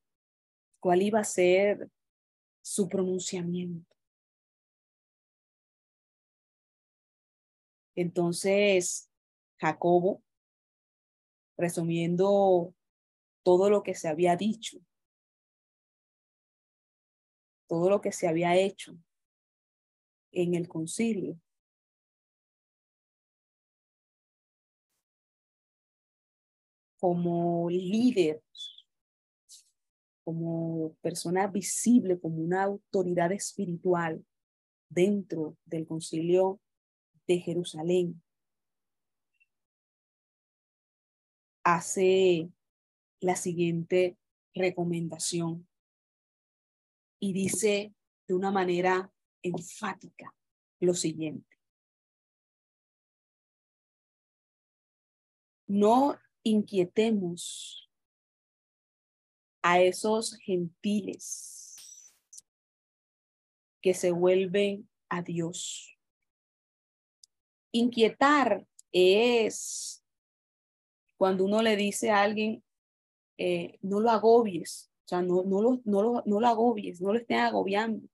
cuál 0.80 1.02
iba 1.02 1.20
a 1.20 1.26
ser 1.26 1.90
su 2.62 2.88
pronunciamiento. 2.88 3.94
Entonces, 7.94 9.10
Jacobo, 9.60 10.24
resumiendo 11.58 12.74
todo 13.44 13.70
lo 13.70 13.84
que 13.84 13.96
se 13.96 14.08
había 14.08 14.38
dicho, 14.38 14.80
todo 17.68 17.90
lo 17.90 18.02
que 18.02 18.12
se 18.12 18.28
había 18.28 18.56
hecho 18.56 18.98
en 20.32 20.56
el 20.56 20.68
concilio, 20.68 21.40
como 27.00 27.70
líder, 27.70 28.42
como 30.24 30.96
persona 31.02 31.48
visible, 31.48 32.20
como 32.20 32.38
una 32.38 32.64
autoridad 32.64 33.32
espiritual 33.32 34.26
dentro 34.90 35.58
del 35.66 35.86
concilio 35.86 36.60
de 37.28 37.40
Jerusalén. 37.40 38.22
Hace 41.64 42.50
la 43.20 43.36
siguiente 43.36 44.18
recomendación 44.54 45.68
y 47.20 47.34
dice 47.34 47.94
de 48.28 48.34
una 48.34 48.52
manera 48.52 49.12
enfática 49.42 50.34
lo 50.80 50.94
siguiente. 50.94 51.58
No 55.68 56.18
inquietemos 56.44 57.90
a 59.62 59.82
esos 59.82 60.38
gentiles 60.38 62.14
que 63.82 63.94
se 63.94 64.12
vuelven 64.12 64.90
a 65.10 65.22
Dios. 65.22 65.98
Inquietar 67.72 68.66
es 68.92 70.06
cuando 71.18 71.46
uno 71.46 71.62
le 71.62 71.76
dice 71.76 72.12
a 72.12 72.22
alguien, 72.22 72.64
eh, 73.38 73.78
no 73.82 74.00
lo 74.00 74.10
agobies, 74.10 74.92
o 75.08 75.10
sea, 75.10 75.22
no, 75.22 75.42
no, 75.44 75.62
lo, 75.62 75.82
no, 75.86 76.02
lo, 76.02 76.24
no 76.26 76.42
lo 76.42 76.48
agobies, 76.48 77.00
no 77.00 77.14
lo 77.14 77.20
estén 77.20 77.40
agobiando. 77.40 78.10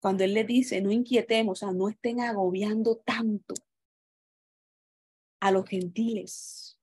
Cuando 0.00 0.24
él 0.24 0.34
le 0.34 0.42
dice, 0.42 0.80
no 0.80 0.90
inquietemos, 0.90 1.62
o 1.62 1.66
sea, 1.66 1.72
no 1.72 1.88
estén 1.88 2.20
agobiando 2.20 2.96
tanto 2.96 3.54
a 5.38 5.52
los 5.52 5.64
gentiles. 5.68 6.76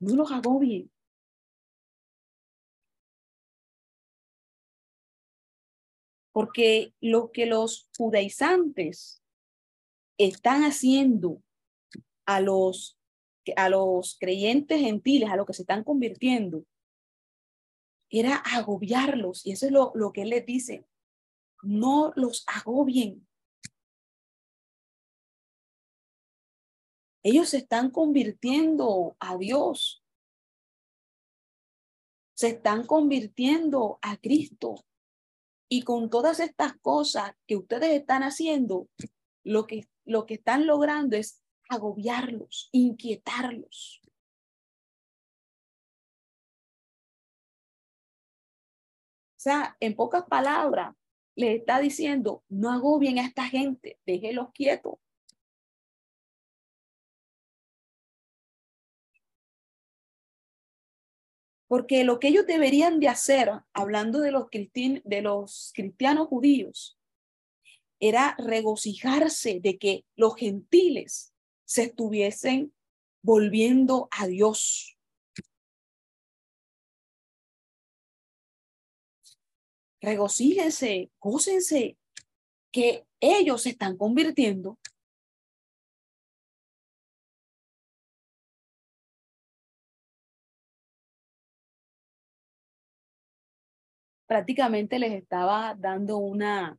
No 0.00 0.16
los 0.16 0.32
agobien. 0.32 0.90
Porque 6.32 6.94
lo 7.02 7.32
que 7.32 7.44
los 7.44 7.90
judaizantes 7.98 9.22
están 10.16 10.62
haciendo 10.62 11.42
a 12.24 12.40
los, 12.40 12.95
a 13.56 13.68
los 13.68 14.16
creyentes 14.18 14.80
gentiles, 14.80 15.30
a 15.30 15.36
los 15.36 15.46
que 15.46 15.52
se 15.52 15.62
están 15.62 15.84
convirtiendo, 15.84 16.64
era 18.10 18.36
agobiarlos. 18.36 19.44
Y 19.46 19.52
eso 19.52 19.66
es 19.66 19.72
lo, 19.72 19.92
lo 19.94 20.12
que 20.12 20.22
él 20.22 20.30
les 20.30 20.46
dice. 20.46 20.86
No 21.62 22.12
los 22.16 22.44
agobien. 22.46 23.26
Ellos 27.22 27.48
se 27.48 27.58
están 27.58 27.90
convirtiendo 27.90 29.16
a 29.18 29.36
Dios. 29.36 30.04
Se 32.34 32.48
están 32.48 32.86
convirtiendo 32.86 33.98
a 34.02 34.16
Cristo. 34.16 34.84
Y 35.68 35.82
con 35.82 36.08
todas 36.08 36.38
estas 36.38 36.78
cosas 36.78 37.32
que 37.48 37.56
ustedes 37.56 37.90
están 37.90 38.22
haciendo, 38.22 38.88
lo 39.42 39.66
que, 39.66 39.88
lo 40.04 40.26
que 40.26 40.34
están 40.34 40.66
logrando 40.66 41.16
es 41.16 41.42
agobiarlos, 41.68 42.68
inquietarlos. 42.72 44.00
O 49.36 49.48
sea, 49.48 49.76
en 49.80 49.94
pocas 49.94 50.24
palabras, 50.24 50.94
le 51.36 51.54
está 51.54 51.78
diciendo, 51.78 52.42
no 52.48 52.72
agobien 52.72 53.18
a 53.18 53.26
esta 53.26 53.44
gente, 53.44 54.00
déjelos 54.06 54.50
quietos. 54.52 54.94
Porque 61.68 62.04
lo 62.04 62.18
que 62.18 62.28
ellos 62.28 62.46
deberían 62.46 63.00
de 63.00 63.08
hacer, 63.08 63.50
hablando 63.72 64.20
de 64.20 64.30
los, 64.30 64.46
de 64.50 65.22
los 65.22 65.72
cristianos 65.74 66.28
judíos, 66.28 66.98
era 68.00 68.36
regocijarse 68.38 69.60
de 69.60 69.78
que 69.78 70.04
los 70.16 70.36
gentiles 70.36 71.35
se 71.66 71.84
estuviesen 71.84 72.72
volviendo 73.22 74.08
a 74.10 74.26
Dios. 74.26 74.96
Regocíjense, 80.00 81.10
gócense 81.20 81.98
que 82.72 83.06
ellos 83.20 83.62
se 83.62 83.70
están 83.70 83.96
convirtiendo 83.98 84.78
prácticamente 94.26 94.98
les 94.98 95.12
estaba 95.12 95.74
dando 95.78 96.18
una 96.18 96.78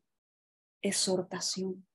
exhortación. 0.81 1.87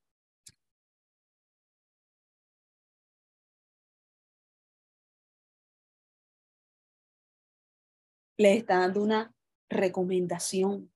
Les 8.36 8.59
está 8.59 8.78
dando 8.78 9.02
una 9.02 9.34
recomendación. 9.68 10.92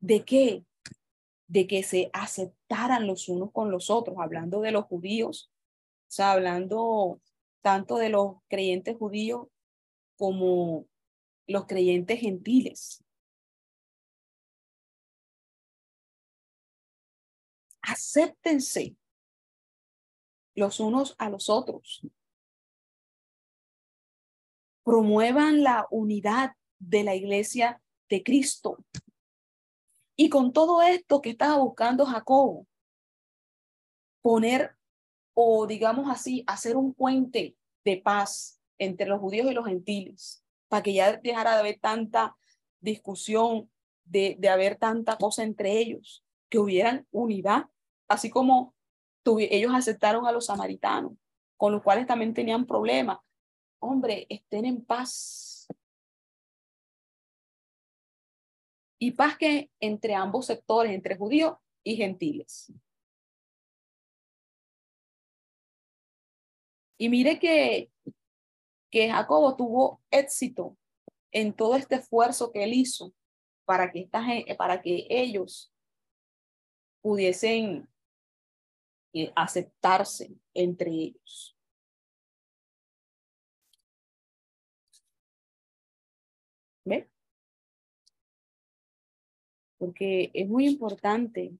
¿De 0.00 0.24
qué? 0.24 0.64
De 1.46 1.66
que 1.66 1.82
se 1.82 2.10
aceptaran 2.12 3.06
los 3.06 3.28
unos 3.28 3.52
con 3.52 3.70
los 3.70 3.90
otros, 3.90 4.16
hablando 4.18 4.60
de 4.60 4.72
los 4.72 4.86
judíos, 4.86 5.50
o 6.08 6.12
sea, 6.12 6.32
hablando 6.32 7.20
tanto 7.60 7.96
de 7.96 8.08
los 8.08 8.36
creyentes 8.48 8.96
judíos 8.96 9.48
como 10.16 10.86
los 11.46 11.66
creyentes 11.66 12.20
gentiles. 12.20 13.04
Acéptense 17.82 18.96
los 20.54 20.80
unos 20.80 21.14
a 21.18 21.28
los 21.30 21.48
otros. 21.48 22.02
Promuevan 24.84 25.62
la 25.62 25.86
unidad 25.90 26.52
de 26.78 27.04
la 27.04 27.14
iglesia 27.14 27.80
de 28.08 28.22
Cristo. 28.22 28.78
Y 30.16 30.28
con 30.28 30.52
todo 30.52 30.82
esto 30.82 31.20
que 31.20 31.30
estaba 31.30 31.56
buscando 31.56 32.04
Jacobo, 32.06 32.66
poner 34.22 34.76
o 35.34 35.66
digamos 35.66 36.10
así, 36.10 36.44
hacer 36.46 36.76
un 36.76 36.92
puente 36.92 37.56
de 37.84 37.96
paz 37.96 38.60
entre 38.78 39.06
los 39.06 39.20
judíos 39.20 39.50
y 39.50 39.54
los 39.54 39.66
gentiles, 39.66 40.44
para 40.68 40.82
que 40.82 40.92
ya 40.92 41.16
dejara 41.16 41.54
de 41.54 41.60
haber 41.60 41.78
tanta 41.78 42.36
discusión, 42.80 43.70
de, 44.04 44.36
de 44.38 44.48
haber 44.48 44.76
tanta 44.76 45.16
cosa 45.16 45.42
entre 45.42 45.78
ellos, 45.78 46.24
que 46.48 46.58
hubieran 46.58 47.06
unidad, 47.10 47.66
así 48.08 48.28
como 48.28 48.74
ellos 49.24 49.72
aceptaron 49.74 50.26
a 50.26 50.32
los 50.32 50.46
samaritanos, 50.46 51.12
con 51.56 51.72
los 51.72 51.82
cuales 51.82 52.06
también 52.06 52.34
tenían 52.34 52.66
problemas. 52.66 53.18
Hombre, 53.80 54.26
estén 54.28 54.66
en 54.66 54.84
paz. 54.84 55.66
Y 58.98 59.12
paz 59.12 59.38
que 59.38 59.70
entre 59.80 60.14
ambos 60.14 60.46
sectores, 60.46 60.92
entre 60.92 61.16
judíos 61.16 61.56
y 61.82 61.96
gentiles. 61.96 62.72
Y 66.98 67.08
mire 67.08 67.38
que, 67.38 67.90
que 68.90 69.10
Jacobo 69.10 69.56
tuvo 69.56 70.02
éxito 70.10 70.76
en 71.32 71.54
todo 71.54 71.76
este 71.76 71.94
esfuerzo 71.94 72.52
que 72.52 72.64
él 72.64 72.74
hizo 72.74 73.14
para 73.64 73.90
que, 73.90 74.00
esta, 74.00 74.22
para 74.58 74.82
que 74.82 75.06
ellos 75.08 75.72
pudiesen 77.00 77.88
eh, 79.14 79.32
aceptarse 79.34 80.34
entre 80.52 80.90
ellos. 80.90 81.49
Porque 89.80 90.30
es 90.34 90.46
muy 90.46 90.66
importante 90.66 91.54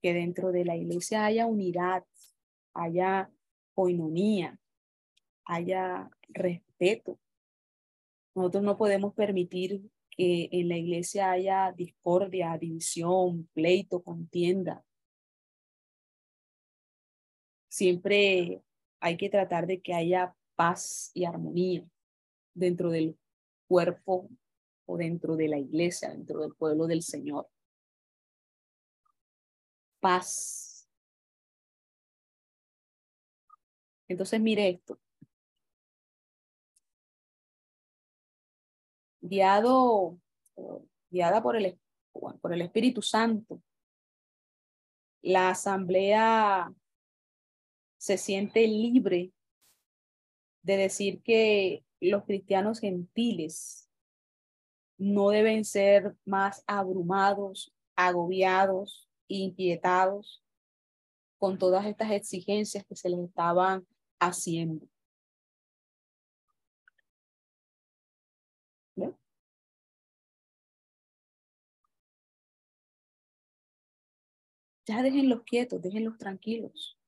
que 0.00 0.14
dentro 0.14 0.50
de 0.50 0.64
la 0.64 0.76
iglesia 0.76 1.26
haya 1.26 1.44
unidad, 1.44 2.02
haya 2.72 3.30
coinonía, 3.74 4.58
haya 5.44 6.08
respeto. 6.30 7.20
Nosotros 8.34 8.64
no 8.64 8.78
podemos 8.78 9.12
permitir 9.12 9.82
que 10.10 10.48
en 10.52 10.70
la 10.70 10.78
iglesia 10.78 11.32
haya 11.32 11.70
discordia, 11.76 12.56
división, 12.56 13.46
pleito, 13.52 14.02
contienda. 14.02 14.82
Siempre 17.68 18.62
hay 19.00 19.18
que 19.18 19.28
tratar 19.28 19.66
de 19.66 19.82
que 19.82 19.92
haya 19.92 20.34
paz 20.54 21.10
y 21.12 21.26
armonía 21.26 21.84
dentro 22.54 22.90
del 22.90 23.18
cuerpo 23.68 24.30
o 24.86 24.96
dentro 24.96 25.36
de 25.36 25.48
la 25.48 25.58
iglesia, 25.58 26.10
dentro 26.10 26.40
del 26.40 26.54
pueblo 26.54 26.86
del 26.86 27.02
Señor. 27.02 27.48
Paz 30.00 30.74
Entonces, 34.08 34.40
mire 34.40 34.68
esto. 34.68 34.98
Guiado, 39.20 40.18
guiada 41.10 41.42
por 41.42 41.56
el, 41.56 41.78
por 42.12 42.52
el 42.52 42.62
Espíritu 42.62 43.00
Santo, 43.02 43.62
la 45.22 45.50
asamblea 45.50 46.72
se 47.96 48.18
siente 48.18 48.66
libre 48.66 49.32
de 50.62 50.76
decir 50.76 51.22
que 51.22 51.84
los 52.00 52.24
cristianos 52.24 52.80
gentiles 52.80 53.83
no 54.98 55.30
deben 55.30 55.64
ser 55.64 56.14
más 56.24 56.62
abrumados, 56.66 57.72
agobiados, 57.96 59.08
inquietados 59.28 60.42
con 61.38 61.58
todas 61.58 61.86
estas 61.86 62.10
exigencias 62.12 62.84
que 62.86 62.96
se 62.96 63.08
les 63.08 63.20
estaban 63.20 63.86
haciendo. 64.18 64.86
Ya 74.86 75.02
déjenlos 75.02 75.42
quietos, 75.44 75.80
déjenlos 75.80 76.18
tranquilos. 76.18 76.98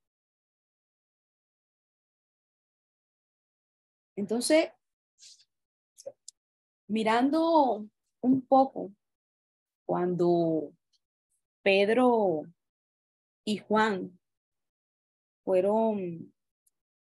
Entonces, 4.16 4.70
mirando 6.88 7.86
un 8.20 8.42
poco, 8.42 8.92
cuando 9.84 10.72
Pedro 11.62 12.44
y 13.44 13.58
Juan 13.58 14.18
fueron 15.44 16.32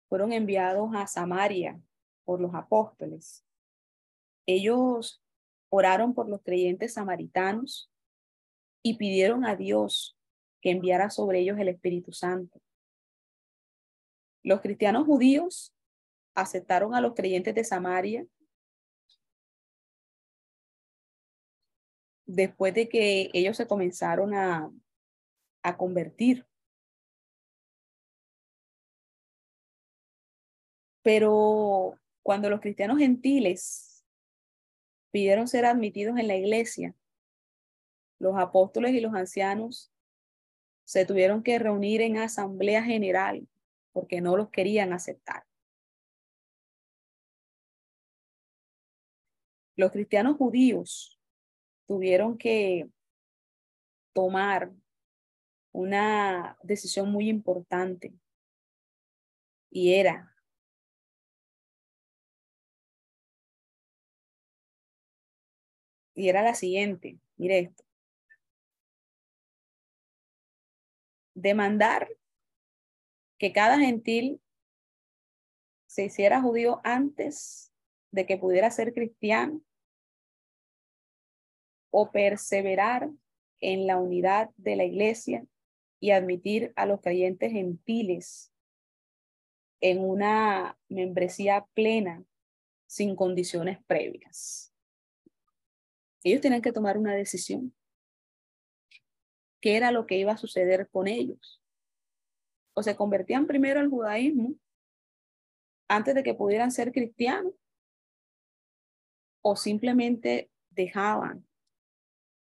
fueron 0.08 0.32
enviados 0.32 0.92
a 0.96 1.08
Samaria 1.08 1.82
por 2.24 2.40
los 2.40 2.54
apóstoles. 2.54 3.44
Ellos 4.46 5.22
oraron 5.70 6.14
por 6.14 6.30
los 6.30 6.42
creyentes 6.42 6.94
samaritanos 6.94 7.92
y 8.84 8.98
pidieron 8.98 9.46
a 9.46 9.56
Dios 9.56 10.16
que 10.62 10.72
enviara 10.72 11.10
sobre 11.10 11.40
ellos 11.40 11.58
el 11.60 11.70
Espíritu 11.70 12.12
Santo. 12.12 12.62
Los 14.44 14.62
cristianos 14.62 15.06
judíos 15.06 15.74
aceptaron 16.36 16.94
a 16.94 17.02
los 17.02 17.14
creyentes 17.16 17.56
de 17.56 17.64
Samaria 17.64 18.26
después 22.26 22.74
de 22.74 22.90
que 22.90 23.30
ellos 23.34 23.58
se 23.58 23.68
comenzaron 23.68 24.34
a, 24.34 24.72
a 25.64 25.78
convertir. 25.78 26.46
Pero 31.02 32.00
cuando 32.24 32.50
los 32.50 32.62
cristianos 32.62 32.98
gentiles 32.98 34.04
pidieron 35.12 35.48
ser 35.48 35.66
admitidos 35.66 36.18
en 36.18 36.28
la 36.28 36.36
iglesia, 36.36 36.96
los 38.20 38.36
apóstoles 38.38 38.94
y 38.94 39.02
los 39.02 39.14
ancianos 39.14 39.92
se 40.84 41.06
tuvieron 41.06 41.44
que 41.44 41.60
reunir 41.60 42.02
en 42.02 42.18
asamblea 42.18 42.84
general 42.84 43.48
porque 43.92 44.22
no 44.22 44.38
los 44.38 44.50
querían 44.50 44.94
aceptar. 44.94 45.46
Los 49.76 49.92
cristianos 49.92 50.38
judíos 50.38 51.15
tuvieron 51.88 52.38
que 52.38 52.90
tomar 54.14 54.72
una 55.72 56.58
decisión 56.64 57.12
muy 57.12 57.30
importante 57.30 58.14
y 59.70 59.94
era 59.94 60.36
y 66.16 66.30
era 66.30 66.42
la 66.42 66.56
siguiente, 66.56 67.20
mire 67.38 67.60
esto. 67.60 67.84
Demandar 71.36 72.08
que 73.38 73.52
cada 73.52 73.78
gentil 73.78 74.42
se 75.88 76.06
hiciera 76.06 76.42
judío 76.42 76.80
antes 76.84 77.74
de 78.12 78.26
que 78.26 78.38
pudiera 78.38 78.72
ser 78.72 78.94
cristiano 78.94 79.62
o 81.98 82.12
perseverar 82.12 83.10
en 83.62 83.88
la 83.88 83.98
unidad 83.98 84.50
de 84.58 84.76
la 84.76 84.84
iglesia 84.84 85.46
y 86.02 86.12
admitir 86.12 86.74
a 86.76 86.86
los 86.86 87.00
creyentes 87.00 87.54
gentiles 87.54 88.52
en 89.80 90.04
una 90.04 90.78
membresía 90.90 91.66
plena 91.74 92.22
sin 92.86 93.16
condiciones 93.16 93.82
previas. 93.86 94.74
Ellos 96.22 96.42
tenían 96.42 96.62
que 96.62 96.74
tomar 96.74 96.98
una 96.98 97.16
decisión. 97.16 97.74
¿Qué 99.62 99.78
era 99.78 99.92
lo 99.92 100.06
que 100.06 100.18
iba 100.18 100.34
a 100.34 100.38
suceder 100.38 100.90
con 100.90 101.08
ellos? 101.08 101.64
O 102.74 102.84
se 102.84 102.98
convertían 102.98 103.48
primero 103.48 103.80
al 103.80 103.90
judaísmo 103.90 104.56
antes 105.88 106.14
de 106.14 106.24
que 106.24 106.34
pudieran 106.34 106.74
ser 106.74 106.92
cristianos, 106.92 107.54
o 109.42 109.56
simplemente 109.56 110.52
dejaban 110.72 111.48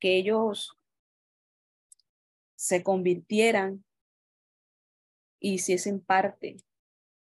que 0.00 0.16
ellos 0.16 0.76
se 2.56 2.82
convirtieran 2.82 3.84
y 5.38 5.54
hiciesen 5.54 6.00
parte 6.00 6.56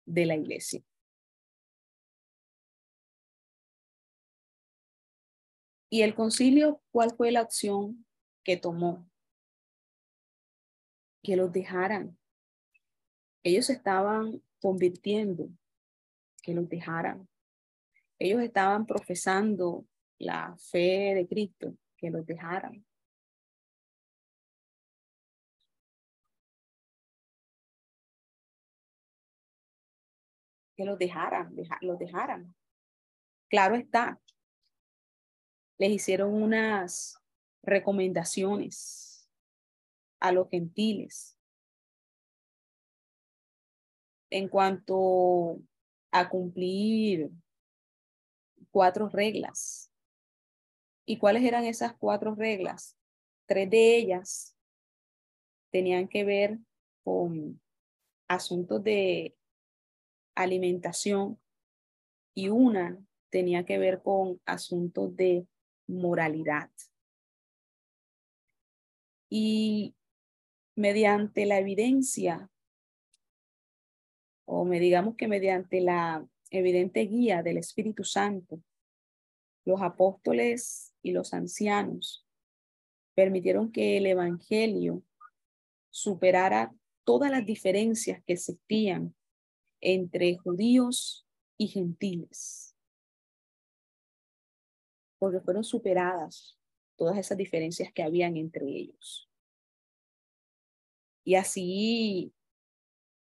de 0.06 0.26
la 0.26 0.36
iglesia. 0.36 0.82
¿Y 5.88 6.02
el 6.02 6.14
concilio 6.14 6.80
cuál 6.92 7.10
fue 7.16 7.32
la 7.32 7.42
opción 7.42 8.06
que 8.44 8.56
tomó? 8.56 9.10
Que 11.22 11.36
los 11.36 11.52
dejaran. 11.52 12.16
Ellos 13.42 13.70
estaban 13.70 14.42
convirtiendo, 14.60 15.48
que 16.42 16.54
los 16.54 16.68
dejaran. 16.68 17.28
Ellos 18.18 18.40
estaban 18.42 18.86
profesando 18.86 19.86
la 20.18 20.56
fe 20.58 21.14
de 21.14 21.26
Cristo, 21.26 21.74
que 22.00 22.10
los 22.10 22.26
dejaran. 22.26 22.84
Que 30.76 30.84
los 30.86 30.98
dejaran, 30.98 31.54
los 31.82 31.98
dejaran. 31.98 32.54
Claro 33.50 33.74
está, 33.74 34.18
les 35.76 35.90
hicieron 35.90 36.32
unas 36.42 37.20
recomendaciones 37.62 39.28
a 40.20 40.32
los 40.32 40.48
gentiles 40.48 41.36
en 44.30 44.48
cuanto 44.48 45.60
a 46.12 46.28
cumplir 46.28 47.30
cuatro 48.70 49.08
reglas. 49.08 49.89
¿Y 51.10 51.18
cuáles 51.18 51.42
eran 51.42 51.64
esas 51.64 51.92
cuatro 51.96 52.36
reglas? 52.36 52.96
Tres 53.46 53.68
de 53.68 53.96
ellas 53.96 54.56
tenían 55.72 56.06
que 56.06 56.22
ver 56.22 56.60
con 57.02 57.60
asuntos 58.28 58.84
de 58.84 59.36
alimentación 60.36 61.36
y 62.32 62.48
una 62.50 62.96
tenía 63.28 63.64
que 63.64 63.76
ver 63.76 64.02
con 64.02 64.40
asuntos 64.46 65.16
de 65.16 65.48
moralidad. 65.88 66.70
Y 69.28 69.96
mediante 70.76 71.44
la 71.44 71.58
evidencia, 71.58 72.48
o 74.44 74.64
me 74.64 74.78
digamos 74.78 75.16
que 75.16 75.26
mediante 75.26 75.80
la 75.80 76.24
evidente 76.50 77.00
guía 77.00 77.42
del 77.42 77.56
Espíritu 77.56 78.04
Santo, 78.04 78.62
los 79.64 79.82
apóstoles 79.82 80.89
y 81.02 81.12
los 81.12 81.34
ancianos 81.34 82.26
permitieron 83.14 83.72
que 83.72 83.96
el 83.96 84.06
Evangelio 84.06 85.02
superara 85.90 86.74
todas 87.04 87.30
las 87.30 87.44
diferencias 87.44 88.22
que 88.24 88.34
existían 88.34 89.14
entre 89.80 90.36
judíos 90.36 91.26
y 91.56 91.68
gentiles 91.68 92.70
porque 95.20 95.40
fueron 95.40 95.62
superadas 95.62 96.58
todas 96.96 97.18
esas 97.18 97.36
diferencias 97.36 97.92
que 97.92 98.02
habían 98.02 98.36
entre 98.36 98.66
ellos. 98.66 99.30
Y 101.24 101.34
así 101.34 102.32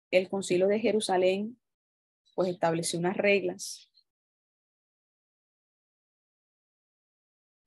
el 0.10 0.30
concilio 0.30 0.68
de 0.68 0.80
Jerusalén 0.80 1.60
pues 2.34 2.50
estableció 2.50 2.98
unas 2.98 3.18
reglas. 3.18 3.91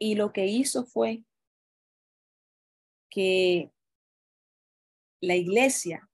Y 0.05 0.16
lo 0.16 0.32
que 0.32 0.47
hizo 0.47 0.85
fue 0.85 1.22
que 3.09 3.70
la 5.20 5.36
iglesia 5.36 6.10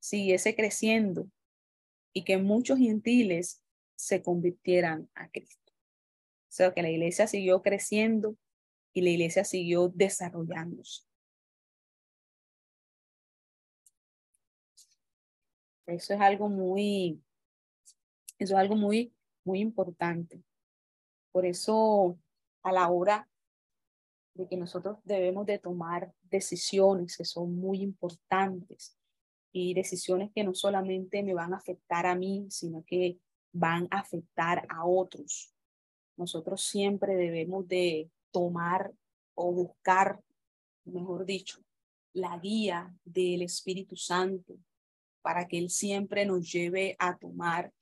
siguiese 0.00 0.56
creciendo 0.56 1.30
y 2.12 2.24
que 2.24 2.38
muchos 2.38 2.78
gentiles 2.78 3.62
se 3.94 4.22
convirtieran 4.22 5.08
a 5.14 5.28
Cristo 5.28 5.64
sea, 6.54 6.72
que 6.72 6.82
la 6.82 6.90
iglesia 6.90 7.26
siguió 7.26 7.62
creciendo 7.62 8.36
y 8.92 9.02
la 9.02 9.10
iglesia 9.10 9.44
siguió 9.44 9.88
desarrollándose. 9.88 11.02
Eso 15.86 16.14
es 16.14 16.20
algo 16.20 16.48
muy, 16.48 17.20
eso 18.38 18.54
es 18.54 18.60
algo 18.60 18.76
muy, 18.76 19.12
muy 19.44 19.60
importante. 19.60 20.42
Por 21.32 21.44
eso, 21.44 22.18
a 22.64 22.72
la 22.72 22.88
hora 22.88 23.28
de 24.34 24.48
que 24.48 24.56
nosotros 24.56 24.98
debemos 25.04 25.46
de 25.46 25.58
tomar 25.60 26.12
decisiones 26.22 27.16
que 27.16 27.24
son 27.24 27.54
muy 27.54 27.82
importantes 27.82 28.98
y 29.52 29.74
decisiones 29.74 30.32
que 30.34 30.42
no 30.42 30.54
solamente 30.54 31.22
me 31.22 31.34
van 31.34 31.54
a 31.54 31.58
afectar 31.58 32.06
a 32.06 32.16
mí, 32.16 32.46
sino 32.50 32.82
que 32.84 33.20
van 33.52 33.86
a 33.92 34.00
afectar 34.00 34.66
a 34.68 34.84
otros. 34.84 35.54
Nosotros 36.16 36.62
siempre 36.62 37.14
debemos 37.14 37.68
de 37.68 38.10
tomar 38.32 38.92
o 39.34 39.52
buscar, 39.52 40.20
mejor 40.84 41.24
dicho, 41.24 41.60
la 42.12 42.36
guía 42.38 42.92
del 43.04 43.42
Espíritu 43.42 43.96
Santo 43.96 44.58
para 45.22 45.46
que 45.46 45.58
Él 45.58 45.70
siempre 45.70 46.26
nos 46.26 46.50
lleve 46.50 46.96
a 46.98 47.16
tomar 47.16 47.72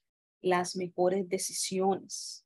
las 0.42 0.76
mejores 0.76 1.28
decisiones, 1.28 2.41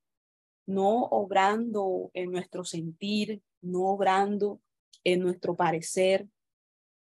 no 0.66 1.04
obrando 1.04 2.10
en 2.12 2.30
nuestro 2.30 2.64
sentir, 2.64 3.42
no 3.62 3.84
obrando 3.84 4.60
en 5.04 5.20
nuestro 5.20 5.56
parecer, 5.56 6.28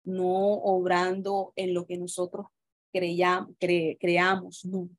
no 0.03 0.53
obrando 0.53 1.51
en 1.55 1.73
lo 1.73 1.85
que 1.85 1.97
nosotros 1.97 2.47
creamos, 2.91 4.65
no, 4.65 4.89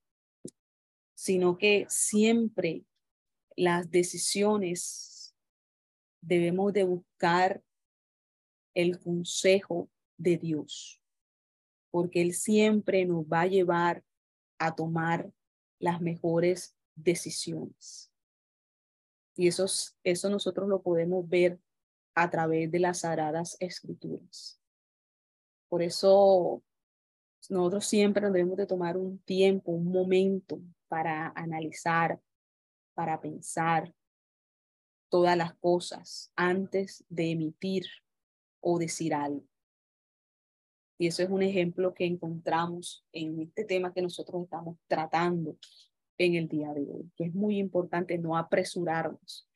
sino 1.15 1.57
que 1.57 1.87
siempre 1.89 2.85
las 3.57 3.91
decisiones 3.91 5.35
debemos 6.21 6.73
de 6.73 6.85
buscar 6.85 7.63
el 8.75 8.99
consejo 8.99 9.89
de 10.19 10.37
Dios, 10.37 11.01
porque 11.91 12.21
Él 12.21 12.35
siempre 12.35 13.07
nos 13.07 13.25
va 13.25 13.43
a 13.43 13.47
llevar 13.47 14.05
a 14.59 14.75
tomar 14.75 15.33
las 15.79 16.01
mejores 16.01 16.77
decisiones. 16.95 18.11
Y 19.37 19.49
eso, 19.49 19.67
eso 20.03 20.31
nosotros 20.31 20.69
lo 20.69 20.83
podemos 20.83 21.29
ver 21.29 21.61
a 22.15 22.31
través 22.31 22.71
de 22.71 22.81
las 22.81 23.01
sagradas 23.01 23.57
escrituras. 23.61 24.59
Por 25.69 25.83
eso 25.83 26.63
nosotros 27.51 27.87
siempre 27.87 28.27
debemos 28.27 28.57
de 28.57 28.67
tomar 28.67 28.97
un 28.97 29.19
tiempo, 29.21 29.73
un 29.73 29.93
momento 29.93 30.61
para 30.89 31.33
analizar, 31.37 32.21
para 32.95 33.21
pensar 33.21 33.95
todas 35.09 35.37
las 35.37 35.55
cosas 35.55 36.33
antes 36.35 37.05
de 37.09 37.33
emitir 37.33 37.87
o 38.61 38.79
decir 38.79 39.15
algo. 39.15 39.45
Y 40.99 41.09
eso 41.09 41.23
es 41.23 41.29
un 41.29 41.43
ejemplo 41.43 41.93
que 41.93 42.07
encontramos 42.07 43.05
en 43.13 43.41
este 43.43 43.65
tema 43.65 43.93
que 43.93 44.01
nosotros 44.01 44.45
estamos 44.45 44.79
tratando 44.87 45.59
en 46.19 46.35
el 46.35 46.49
día 46.49 46.73
de 46.73 46.83
hoy, 46.83 47.11
que 47.17 47.25
es 47.25 47.35
muy 47.35 47.59
importante 47.59 48.19
no 48.19 48.37
apresurarnos, 48.37 49.49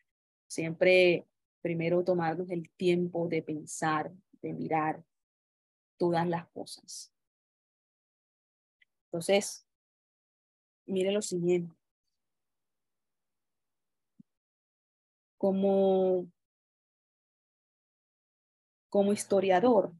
siempre 0.47 1.27
primero 1.61 2.05
tomarnos 2.05 2.51
el 2.51 2.70
tiempo 2.70 3.28
de 3.28 3.43
pensar, 3.43 4.12
de 4.43 4.53
mirar 4.53 5.03
todas 5.97 6.27
las 6.28 6.47
cosas. 6.49 7.12
Entonces, 9.07 9.66
mire 10.87 11.12
lo 11.12 11.23
siguiente. 11.23 11.81
como, 15.41 16.31
como 18.91 19.15
historiador, 19.15 19.95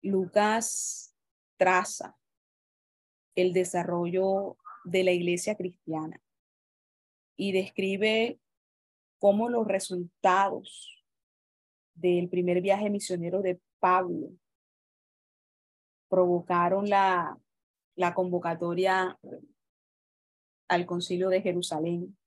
Lucas 0.00 1.14
traza 1.58 2.17
el 3.40 3.52
desarrollo 3.52 4.56
de 4.84 5.04
la 5.04 5.12
iglesia 5.12 5.54
cristiana 5.54 6.20
y 7.36 7.52
describe 7.52 8.40
cómo 9.20 9.48
los 9.48 9.64
resultados 9.66 11.04
del 11.94 12.28
primer 12.28 12.60
viaje 12.60 12.90
misionero 12.90 13.40
de 13.40 13.60
Pablo 13.78 14.30
provocaron 16.08 16.88
la, 16.88 17.38
la 17.94 18.12
convocatoria 18.12 19.16
al 20.66 20.86
concilio 20.86 21.28
de 21.28 21.40
Jerusalén, 21.40 22.18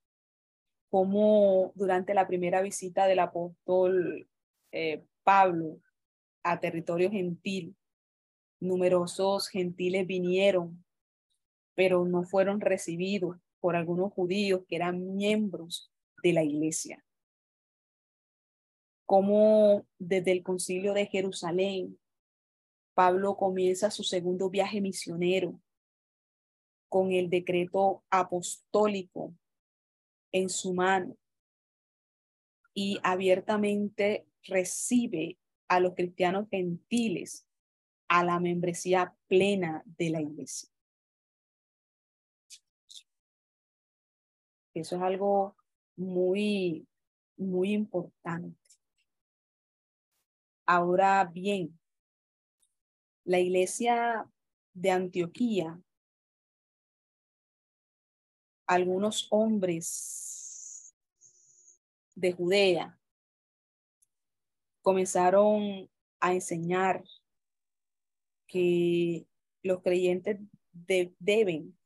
como 0.88 1.72
durante 1.74 2.14
la 2.14 2.26
primera 2.26 2.62
visita 2.62 3.06
del 3.06 3.18
apóstol 3.18 4.28
eh, 4.70 5.04
Pablo 5.24 5.78
a 6.42 6.58
territorio 6.58 7.10
gentil, 7.10 7.76
numerosos 8.60 9.48
gentiles 9.48 10.06
vinieron, 10.06 10.81
pero 11.74 12.04
no 12.04 12.24
fueron 12.24 12.60
recibidos 12.60 13.36
por 13.60 13.76
algunos 13.76 14.12
judíos 14.12 14.62
que 14.68 14.76
eran 14.76 15.14
miembros 15.14 15.92
de 16.22 16.32
la 16.32 16.42
iglesia. 16.42 17.04
Como 19.06 19.86
desde 19.98 20.32
el 20.32 20.42
concilio 20.42 20.94
de 20.94 21.06
Jerusalén, 21.06 21.98
Pablo 22.94 23.36
comienza 23.36 23.90
su 23.90 24.04
segundo 24.04 24.50
viaje 24.50 24.80
misionero 24.80 25.60
con 26.88 27.12
el 27.12 27.30
decreto 27.30 28.04
apostólico 28.10 29.34
en 30.30 30.48
su 30.48 30.74
mano 30.74 31.16
y 32.74 32.98
abiertamente 33.02 34.26
recibe 34.44 35.38
a 35.68 35.80
los 35.80 35.94
cristianos 35.94 36.48
gentiles 36.50 37.46
a 38.08 38.24
la 38.24 38.40
membresía 38.40 39.16
plena 39.26 39.82
de 39.86 40.10
la 40.10 40.20
iglesia. 40.20 40.71
Eso 44.74 44.96
es 44.96 45.02
algo 45.02 45.56
muy, 45.96 46.86
muy 47.36 47.72
importante. 47.72 48.58
Ahora 50.64 51.24
bien, 51.24 51.78
la 53.24 53.38
iglesia 53.38 54.26
de 54.72 54.90
Antioquía, 54.90 55.80
algunos 58.66 59.26
hombres 59.30 60.94
de 62.14 62.32
Judea 62.32 62.98
comenzaron 64.80 65.90
a 66.20 66.32
enseñar 66.32 67.04
que 68.46 69.26
los 69.62 69.82
creyentes 69.82 70.40
deben 70.72 71.78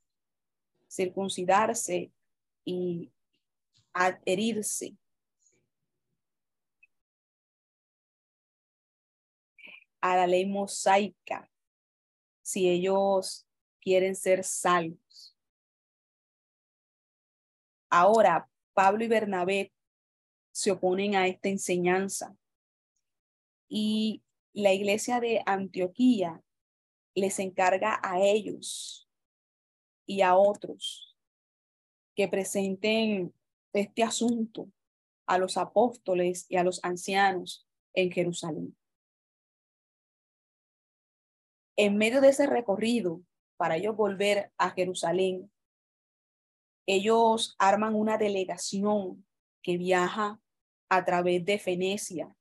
circuncidarse 0.89 2.13
y 2.67 3.13
adherirse 3.95 4.95
a 10.03 10.17
la 10.17 10.27
ley 10.27 10.45
mosaica 10.45 11.51
si 12.43 12.69
ellos 12.69 13.47
quieren 13.81 14.15
ser 14.15 14.45
salvos. 14.45 15.37
Ahora, 17.89 18.51
Pablo 18.75 19.05
y 19.05 19.09
Bernabé 19.09 19.73
se 20.53 20.73
oponen 20.73 21.15
a 21.15 21.29
esta 21.29 21.49
enseñanza 21.49 22.37
y 23.69 24.23
la 24.53 24.73
iglesia 24.73 25.21
de 25.21 25.43
Antioquía 25.47 26.43
les 27.15 27.39
encarga 27.39 27.99
a 28.03 28.21
ellos 28.21 29.09
y 30.05 30.21
a 30.21 30.37
otros 30.37 31.16
que 32.17 32.29
presenten 32.29 33.33
este 33.73 34.03
asunto 34.03 34.73
a 35.27 35.39
los 35.39 35.57
apóstoles 35.59 36.47
y 36.49 36.57
a 36.57 36.65
los 36.65 36.83
ancianos 36.83 37.69
en 37.93 38.11
Jerusalén. 38.11 38.77
En 41.77 41.99
medio 41.99 42.23
de 42.23 42.31
ese 42.31 42.47
recorrido, 42.47 43.21
para 43.59 43.77
ellos 43.77 43.95
volver 43.95 44.51
a 44.57 44.71
Jerusalén, 44.71 45.53
ellos 46.87 47.55
arman 47.59 47.95
una 47.95 48.17
delegación 48.17 49.27
que 49.63 49.77
viaja 49.77 50.41
a 50.89 51.05
través 51.05 51.45
de 51.45 51.59
Fenecia, 51.59 52.35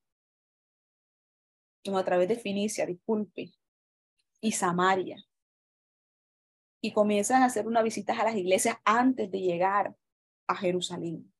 no, 1.85 1.97
a 1.97 2.05
través 2.05 2.29
de 2.29 2.37
Fenicia, 2.37 2.85
disculpe, 2.85 3.53
y 4.39 4.51
Samaria 4.53 5.17
y 6.85 6.93
comienzan 6.93 7.41
a 7.41 7.47
hacer 7.47 7.65
una 7.65 7.81
visita 7.81 8.13
a 8.13 8.25
las 8.25 8.35
iglesias 8.35 8.77
antes 8.85 9.31
de 9.31 9.39
llegar 9.39 9.95
a 10.45 10.55
Jerusalén. 10.55 11.33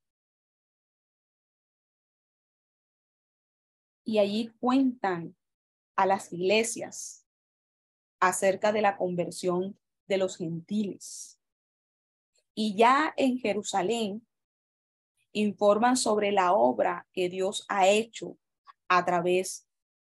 Y 4.03 4.17
allí 4.17 4.51
cuentan 4.59 5.35
a 5.95 6.07
las 6.07 6.34
iglesias 6.34 7.27
acerca 8.19 8.72
de 8.72 8.81
la 8.81 8.97
conversión 8.97 9.80
de 10.07 10.17
los 10.17 10.35
gentiles. 10.35 11.39
Y 12.55 12.76
ya 12.76 13.13
en 13.15 13.38
Jerusalén 13.38 14.26
informan 15.31 15.95
sobre 15.95 16.31
la 16.31 16.53
obra 16.53 17.07
que 17.13 17.30
Dios 17.30 17.67
ha 17.69 17.88
hecho 17.88 18.35
a 18.88 19.05
través 19.05 19.67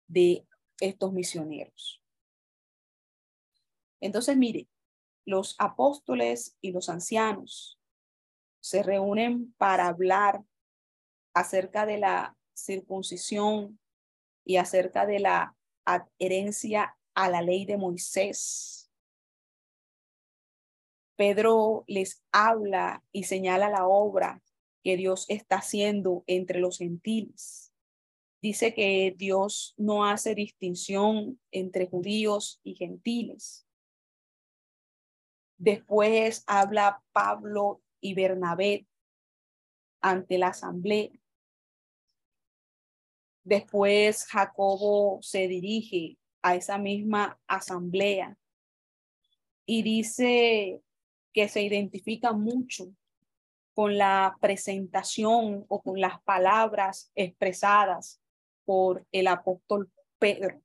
de 0.08 0.44
estos 0.80 1.12
misioneros. 1.12 2.02
Entonces, 4.00 4.36
mire, 4.36 4.69
los 5.30 5.54
apóstoles 5.58 6.56
y 6.60 6.72
los 6.72 6.88
ancianos 6.88 7.78
se 8.60 8.82
reúnen 8.82 9.54
para 9.56 9.86
hablar 9.86 10.42
acerca 11.32 11.86
de 11.86 11.98
la 11.98 12.36
circuncisión 12.52 13.78
y 14.44 14.56
acerca 14.56 15.06
de 15.06 15.20
la 15.20 15.56
adherencia 15.84 16.96
a 17.14 17.30
la 17.30 17.42
ley 17.42 17.64
de 17.64 17.76
Moisés. 17.76 18.90
Pedro 21.16 21.84
les 21.86 22.22
habla 22.32 23.04
y 23.12 23.24
señala 23.24 23.70
la 23.70 23.86
obra 23.86 24.42
que 24.82 24.96
Dios 24.96 25.26
está 25.28 25.56
haciendo 25.56 26.24
entre 26.26 26.58
los 26.58 26.78
gentiles. 26.78 27.72
Dice 28.42 28.74
que 28.74 29.14
Dios 29.16 29.74
no 29.76 30.06
hace 30.06 30.34
distinción 30.34 31.38
entre 31.52 31.86
judíos 31.86 32.58
y 32.64 32.74
gentiles, 32.74 33.66
Después 35.60 36.42
habla 36.46 37.02
Pablo 37.12 37.82
y 38.00 38.14
Bernabé 38.14 38.86
ante 40.00 40.38
la 40.38 40.48
asamblea. 40.48 41.10
Después 43.44 44.24
Jacobo 44.24 45.18
se 45.20 45.48
dirige 45.48 46.16
a 46.40 46.54
esa 46.54 46.78
misma 46.78 47.38
asamblea 47.46 48.38
y 49.66 49.82
dice 49.82 50.82
que 51.34 51.46
se 51.46 51.60
identifica 51.62 52.32
mucho 52.32 52.94
con 53.74 53.98
la 53.98 54.38
presentación 54.40 55.66
o 55.68 55.82
con 55.82 56.00
las 56.00 56.22
palabras 56.22 57.12
expresadas 57.14 58.18
por 58.64 59.06
el 59.12 59.26
apóstol 59.26 59.92
Pedro. 60.18 60.62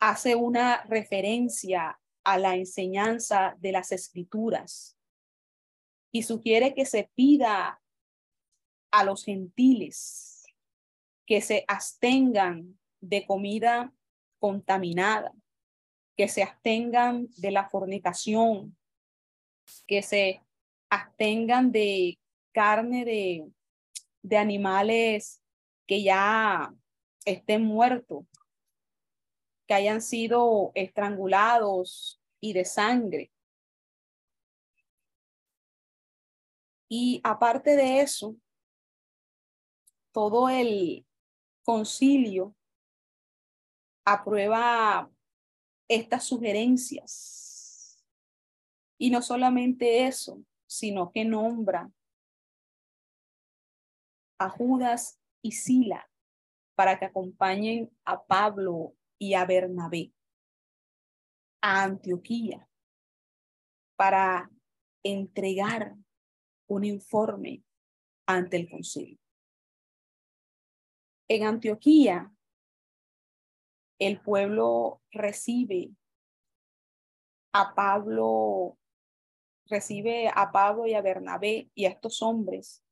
Hace 0.00 0.34
una 0.34 0.82
referencia 0.84 2.00
a 2.24 2.38
la 2.38 2.56
enseñanza 2.56 3.56
de 3.60 3.72
las 3.72 3.92
escrituras. 3.92 4.96
Y 6.12 6.22
sugiere 6.22 6.74
que 6.74 6.86
se 6.86 7.10
pida 7.14 7.80
a 8.90 9.04
los 9.04 9.24
gentiles 9.24 10.34
que 11.26 11.40
se 11.40 11.64
abstengan 11.68 12.78
de 13.00 13.26
comida 13.26 13.92
contaminada, 14.38 15.32
que 16.16 16.28
se 16.28 16.42
abstengan 16.42 17.28
de 17.36 17.50
la 17.50 17.68
fornicación, 17.68 18.76
que 19.86 20.02
se 20.02 20.42
abstengan 20.90 21.72
de 21.72 22.18
carne 22.52 23.04
de, 23.04 23.50
de 24.22 24.36
animales 24.36 25.42
que 25.86 26.02
ya 26.02 26.72
estén 27.24 27.62
muertos, 27.62 28.26
que 29.66 29.74
hayan 29.74 30.00
sido 30.00 30.72
estrangulados 30.74 32.20
y 32.40 32.52
de 32.52 32.64
sangre. 32.64 33.32
Y 36.88 37.20
aparte 37.24 37.76
de 37.76 38.00
eso, 38.00 38.36
todo 40.12 40.48
el 40.48 41.06
concilio 41.64 42.54
aprueba 44.04 45.10
estas 45.88 46.24
sugerencias. 46.24 48.04
Y 48.98 49.10
no 49.10 49.22
solamente 49.22 50.06
eso, 50.06 50.44
sino 50.66 51.10
que 51.10 51.24
nombra 51.24 51.90
a 54.38 54.48
Judas 54.50 55.18
y 55.42 55.52
Sila 55.52 56.08
para 56.74 56.98
que 56.98 57.06
acompañen 57.06 57.90
a 58.04 58.22
Pablo 58.22 58.94
y 59.24 59.32
a 59.32 59.46
Bernabé 59.46 60.12
a 61.62 61.84
Antioquía 61.84 62.68
para 63.96 64.50
entregar 65.02 65.94
un 66.68 66.84
informe 66.84 67.62
ante 68.26 68.58
el 68.58 68.68
concilio. 68.68 69.18
En 71.28 71.44
Antioquía, 71.44 72.30
el 73.98 74.20
pueblo 74.20 75.00
recibe 75.10 75.90
a 77.54 77.74
Pablo 77.74 78.76
recibe 79.66 80.28
a 80.28 80.52
Pablo 80.52 80.86
y 80.86 80.92
a 80.92 81.00
Bernabé 81.00 81.70
y 81.74 81.86
a 81.86 81.88
estos 81.88 82.20
hombres, 82.20 82.84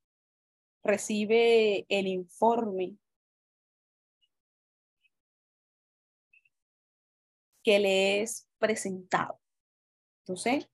recibe 0.83 1.85
el 1.89 2.07
informe 2.07 2.97
que 7.63 7.79
le 7.79 8.21
es 8.21 8.47
presentado. 8.59 9.39
Entonces, 10.19 10.69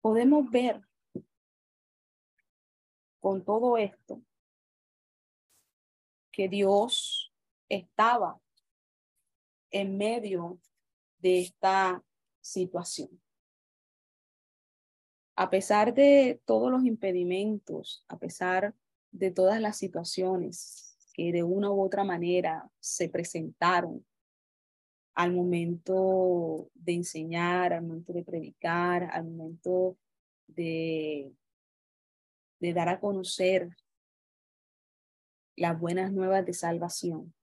podemos 0.00 0.50
ver 0.50 0.82
con 3.20 3.44
todo 3.44 3.76
esto 3.76 4.22
que 6.32 6.48
Dios 6.48 7.32
estaba 7.68 8.40
en 9.70 9.98
medio 9.98 10.58
de 11.18 11.40
esta 11.40 12.02
situación. 12.40 13.20
A 15.36 15.50
pesar 15.50 15.94
de 15.94 16.40
todos 16.44 16.70
los 16.70 16.84
impedimentos, 16.84 18.04
a 18.08 18.18
pesar 18.18 18.74
de 19.10 19.30
todas 19.30 19.60
las 19.60 19.76
situaciones 19.76 20.89
de 21.28 21.42
una 21.42 21.70
u 21.70 21.82
otra 21.82 22.02
manera 22.02 22.68
se 22.80 23.08
presentaron 23.08 24.04
al 25.14 25.32
momento 25.34 26.70
de 26.74 26.94
enseñar, 26.94 27.74
al 27.74 27.82
momento 27.82 28.12
de 28.14 28.24
predicar, 28.24 29.04
al 29.12 29.24
momento 29.24 29.98
de, 30.46 31.30
de 32.58 32.72
dar 32.72 32.88
a 32.88 33.00
conocer 33.00 33.68
las 35.56 35.78
buenas 35.78 36.10
nuevas 36.10 36.46
de 36.46 36.54
salvación. 36.54 37.34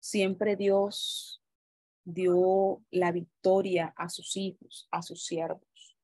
Siempre 0.00 0.56
Dios 0.56 1.42
dio 2.04 2.82
la 2.90 3.12
victoria 3.12 3.92
a 3.96 4.08
sus 4.08 4.36
hijos, 4.36 4.88
a 4.90 5.02
sus 5.02 5.26
siervos, 5.26 5.98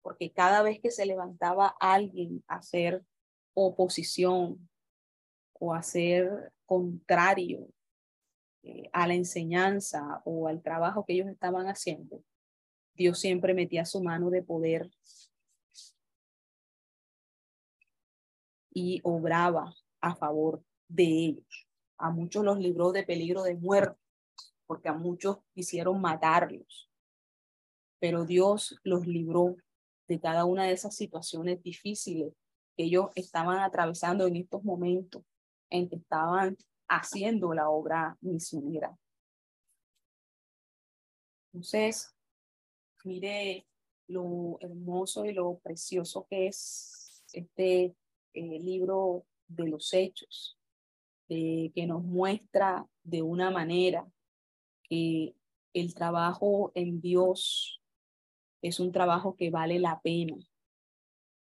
porque 0.00 0.30
cada 0.30 0.62
vez 0.62 0.78
que 0.80 0.92
se 0.92 1.06
levantaba 1.06 1.74
alguien 1.80 2.44
a 2.46 2.56
hacer 2.56 3.04
oposición 3.54 4.69
o 5.60 5.74
a 5.74 5.82
ser 5.82 6.52
contrario 6.64 7.68
eh, 8.62 8.88
a 8.92 9.06
la 9.06 9.14
enseñanza 9.14 10.22
o 10.24 10.48
al 10.48 10.62
trabajo 10.62 11.04
que 11.04 11.12
ellos 11.12 11.28
estaban 11.28 11.66
haciendo, 11.66 12.24
Dios 12.94 13.20
siempre 13.20 13.54
metía 13.54 13.84
su 13.84 14.02
mano 14.02 14.30
de 14.30 14.42
poder 14.42 14.90
y 18.72 19.00
obraba 19.04 19.74
a 20.00 20.16
favor 20.16 20.64
de 20.88 21.04
ellos. 21.04 21.68
A 21.98 22.10
muchos 22.10 22.42
los 22.42 22.58
libró 22.58 22.92
de 22.92 23.04
peligro 23.04 23.42
de 23.42 23.54
muerte, 23.54 24.00
porque 24.66 24.88
a 24.88 24.94
muchos 24.94 25.38
quisieron 25.52 26.00
matarlos. 26.00 26.90
Pero 27.98 28.24
Dios 28.24 28.80
los 28.82 29.06
libró 29.06 29.56
de 30.08 30.20
cada 30.20 30.46
una 30.46 30.64
de 30.64 30.72
esas 30.72 30.96
situaciones 30.96 31.62
difíciles 31.62 32.32
que 32.76 32.84
ellos 32.84 33.10
estaban 33.14 33.58
atravesando 33.58 34.26
en 34.26 34.36
estos 34.36 34.64
momentos 34.64 35.22
en 35.70 35.88
que 35.88 35.96
estaban 35.96 36.56
haciendo 36.88 37.54
la 37.54 37.70
obra 37.70 38.16
misionera. 38.20 38.96
Entonces, 41.52 42.14
mire 43.04 43.66
lo 44.08 44.58
hermoso 44.60 45.24
y 45.24 45.32
lo 45.32 45.58
precioso 45.58 46.26
que 46.28 46.48
es 46.48 47.24
este 47.32 47.94
eh, 48.34 48.58
libro 48.60 49.24
de 49.48 49.68
los 49.68 49.92
hechos, 49.94 50.56
que 51.28 51.86
nos 51.86 52.02
muestra 52.02 52.88
de 53.04 53.22
una 53.22 53.52
manera 53.52 54.10
que 54.82 55.36
el 55.72 55.94
trabajo 55.94 56.72
en 56.74 57.00
Dios 57.00 57.80
es 58.62 58.80
un 58.80 58.90
trabajo 58.90 59.36
que 59.36 59.50
vale 59.50 59.78
la 59.78 60.00
pena, 60.00 60.36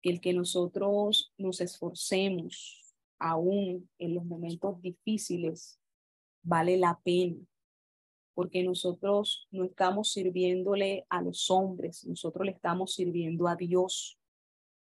el 0.02 0.22
que 0.22 0.32
nosotros 0.32 1.32
nos 1.36 1.60
esforcemos 1.60 2.83
aún 3.24 3.88
en 3.98 4.14
los 4.14 4.26
momentos 4.26 4.82
difíciles, 4.82 5.80
vale 6.42 6.76
la 6.76 7.00
pena, 7.02 7.40
porque 8.34 8.62
nosotros 8.62 9.48
no 9.50 9.64
estamos 9.64 10.12
sirviéndole 10.12 11.06
a 11.08 11.22
los 11.22 11.50
hombres, 11.50 12.04
nosotros 12.04 12.44
le 12.44 12.52
estamos 12.52 12.92
sirviendo 12.92 13.48
a 13.48 13.56
Dios, 13.56 14.18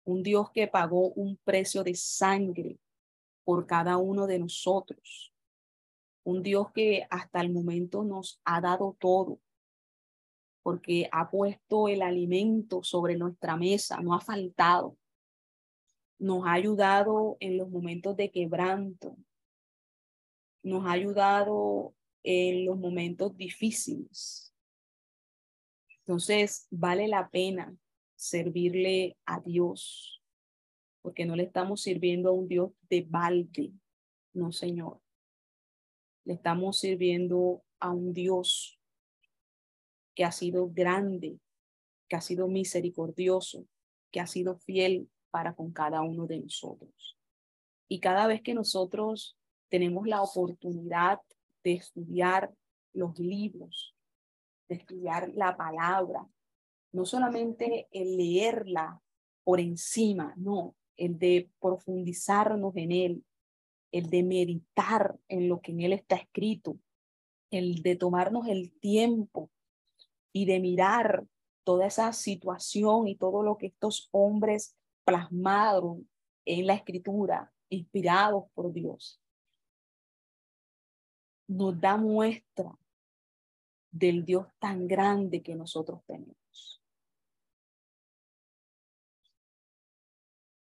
un 0.03 0.23
Dios 0.23 0.51
que 0.51 0.67
pagó 0.67 1.07
un 1.13 1.37
precio 1.37 1.85
de 1.85 1.95
sangre 1.95 2.77
por 3.45 3.65
cada 3.65 3.95
uno 3.95 4.27
de 4.27 4.39
nosotros, 4.39 5.33
un 6.25 6.43
Dios 6.43 6.73
que 6.73 7.07
hasta 7.09 7.39
el 7.39 7.53
momento 7.53 8.03
nos 8.03 8.41
ha 8.43 8.59
dado 8.59 8.97
todo, 8.99 9.39
porque 10.63 11.07
ha 11.13 11.31
puesto 11.31 11.87
el 11.87 12.01
alimento 12.01 12.83
sobre 12.83 13.15
nuestra 13.15 13.55
mesa, 13.55 14.01
no 14.01 14.13
ha 14.13 14.19
faltado 14.19 14.97
nos 16.19 16.45
ha 16.45 16.53
ayudado 16.53 17.38
en 17.39 17.57
los 17.57 17.69
momentos 17.69 18.15
de 18.18 18.31
quebranto, 18.31 19.18
nos 20.64 20.85
ha 20.85 20.91
ayudado 20.91 21.94
en 22.23 22.65
los 22.65 22.77
momentos 22.77 23.35
difíciles. 23.38 24.53
Entonces, 25.99 26.68
vale 26.72 27.07
la 27.07 27.30
pena 27.30 27.76
servirle 28.15 29.18
a 29.26 29.39
Dios, 29.39 30.23
porque 31.02 31.26
no 31.26 31.35
le 31.35 31.44
estamos 31.44 31.81
sirviendo 31.81 32.30
a 32.30 32.34
un 32.34 32.48
Dios 32.48 32.72
de 32.89 33.06
balde, 33.07 33.72
no, 34.34 34.52
Señor. 34.52 35.02
Le 36.26 36.34
estamos 36.34 36.80
sirviendo 36.80 37.64
a 37.80 37.91
un 37.91 38.14
Dios 38.14 38.80
que 40.15 40.26
ha 40.26 40.31
sido 40.31 40.69
grande, 40.69 41.39
que 42.10 42.15
ha 42.15 42.22
sido 42.22 42.48
misericordioso, 42.48 43.68
que 44.11 44.19
ha 44.19 44.27
sido 44.27 44.57
fiel 44.57 45.10
para 45.31 45.53
con 45.53 45.71
cada 45.71 46.01
uno 46.01 46.25
de 46.25 46.39
nosotros. 46.39 47.17
Y 47.87 47.99
cada 47.99 48.27
vez 48.27 48.41
que 48.41 48.53
nosotros 48.53 49.37
tenemos 49.69 50.07
la 50.07 50.21
oportunidad 50.21 51.19
de 51.63 51.73
estudiar 51.73 52.53
los 52.93 53.17
libros, 53.19 53.95
de 54.69 54.75
estudiar 54.75 55.29
la 55.33 55.55
palabra, 55.55 56.27
no 56.91 57.05
solamente 57.05 57.87
el 57.91 58.17
leerla 58.17 59.01
por 59.43 59.59
encima, 59.59 60.33
no, 60.37 60.75
el 60.95 61.17
de 61.19 61.49
profundizarnos 61.59 62.75
en 62.75 62.91
él, 62.91 63.25
el 63.91 64.09
de 64.09 64.23
meditar 64.23 65.17
en 65.27 65.47
lo 65.47 65.61
que 65.61 65.71
en 65.71 65.81
él 65.81 65.93
está 65.93 66.15
escrito, 66.15 66.77
el 67.51 67.81
de 67.81 67.95
tomarnos 67.95 68.47
el 68.47 68.71
tiempo 68.79 69.49
y 70.33 70.45
de 70.45 70.59
mirar 70.59 71.25
toda 71.63 71.87
esa 71.87 72.13
situación 72.13 73.07
y 73.07 73.15
todo 73.15 73.43
lo 73.43 73.57
que 73.57 73.67
estos 73.67 74.09
hombres 74.11 74.76
plasmados 75.07 75.99
en 76.43 76.67
la 76.67 76.73
escritura, 76.73 77.53
inspirados 77.69 78.43
por 78.53 78.73
Dios, 78.73 79.21
nos 81.47 81.79
da 81.79 81.95
muestra 81.95 82.77
del 83.89 84.25
Dios 84.25 84.47
tan 84.59 84.85
grande 84.85 85.41
que 85.41 85.55
nosotros 85.55 86.01
tenemos. 86.05 86.84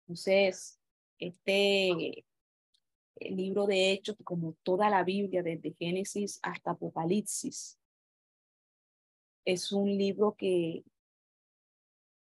Entonces, 0.01 0.77
este 1.17 2.25
libro 3.21 3.65
de 3.65 3.93
Hechos, 3.93 4.17
como 4.25 4.57
toda 4.61 4.89
la 4.89 5.05
Biblia, 5.05 5.41
desde 5.41 5.73
Génesis 5.79 6.37
hasta 6.43 6.71
Apocalipsis, 6.71 7.79
es 9.45 9.71
un 9.71 9.87
libro 9.87 10.35
que 10.35 10.83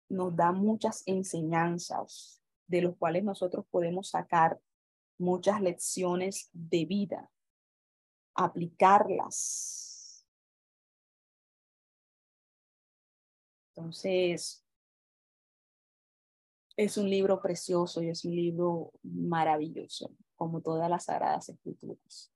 nos 0.08 0.34
da 0.34 0.52
muchas 0.52 1.02
enseñanzas 1.06 2.42
de 2.66 2.82
los 2.82 2.96
cuales 2.96 3.24
nosotros 3.24 3.64
podemos 3.70 4.10
sacar 4.10 4.60
muchas 5.18 5.60
lecciones 5.60 6.50
de 6.52 6.84
vida, 6.84 7.30
aplicarlas. 8.34 10.26
Entonces, 13.74 14.64
es 16.76 16.96
un 16.96 17.08
libro 17.08 17.40
precioso 17.40 18.02
y 18.02 18.10
es 18.10 18.24
un 18.24 18.34
libro 18.34 18.92
maravilloso, 19.02 20.14
como 20.34 20.60
todas 20.60 20.90
las 20.90 21.04
sagradas 21.04 21.48
escrituras. 21.48 22.35